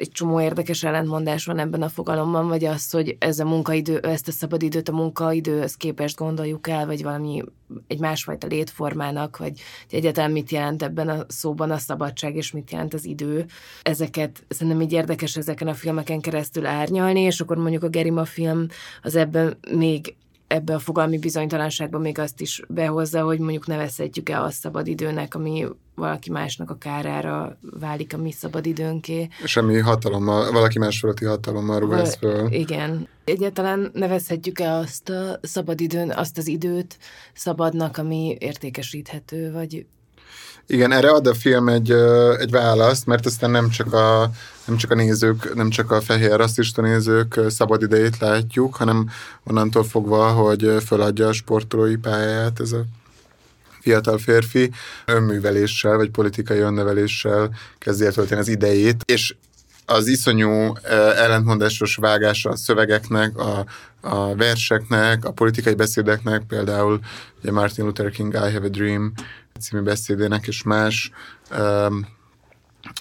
egy 0.00 0.10
csomó 0.10 0.40
érdekes 0.40 0.82
ellentmondás 0.82 1.44
van 1.44 1.58
ebben 1.58 1.82
a 1.82 1.88
fogalomban, 1.88 2.48
vagy 2.48 2.64
az, 2.64 2.90
hogy 2.90 3.16
ez 3.18 3.38
a 3.38 3.44
munkaidő, 3.44 3.98
ezt 3.98 4.28
a 4.28 4.32
szabadidőt 4.32 4.88
a 4.88 4.92
munkaidőhöz 4.92 5.74
képest 5.74 6.16
gondoljuk 6.16 6.68
el, 6.68 6.86
vagy 6.86 7.02
valami 7.02 7.42
egy 7.86 7.98
másfajta 7.98 8.46
létformának, 8.46 9.36
vagy 9.36 9.60
egyáltalán 9.90 10.30
mit 10.30 10.50
jelent 10.50 10.82
ebben 10.82 11.08
a 11.08 11.24
szóban 11.28 11.70
a 11.70 11.78
szabadság, 11.78 12.36
és 12.36 12.52
mit 12.52 12.70
jelent 12.70 12.94
az 12.94 13.04
idő. 13.04 13.44
Ezeket 13.82 14.44
szerintem 14.48 14.80
így 14.80 14.92
érdekes 14.92 15.36
ezeken 15.36 15.68
a 15.68 15.74
filmeken 15.74 16.20
keresztül 16.20 16.66
árnyalni, 16.66 17.20
és 17.20 17.40
akkor 17.40 17.56
mondjuk 17.56 17.82
a 17.82 17.88
Gerima 17.88 18.24
film 18.24 18.66
az 19.02 19.14
ebben 19.16 19.58
még 19.70 20.14
ebbe 20.50 20.74
a 20.74 20.78
fogalmi 20.78 21.18
bizonytalanságban 21.18 22.00
még 22.00 22.18
azt 22.18 22.40
is 22.40 22.62
behozza, 22.68 23.22
hogy 23.22 23.38
mondjuk 23.38 23.66
nevezhetjük 23.66 24.28
el 24.28 24.42
a 24.42 24.50
szabadidőnek, 24.50 25.34
ami 25.34 25.66
valaki 25.94 26.30
másnak 26.30 26.70
a 26.70 26.78
kárára 26.78 27.58
válik 27.80 28.14
a 28.14 28.16
mi 28.16 28.32
szabadidőnké. 28.32 29.28
Semmi 29.44 29.78
hatalommal, 29.78 30.52
valaki 30.52 30.78
más 30.78 30.98
fölötti 30.98 31.24
hatalommal 31.24 31.78
ruház 31.78 32.14
föl. 32.14 32.52
Igen. 32.52 33.08
Egyáltalán 33.24 33.90
nevezhetjük-e 33.94 34.72
azt 34.72 35.08
a 35.08 35.38
szabadidőn, 35.42 36.10
azt 36.10 36.38
az 36.38 36.46
időt 36.46 36.98
szabadnak, 37.34 37.96
ami 37.96 38.36
értékesíthető, 38.38 39.52
vagy 39.52 39.86
igen, 40.70 40.92
erre 40.92 41.10
ad 41.10 41.26
a 41.26 41.34
film 41.34 41.68
egy, 41.68 41.90
egy 42.38 42.50
választ, 42.50 43.06
mert 43.06 43.26
aztán 43.26 43.50
nem 43.50 43.70
csak 43.70 43.92
a, 43.92 44.30
nem 44.64 44.76
csak 44.76 44.90
a 44.90 44.94
nézők, 44.94 45.54
nem 45.54 45.70
csak 45.70 45.90
a 45.90 46.00
fehér 46.00 46.36
rasszista 46.36 46.82
nézők 46.82 47.40
szabad 47.48 47.82
idejét 47.82 48.18
látjuk, 48.18 48.74
hanem 48.74 49.10
onnantól 49.44 49.84
fogva, 49.84 50.28
hogy 50.28 50.76
föladja 50.86 51.28
a 51.28 51.32
sportolói 51.32 51.96
pályát 51.96 52.60
ez 52.60 52.72
a 52.72 52.84
fiatal 53.80 54.18
férfi 54.18 54.70
önműveléssel, 55.04 55.96
vagy 55.96 56.10
politikai 56.10 56.58
önneveléssel 56.58 57.54
kezdi 57.78 58.04
el 58.04 58.12
tölteni 58.12 58.40
az 58.40 58.48
idejét, 58.48 59.02
és 59.04 59.34
az 59.86 60.06
iszonyú 60.06 60.72
ellentmondásos 61.16 61.96
vágása 61.96 62.50
a 62.50 62.56
szövegeknek, 62.56 63.38
a, 63.38 63.64
a 64.00 64.34
verseknek, 64.34 65.24
a 65.24 65.32
politikai 65.32 65.74
beszédeknek, 65.74 66.42
például 66.48 67.00
ugye 67.40 67.52
Martin 67.52 67.84
Luther 67.84 68.10
King 68.10 68.34
I 68.34 68.52
Have 68.52 68.64
a 68.64 68.68
Dream 68.68 69.12
című 69.60 69.82
beszédének 69.82 70.46
és 70.46 70.62
más 70.62 71.10
ö, 71.50 71.86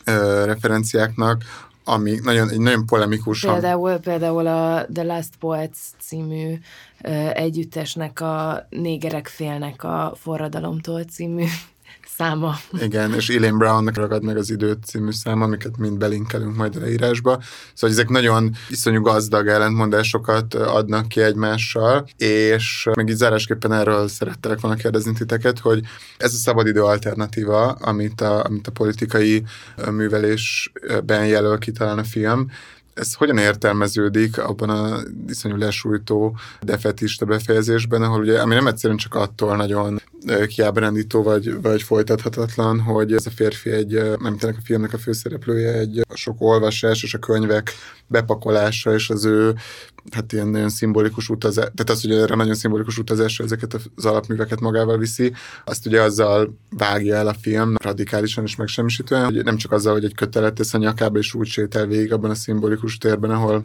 ö, 0.06 0.46
referenciáknak, 0.46 1.44
ami 1.84 2.20
nagyon, 2.24 2.50
egy 2.50 2.60
nagyon 2.60 2.86
polemikus. 2.86 3.42
Például, 3.42 3.98
például 3.98 4.48
a 4.48 4.86
The 4.94 5.04
Last 5.04 5.36
Poets 5.40 5.78
című 6.00 6.60
ö, 7.02 7.30
együttesnek 7.34 8.22
a 8.22 8.66
Négerek 8.70 9.28
félnek 9.28 9.84
a 9.84 10.14
forradalomtól 10.16 11.04
című 11.04 11.46
száma. 12.18 12.56
Igen, 12.82 13.14
és 13.14 13.30
Elaine 13.30 13.58
Brownnak 13.58 13.96
ragad 13.96 14.24
meg 14.24 14.38
az 14.38 14.50
időt 14.50 14.84
című 14.86 15.12
száma, 15.12 15.44
amiket 15.44 15.78
mind 15.78 15.98
belinkelünk 15.98 16.56
majd 16.56 16.76
a 16.76 16.80
leírásba. 16.80 17.42
Szóval 17.74 17.96
ezek 17.96 18.10
nagyon 18.10 18.56
iszonyú 18.70 19.02
gazdag 19.02 19.48
ellentmondásokat 19.48 20.54
adnak 20.54 21.08
ki 21.08 21.22
egymással, 21.22 22.08
és 22.18 22.90
még 22.94 23.10
így 23.10 23.16
zárásképpen 23.16 23.74
erről 23.74 24.08
szerettelek 24.08 24.60
volna 24.60 24.78
kérdezni 24.78 25.14
titeket, 25.14 25.60
hogy 25.60 25.82
ez 26.18 26.34
a 26.34 26.38
szabadidő 26.38 26.84
alternatíva, 26.84 27.68
amit 27.68 28.22
a, 28.22 28.44
amit 28.44 28.68
a 28.68 28.72
politikai 28.72 29.44
művelésben 29.92 31.26
jelöl 31.26 31.58
ki 31.58 31.72
talán 31.72 31.98
a 31.98 32.04
film, 32.04 32.50
ez 33.00 33.14
hogyan 33.14 33.38
értelmeződik 33.38 34.38
abban 34.38 34.70
a 34.70 35.00
iszonyú 35.28 35.56
lesújtó 35.56 36.38
defetista 36.62 37.26
befejezésben, 37.26 38.02
ahol 38.02 38.20
ugye, 38.20 38.42
ami 38.42 38.54
nem 38.54 38.68
egyszerűen 38.68 39.00
csak 39.00 39.16
attól 39.16 39.56
nagyon 39.56 40.02
kiábrándító 40.48 41.24
vagy, 41.24 41.62
vagy 41.62 41.82
folytathatatlan, 41.82 42.80
hogy 42.80 43.14
ez 43.14 43.26
a 43.26 43.30
férfi 43.30 43.70
egy, 43.70 43.94
nem 43.94 44.38
ennek 44.42 44.58
a 44.58 44.62
filmnek 44.64 44.94
a 44.94 44.98
főszereplője 44.98 45.74
egy 45.74 46.02
sok 46.14 46.42
olvasás 46.42 47.04
és 47.04 47.14
a 47.14 47.20
könyvek 47.20 47.72
bepakolása 48.08 48.94
és 48.94 49.10
az 49.10 49.26
ő 49.26 49.56
hát 50.12 50.34
ilyen 50.34 50.48
nagyon 50.48 50.70
szimbolikus 50.70 51.30
utazás, 51.30 51.70
tehát 51.76 51.90
az, 51.90 52.02
hogy 52.02 52.12
erre 52.12 52.36
nagyon 52.36 52.56
szimbolikus 52.56 52.98
utazásra 52.98 53.44
ezeket 53.44 53.74
az 53.96 54.06
alapműveket 54.06 54.60
magával 54.60 54.98
viszi, 54.98 55.34
azt 55.66 55.86
ugye 55.86 56.02
azzal 56.02 56.58
vágja 56.70 57.16
el 57.16 57.28
a 57.28 57.34
film 57.34 57.76
radikálisan 57.82 58.44
és 58.44 58.56
megsemmisítően, 58.56 59.26
hogy 59.26 59.44
nem 59.44 59.58
csak 59.58 59.72
azzal, 59.72 59.94
hogy 59.94 60.06
egy 60.06 60.16
kötelet 60.16 60.54
tesz 60.54 60.74
a 60.74 60.78
nyakába 60.78 61.18
és 61.18 61.34
úgy 61.34 61.48
sétál 61.48 61.86
végig 61.86 62.14
abban 62.14 62.30
a 62.30 62.36
szimbolikus 62.36 62.98
térben, 62.98 63.32
ahol 63.32 63.64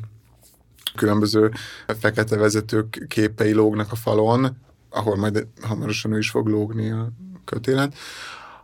különböző 0.94 1.50
fekete 1.86 2.36
vezetők 2.36 3.04
képei 3.08 3.52
lógnak 3.52 3.92
a 3.92 3.96
falon, 3.96 4.56
ahol 4.90 5.16
majd 5.16 5.46
hamarosan 5.62 6.12
ő 6.12 6.18
is 6.18 6.30
fog 6.30 6.48
lógni 6.48 6.90
a 6.90 7.12
kötélen, 7.44 7.92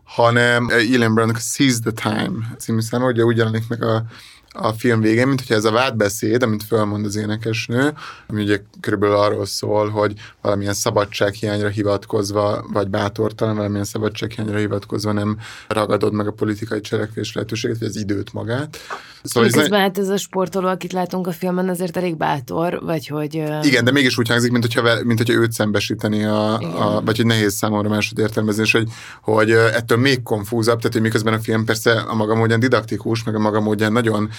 hanem 0.04 0.68
Ellen 0.68 1.14
Brownnak 1.14 1.38
Seize 1.38 1.90
the 1.90 2.10
Time 2.10 2.54
című 2.58 2.80
száma, 2.80 3.06
ugye 3.06 3.22
úgy 3.22 3.36
jelenik 3.36 3.68
meg 3.68 3.82
a 3.82 4.04
a 4.52 4.72
film 4.72 5.00
végén, 5.00 5.26
mint 5.26 5.40
hogyha 5.40 5.54
ez 5.54 5.64
a 5.64 5.70
vádbeszéd, 5.70 6.42
amit 6.42 6.62
fölmond 6.62 7.04
az 7.04 7.16
énekesnő, 7.16 7.92
ami 8.26 8.42
ugye 8.42 8.60
körülbelül 8.80 9.16
arról 9.16 9.46
szól, 9.46 9.88
hogy 9.88 10.12
valamilyen 10.42 10.74
szabadsághiányra 10.74 11.68
hivatkozva, 11.68 12.64
vagy 12.72 12.88
bátortalan 12.88 13.56
valamilyen 13.56 13.84
szabadsághiányra 13.84 14.58
hivatkozva 14.58 15.12
nem 15.12 15.38
ragadod 15.68 16.12
meg 16.12 16.26
a 16.26 16.32
politikai 16.32 16.80
cselekvés 16.80 17.32
lehetőséget, 17.32 17.78
vagy 17.78 17.88
az 17.88 17.96
időt 17.96 18.32
magát. 18.32 18.78
Szóval 19.22 19.48
Miközben 19.48 19.80
ez 19.80 19.86
hát 19.86 19.98
ez 19.98 20.08
a 20.08 20.16
sportoló, 20.16 20.68
akit 20.68 20.92
látunk 20.92 21.26
a 21.26 21.32
filmen, 21.32 21.68
azért 21.68 21.96
elég 21.96 22.16
bátor, 22.16 22.80
vagy 22.84 23.06
hogy... 23.06 23.34
Igen, 23.62 23.84
de 23.84 23.90
mégis 23.90 24.18
úgy 24.18 24.28
hangzik, 24.28 24.50
mint 24.50 24.64
hogyha, 24.64 25.04
mint 25.04 25.18
hogyha 25.18 25.40
őt 25.40 25.52
szembesíteni, 25.52 26.24
a, 26.24 26.54
a, 26.58 27.00
vagy 27.04 27.16
hogy 27.16 27.26
nehéz 27.26 27.54
számomra 27.54 27.88
másod 27.88 28.18
értelmezni, 28.18 28.62
és 28.62 28.72
hogy, 28.72 28.88
hogy 29.22 29.50
ettől 29.50 29.98
még 29.98 30.22
konfúzabb, 30.22 30.76
tehát 30.76 30.92
hogy 30.92 31.02
miközben 31.02 31.34
a 31.34 31.38
film 31.38 31.64
persze 31.64 31.92
a 31.92 32.14
maga 32.14 32.34
módján 32.34 32.60
didaktikus, 32.60 33.24
meg 33.24 33.34
a 33.34 33.38
maga 33.38 33.60
módján 33.60 33.92
nagyon 33.92 34.30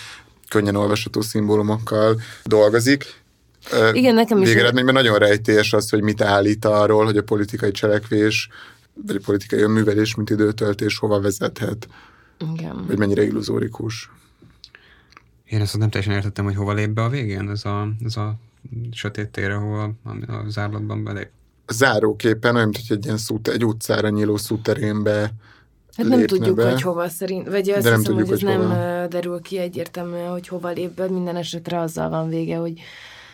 könnyen 0.51 0.75
olvasható 0.75 1.21
szimbólumokkal 1.21 2.21
dolgozik. 2.43 3.21
Igen, 3.93 4.13
nekem 4.13 4.41
is. 4.41 4.47
Végeredményben 4.47 4.93
nagyon 4.93 5.17
rejtélyes 5.17 5.73
az, 5.73 5.89
hogy 5.89 6.01
mit 6.01 6.21
állít 6.21 6.65
arról, 6.65 7.05
hogy 7.05 7.17
a 7.17 7.23
politikai 7.23 7.71
cselekvés, 7.71 8.49
vagy 8.93 9.15
a 9.15 9.19
politikai 9.25 9.59
önművelés, 9.59 10.15
mint 10.15 10.29
időtöltés 10.29 10.97
hova 10.97 11.19
vezethet. 11.19 11.87
Igen. 12.53 12.85
Vagy 12.87 12.97
mennyire 12.97 13.23
illuzórikus. 13.23 14.09
Én 15.45 15.61
ezt 15.61 15.77
nem 15.77 15.89
teljesen 15.89 16.15
értettem, 16.15 16.45
hogy 16.45 16.55
hova 16.55 16.73
lép 16.73 16.89
be 16.89 17.03
a 17.03 17.09
végén 17.09 17.49
ez 17.49 17.65
a, 17.65 17.87
ez 18.05 18.15
a 18.17 18.35
sötét 18.91 19.29
tér, 19.29 19.49
ahol 19.49 19.95
a, 20.03 20.09
a 20.31 20.49
zárlatban 20.49 21.03
belép. 21.03 21.29
A 21.65 21.73
záróképen 21.73 22.55
olyan, 22.55 22.69
mint 22.69 22.87
hogy 22.87 22.97
egy 22.97 23.05
ilyen 23.05 23.17
szút, 23.17 23.47
egy 23.47 23.65
utcára 23.65 24.09
nyíló 24.09 24.37
szúterénbe 24.37 25.33
Hát 26.01 26.17
nem 26.17 26.27
tudjuk, 26.27 26.55
be. 26.55 26.69
hogy 26.71 26.81
hova 26.81 27.09
szerint, 27.09 27.49
vagy 27.49 27.69
azt 27.69 27.77
hiszem, 27.77 28.03
tudjuk, 28.03 28.27
hogy 28.27 28.43
ez 28.43 28.55
hogy 28.55 28.67
nem 28.67 29.09
derül 29.09 29.41
ki 29.41 29.57
egyértelműen, 29.57 30.29
hogy 30.29 30.47
hova 30.47 30.69
lép 30.69 30.91
be, 30.91 31.07
minden 31.07 31.35
esetre 31.35 31.79
azzal 31.79 32.09
van 32.09 32.29
vége, 32.29 32.57
hogy 32.57 32.73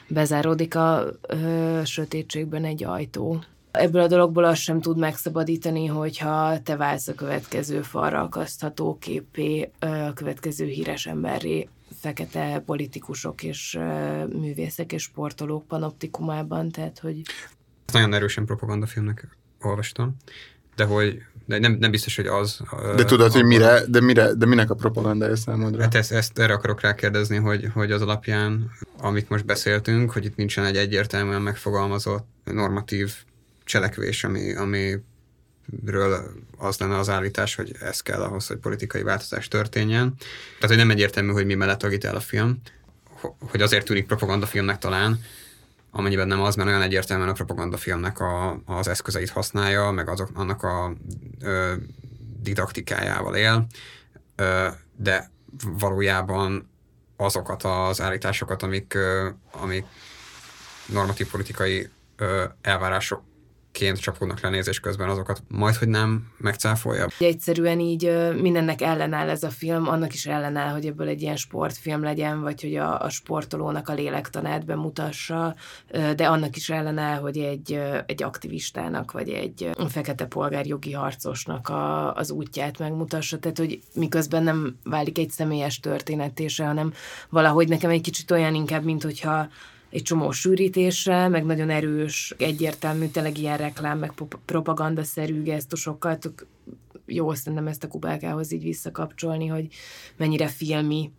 bezáródik 0.07 0.75
a 0.75 1.05
ö, 1.27 1.81
sötétségben 1.83 2.63
egy 2.65 2.83
ajtó. 2.83 3.43
Ebből 3.71 4.01
a 4.01 4.07
dologból 4.07 4.43
azt 4.43 4.61
sem 4.61 4.81
tud 4.81 4.97
megszabadítani, 4.97 5.85
hogyha 5.85 6.61
te 6.63 6.75
válsz 6.75 7.07
a 7.07 7.13
következő 7.13 7.81
falra 7.81 8.21
akasztható 8.21 8.97
képé, 8.99 9.71
a 9.79 10.13
következő 10.13 10.65
híres 10.65 11.05
emberré, 11.05 11.67
fekete 11.99 12.63
politikusok 12.65 13.43
és 13.43 13.79
művészek 14.29 14.91
és 14.91 15.01
sportolók 15.01 15.67
panoptikumában, 15.67 16.71
tehát 16.71 16.99
hogy... 16.99 17.21
Ezt 17.85 17.93
nagyon 17.93 18.13
erősen 18.13 18.45
propagandafilmnek 18.45 19.37
olvastam, 19.61 20.15
de 20.75 20.85
hogy 20.85 21.23
de 21.47 21.59
nem, 21.59 21.71
nem 21.79 21.91
biztos, 21.91 22.15
hogy 22.15 22.27
az. 22.27 22.61
De 22.95 23.03
tudod, 23.03 23.31
hogy 23.31 23.45
mire, 23.45 23.85
de, 23.87 24.01
mire, 24.01 24.33
de 24.33 24.45
minek 24.45 24.69
a 24.69 24.75
propagandája 24.75 25.35
számodra? 25.35 25.81
Hát 25.81 25.95
ezt, 25.95 26.11
ezt 26.11 26.39
erre 26.39 26.53
akarok 26.53 26.81
rákérdezni, 26.81 27.37
hogy, 27.37 27.69
hogy 27.73 27.91
az 27.91 28.01
alapján, 28.01 28.71
amit 28.99 29.29
most 29.29 29.45
beszéltünk, 29.45 30.11
hogy 30.11 30.25
itt 30.25 30.35
nincsen 30.35 30.65
egy 30.65 30.77
egyértelműen 30.77 31.41
megfogalmazott 31.41 32.27
normatív 32.43 33.13
cselekvés, 33.63 34.23
ami, 34.23 34.55
ami 34.55 34.95
ről 35.85 36.31
az 36.57 36.77
lenne 36.77 36.97
az 36.97 37.09
állítás, 37.09 37.55
hogy 37.55 37.71
ez 37.81 38.01
kell 38.01 38.21
ahhoz, 38.21 38.47
hogy 38.47 38.57
politikai 38.57 39.03
változás 39.03 39.47
történjen. 39.47 40.13
Tehát, 40.59 40.67
hogy 40.67 40.77
nem 40.77 40.91
egyértelmű, 40.91 41.31
hogy 41.31 41.45
mi 41.45 41.53
mellett 41.53 41.83
agitál 41.83 42.15
a 42.15 42.19
film, 42.19 42.61
hogy 43.39 43.61
azért 43.61 43.85
tűnik 43.85 44.05
propagandafilmnek 44.05 44.77
talán, 44.77 45.19
amennyiben 45.97 46.27
nem 46.27 46.41
az, 46.41 46.55
mert 46.55 46.69
olyan 46.69 46.81
egyértelműen 46.81 47.29
a 47.29 47.33
propagandafilmnek 47.33 48.19
a, 48.19 48.61
az 48.65 48.87
eszközeit 48.87 49.29
használja, 49.29 49.91
meg 49.91 50.09
azok, 50.09 50.29
annak 50.33 50.63
a 50.63 50.93
ö, 51.41 51.73
didaktikájával 52.41 53.35
él, 53.35 53.67
ö, 54.35 54.67
de 54.95 55.31
valójában 55.63 56.69
azokat 57.15 57.63
az 57.63 58.01
állításokat, 58.01 58.63
amik, 58.63 58.93
ö, 58.93 59.29
amik 59.51 59.85
normatív 60.85 61.29
politikai 61.29 61.89
ö, 62.15 62.43
elvárások 62.61 63.23
ként 63.77 63.99
csapódnak 63.99 64.39
le 64.39 64.49
nézés 64.49 64.79
közben, 64.79 65.09
azokat 65.09 65.43
majd, 65.47 65.75
hogy 65.75 65.87
nem 65.87 66.27
megcáfolja. 66.37 67.07
Egyszerűen 67.19 67.79
így 67.79 68.11
mindennek 68.41 68.81
ellenáll 68.81 69.29
ez 69.29 69.43
a 69.43 69.49
film, 69.49 69.87
annak 69.87 70.13
is 70.13 70.25
ellenáll, 70.25 70.71
hogy 70.71 70.85
ebből 70.85 71.07
egy 71.07 71.21
ilyen 71.21 71.35
sportfilm 71.35 72.03
legyen, 72.03 72.41
vagy 72.41 72.61
hogy 72.61 72.75
a, 72.75 73.01
a 73.01 73.09
sportolónak 73.09 73.89
a 73.89 73.93
lélektanát 73.93 74.65
bemutassa, 74.65 75.55
de 76.15 76.27
annak 76.27 76.55
is 76.55 76.69
ellenáll, 76.69 77.19
hogy 77.19 77.37
egy, 77.37 77.79
egy 78.05 78.23
aktivistának, 78.23 79.11
vagy 79.11 79.29
egy 79.29 79.69
fekete 79.87 80.25
polgárjogi 80.25 80.91
harcosnak 80.91 81.69
a, 81.69 82.13
az 82.13 82.31
útját 82.31 82.79
megmutassa. 82.79 83.39
Tehát, 83.39 83.57
hogy 83.57 83.79
miközben 83.93 84.43
nem 84.43 84.77
válik 84.83 85.17
egy 85.17 85.29
személyes 85.29 85.79
történetése, 85.79 86.65
hanem 86.65 86.93
valahogy 87.29 87.67
nekem 87.67 87.89
egy 87.89 88.01
kicsit 88.01 88.31
olyan 88.31 88.55
inkább, 88.55 88.83
mint 88.83 89.03
hogyha 89.03 89.47
egy 89.89 90.01
csomó 90.01 90.31
sűrítésre, 90.31 91.27
meg 91.27 91.45
nagyon 91.45 91.69
erős, 91.69 92.33
egyértelmű, 92.37 93.07
tényleg 93.07 93.37
ilyen 93.37 93.57
reklám, 93.57 93.99
meg 93.99 94.13
propagandaszerű 94.45 95.41
gesztusokkal, 95.41 96.17
jó 97.05 97.33
szerintem 97.33 97.67
ezt 97.67 97.83
a 97.83 97.87
kubákához 97.87 98.51
így 98.51 98.63
visszakapcsolni, 98.63 99.47
hogy 99.47 99.67
mennyire 100.17 100.47
filmi 100.47 101.11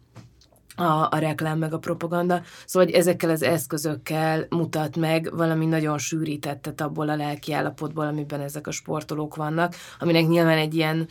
a, 0.76 1.08
a 1.10 1.18
reklám 1.18 1.58
meg 1.58 1.72
a 1.72 1.78
propaganda. 1.78 2.42
Szóval, 2.66 2.88
hogy 2.88 2.98
ezekkel 2.98 3.30
az 3.30 3.42
eszközökkel 3.42 4.46
mutat 4.50 4.96
meg 4.96 5.36
valami 5.36 5.66
nagyon 5.66 5.98
sűrítettet 5.98 6.80
abból 6.80 7.08
a 7.08 7.16
lelki 7.16 7.52
állapotból, 7.52 8.06
amiben 8.06 8.40
ezek 8.40 8.66
a 8.66 8.70
sportolók 8.70 9.36
vannak, 9.36 9.74
aminek 9.98 10.26
nyilván 10.26 10.58
egy 10.58 10.74
ilyen 10.74 11.08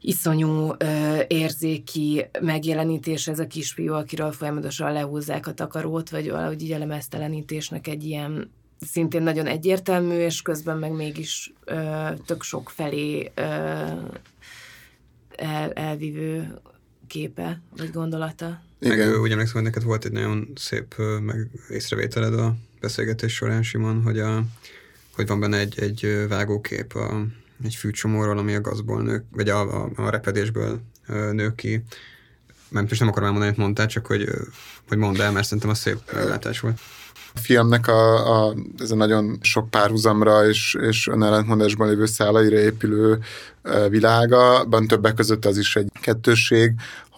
iszonyú 0.00 0.72
ö, 0.78 1.18
érzéki 1.26 2.26
megjelenítés 2.40 3.28
ez 3.28 3.38
a 3.38 3.46
kisfiú, 3.46 3.92
akiről 3.92 4.32
folyamatosan 4.32 4.92
lehúzzák 4.92 5.46
a 5.46 5.54
takarót, 5.54 6.10
vagy 6.10 6.30
valahogy 6.30 6.62
így 6.62 6.72
elemeztelenítésnek 6.72 7.86
egy 7.86 8.04
ilyen 8.04 8.50
szintén 8.80 9.22
nagyon 9.22 9.46
egyértelmű, 9.46 10.14
és 10.14 10.42
közben 10.42 10.78
meg 10.78 10.92
mégis 10.92 11.52
ö, 11.64 12.08
tök 12.26 12.42
sok 12.42 12.70
felé 12.70 13.32
ö, 13.34 13.42
el, 15.36 15.72
elvívő 15.72 16.58
képe, 17.06 17.60
vagy 17.76 17.90
gondolata. 17.90 18.62
Igen. 18.80 19.08
Meg 19.08 19.20
úgy 19.20 19.30
emlékszem, 19.30 19.54
hogy 19.54 19.64
neked 19.64 19.82
volt 19.82 20.04
egy 20.04 20.12
nagyon 20.12 20.52
szép 20.54 20.94
meg 21.20 21.50
észrevételed 21.70 22.34
a 22.34 22.56
beszélgetés 22.80 23.34
során, 23.34 23.62
Simon, 23.62 24.02
hogy, 24.02 24.18
a, 24.18 24.44
hogy 25.14 25.26
van 25.26 25.40
benne 25.40 25.58
egy, 25.58 25.78
egy 25.78 26.26
vágókép 26.28 26.94
a 26.94 27.26
egy 27.64 27.74
fűcsomóról, 27.74 28.38
ami 28.38 28.54
a 28.54 28.60
gazból 28.60 29.02
nő, 29.02 29.24
vagy 29.30 29.48
a, 29.48 29.84
a, 29.84 29.90
a 29.96 30.10
repedésből 30.10 30.80
nő 31.32 31.54
ki, 31.54 31.82
nem, 32.68 32.86
most 32.88 33.00
nem 33.00 33.08
akarom 33.08 33.26
elmondani, 33.26 33.54
hogy 33.54 33.62
mondtál, 33.62 33.86
csak 33.86 34.06
hogy, 34.06 34.28
hogy 34.88 34.98
mondd 34.98 35.20
el, 35.20 35.32
mert 35.32 35.44
szerintem 35.44 35.70
az 35.70 35.78
szép 35.78 35.98
meglátás 36.12 36.60
volt. 36.60 36.78
A 37.34 37.38
filmnek 37.38 37.88
a, 37.88 38.46
a, 38.46 38.54
ez 38.78 38.90
a 38.90 38.94
nagyon 38.94 39.38
sok 39.40 39.70
párhuzamra 39.70 40.48
és, 40.48 40.76
és 40.80 41.06
önellentmondásban 41.06 41.88
lévő 41.88 42.06
szálaira 42.06 42.58
épülő 42.58 43.18
világa, 43.88 44.68
többek 44.86 45.14
között 45.14 45.44
az 45.44 45.58
is 45.58 45.76
egy 45.76 45.90
kettősség, 46.00 46.72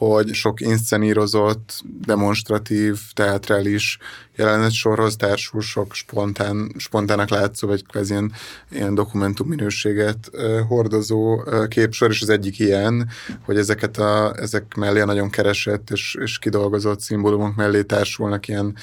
hogy 0.06 0.34
sok 0.34 0.60
inszenírozott, 0.60 1.82
demonstratív, 2.06 2.98
teatrális 3.12 3.98
jelenet 4.36 4.72
sorhoz 4.72 5.16
társul 5.16 5.60
sok 5.60 5.94
spontán, 5.94 6.72
spontának 6.76 7.28
látszó, 7.28 7.68
vagy 7.68 7.86
kvázi 7.86 8.12
ilyen, 8.12 8.32
ilyen 8.70 8.94
dokumentum 8.94 9.48
minőséget 9.48 10.30
hordozó 10.68 11.34
uh, 11.34 11.68
képsor, 11.68 12.10
és 12.10 12.22
az 12.22 12.28
egyik 12.28 12.58
ilyen, 12.58 13.08
hogy 13.44 13.56
ezeket 13.56 13.98
a, 13.98 14.34
ezek 14.36 14.74
mellé 14.74 15.00
a 15.00 15.04
nagyon 15.04 15.30
keresett 15.30 15.90
és, 15.90 16.16
és 16.20 16.38
kidolgozott 16.38 17.00
szimbólumok 17.00 17.56
mellé 17.56 17.82
társulnak 17.82 18.48
ilyen 18.48 18.76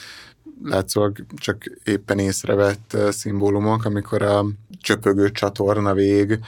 látszólag 0.64 1.18
csak 1.36 1.64
éppen 1.84 2.20
észrevett 2.20 2.98
szimbólumok, 3.10 3.86
amikor 3.86 4.22
a 4.22 4.46
csöpögő 4.82 5.32
csatorna 5.32 5.94
vég 5.94 6.40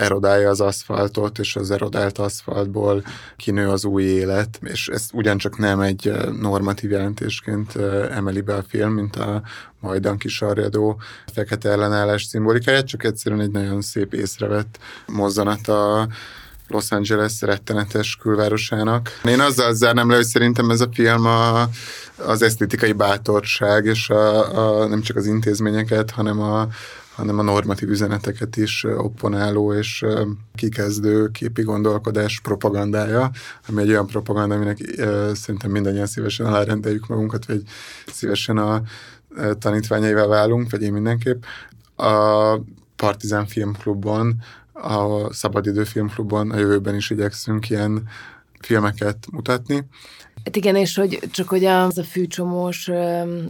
erodálja 0.00 0.48
az 0.48 0.60
aszfaltot, 0.60 1.38
és 1.38 1.56
az 1.56 1.70
erodált 1.70 2.18
aszfaltból 2.18 3.04
kinő 3.36 3.68
az 3.68 3.84
új 3.84 4.02
élet, 4.02 4.58
és 4.62 4.88
ezt 4.88 5.14
ugyancsak 5.14 5.58
nem 5.58 5.80
egy 5.80 6.12
normatív 6.40 6.90
jelentésként 6.90 7.76
emeli 8.10 8.40
be 8.40 8.54
a 8.54 8.64
film, 8.68 8.92
mint 8.92 9.16
a 9.16 9.42
majdan 9.80 10.18
kisarjadó 10.18 11.00
fekete 11.32 11.70
ellenállás 11.70 12.24
szimbolikáját, 12.24 12.86
csak 12.86 13.04
egyszerűen 13.04 13.40
egy 13.40 13.50
nagyon 13.50 13.80
szép 13.80 14.14
észrevett 14.14 14.78
mozzanat 15.06 15.68
a 15.68 16.08
Los 16.68 16.90
Angeles 16.90 17.40
rettenetes 17.40 18.16
külvárosának. 18.16 19.10
Én 19.24 19.40
azzal 19.40 19.74
zárnám 19.74 20.10
le, 20.10 20.16
hogy 20.16 20.24
szerintem 20.24 20.70
ez 20.70 20.80
a 20.80 20.88
film 20.92 21.26
a, 21.26 21.68
az 22.16 22.42
esztétikai 22.42 22.92
bátorság, 22.92 23.84
és 23.84 24.10
a, 24.10 24.82
a, 24.82 24.86
nem 24.86 25.00
csak 25.00 25.16
az 25.16 25.26
intézményeket, 25.26 26.10
hanem 26.10 26.40
a, 26.40 26.68
hanem 27.14 27.38
a 27.38 27.42
normatív 27.42 27.88
üzeneteket 27.88 28.56
is 28.56 28.84
opponáló 28.84 29.72
és 29.72 30.04
kikezdő 30.54 31.30
képi 31.30 31.62
gondolkodás 31.62 32.40
propagandája, 32.40 33.30
ami 33.68 33.82
egy 33.82 33.88
olyan 33.88 34.06
propaganda, 34.06 34.54
aminek 34.54 34.78
szerintem 35.34 35.70
mindannyian 35.70 36.06
szívesen 36.06 36.46
alárendeljük 36.46 37.06
magunkat, 37.06 37.46
vagy 37.46 37.62
szívesen 38.12 38.58
a 38.58 38.82
tanítványaival 39.58 40.28
válunk, 40.28 40.70
vagy 40.70 40.82
én 40.82 40.92
mindenképp. 40.92 41.42
A 41.96 42.58
Partizán 42.96 43.46
Filmklubban 43.46 44.36
a 44.74 45.32
Szabadidő 45.32 45.84
Filmklubban 45.84 46.50
a 46.50 46.58
jövőben 46.58 46.94
is 46.94 47.10
igyekszünk 47.10 47.70
ilyen 47.70 48.08
filmeket 48.60 49.26
mutatni. 49.30 49.86
Hát 50.44 50.56
igen, 50.56 50.76
és 50.76 50.96
hogy 50.96 51.18
csak 51.30 51.48
hogy 51.48 51.64
az 51.64 51.98
a 51.98 52.02
fűcsomós 52.04 52.90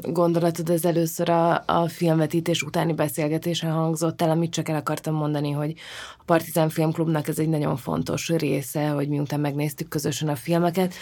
gondolatod, 0.02 0.70
ez 0.70 0.84
először 0.84 1.28
a, 1.28 1.64
a 1.66 1.88
filmvetítés 1.88 2.62
utáni 2.62 2.92
beszélgetésen 2.92 3.70
hangzott 3.70 4.22
el, 4.22 4.30
amit 4.30 4.52
csak 4.52 4.68
el 4.68 4.76
akartam 4.76 5.14
mondani, 5.14 5.50
hogy 5.50 5.74
a 6.18 6.22
Partizán 6.24 6.68
Filmklubnak 6.68 7.28
ez 7.28 7.38
egy 7.38 7.48
nagyon 7.48 7.76
fontos 7.76 8.28
része, 8.28 8.88
hogy 8.88 9.08
miután 9.08 9.40
megnéztük 9.40 9.88
közösen 9.88 10.28
a 10.28 10.36
filmeket, 10.36 10.94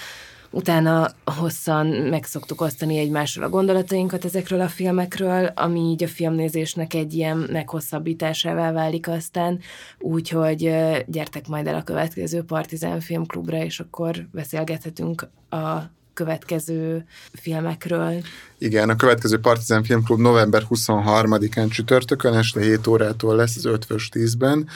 Utána 0.55 1.11
hosszan 1.25 1.87
meg 1.87 2.25
szoktuk 2.25 2.61
osztani 2.61 2.99
egymással 2.99 3.45
a 3.45 3.49
gondolatainkat 3.49 4.25
ezekről 4.25 4.61
a 4.61 4.69
filmekről, 4.69 5.45
ami 5.45 5.81
így 5.81 6.03
a 6.03 6.09
filmnézésnek 6.09 6.95
egy 6.95 7.15
ilyen 7.15 7.37
meghosszabbításával 7.37 8.73
válik 8.73 9.09
aztán, 9.09 9.61
úgyhogy 9.99 10.59
gyertek 11.07 11.47
majd 11.49 11.67
el 11.67 11.75
a 11.75 11.83
következő 11.83 12.43
Partizán 12.43 13.01
Filmklubra, 13.01 13.65
és 13.65 13.81
akkor 13.81 14.27
beszélgethetünk 14.33 15.29
a 15.51 15.79
következő 16.15 17.05
filmekről. 17.33 18.23
Igen, 18.59 18.89
a 18.89 18.97
következő 18.97 19.39
Partizán 19.39 19.85
Filmklub 19.85 20.21
november 20.21 20.63
23-án 20.71 21.71
csütörtökön 21.71 22.35
este 22.35 22.61
7 22.61 22.87
órától 22.87 23.37
lesz 23.37 23.57
az 23.57 23.65
5 23.65 23.87
10-ben, 23.89 24.69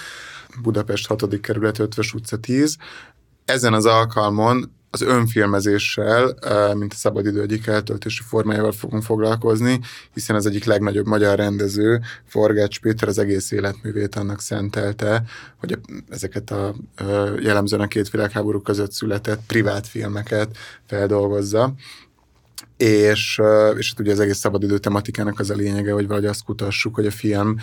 Budapest 0.62 1.07
6. 1.07 1.40
kerület 1.40 1.78
5 1.78 1.94
utca 2.15 2.36
10. 2.36 2.77
Ezen 3.44 3.73
az 3.73 3.86
alkalmon 3.86 4.74
az 5.01 5.02
önfilmezéssel, 5.02 6.35
mint 6.74 6.93
a 6.93 6.97
szabadidő 6.97 7.40
egyik 7.40 7.66
eltöltési 7.66 8.23
formájával 8.28 8.73
fogunk 8.73 9.02
foglalkozni, 9.02 9.81
hiszen 10.14 10.36
az 10.36 10.47
egyik 10.47 10.64
legnagyobb 10.64 11.06
magyar 11.06 11.36
rendező, 11.36 12.01
Forgács 12.27 12.81
Péter 12.81 13.09
az 13.09 13.18
egész 13.18 13.51
életművét 13.51 14.14
annak 14.14 14.40
szentelte, 14.40 15.23
hogy 15.56 15.78
ezeket 16.09 16.51
a 16.51 16.74
jellemzően 17.40 17.82
a 17.82 17.86
két 17.86 18.10
világháború 18.10 18.60
között 18.60 18.93
született 18.93 19.40
privát 19.47 19.86
filmeket 19.86 20.56
feldolgozza 20.86 21.74
és, 22.77 23.40
és 23.77 23.89
hát 23.89 24.01
ugye 24.01 24.12
az 24.12 24.20
egész 24.20 24.39
szabadidő 24.39 24.78
tematikának 24.78 25.39
az 25.39 25.51
a 25.51 25.55
lényege, 25.55 25.93
hogy 25.93 26.07
valahogy 26.07 26.28
azt 26.28 26.44
kutassuk, 26.44 26.94
hogy 26.94 27.07
a 27.07 27.11
film 27.11 27.57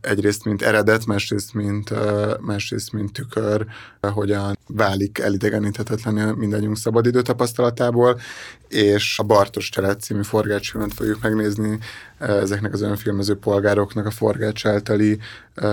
egyrészt 0.00 0.44
mint 0.44 0.62
eredet, 0.62 1.06
másrészt 1.06 1.54
mint, 1.54 1.92
másrészt 2.40 2.92
mint 2.92 3.12
tükör, 3.12 3.66
hogyan 4.00 4.58
válik 4.66 5.18
elidegeníthetetlen 5.18 6.34
mindannyiunk 6.34 6.76
szabadidő 6.76 7.22
tapasztalatából, 7.22 8.20
és 8.68 9.18
a 9.18 9.22
Bartos 9.22 9.68
Család 9.68 10.00
című 10.00 10.22
forgácsfilmet 10.22 10.94
fogjuk 10.94 11.22
megnézni 11.22 11.78
ezeknek 12.18 12.72
az 12.72 12.80
önfilmező 12.80 13.34
polgároknak 13.34 14.06
a 14.06 14.10
forgács 14.10 14.66
általi 14.66 15.18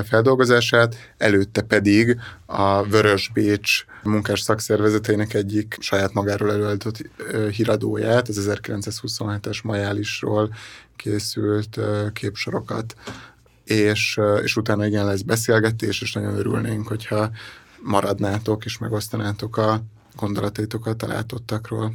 feldolgozását, 0.05 0.95
előtte 1.17 1.61
pedig 1.61 2.17
a 2.45 2.83
Vörös 2.83 3.31
Bécs 3.33 3.85
munkás 4.03 4.39
szakszervezeteinek 4.39 5.33
egyik 5.33 5.77
saját 5.79 6.13
magáról 6.13 6.51
előállított 6.51 7.09
híradóját, 7.51 8.27
az 8.27 8.47
1927-es 8.49 9.63
majálisról 9.63 10.53
készült 10.95 11.79
képsorokat, 12.13 12.95
és, 13.63 14.19
és 14.43 14.55
utána 14.55 14.85
igen 14.85 15.05
lesz 15.05 15.21
beszélgetés, 15.21 16.01
és 16.01 16.13
nagyon 16.13 16.37
örülnénk, 16.37 16.87
hogyha 16.87 17.29
maradnátok 17.83 18.65
és 18.65 18.77
megosztanátok 18.77 19.57
a 19.57 19.81
gondolataitokat 20.15 21.03
a 21.03 21.07
látottakról. 21.07 21.93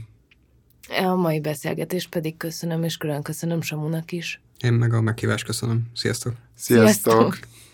A 0.89 1.15
mai 1.15 1.41
beszélgetést 1.41 2.09
pedig 2.09 2.37
köszönöm, 2.37 2.83
és 2.83 2.97
külön 2.97 3.23
köszönöm 3.23 3.61
Samunak 3.61 4.13
is. 4.13 4.41
Én 4.59 4.73
meg 4.73 4.93
a 4.93 5.01
meghívást 5.01 5.45
köszönöm. 5.45 5.83
Sziasztok! 5.95 6.33
Sziasztok! 6.55 7.13
Sziasztok. 7.13 7.39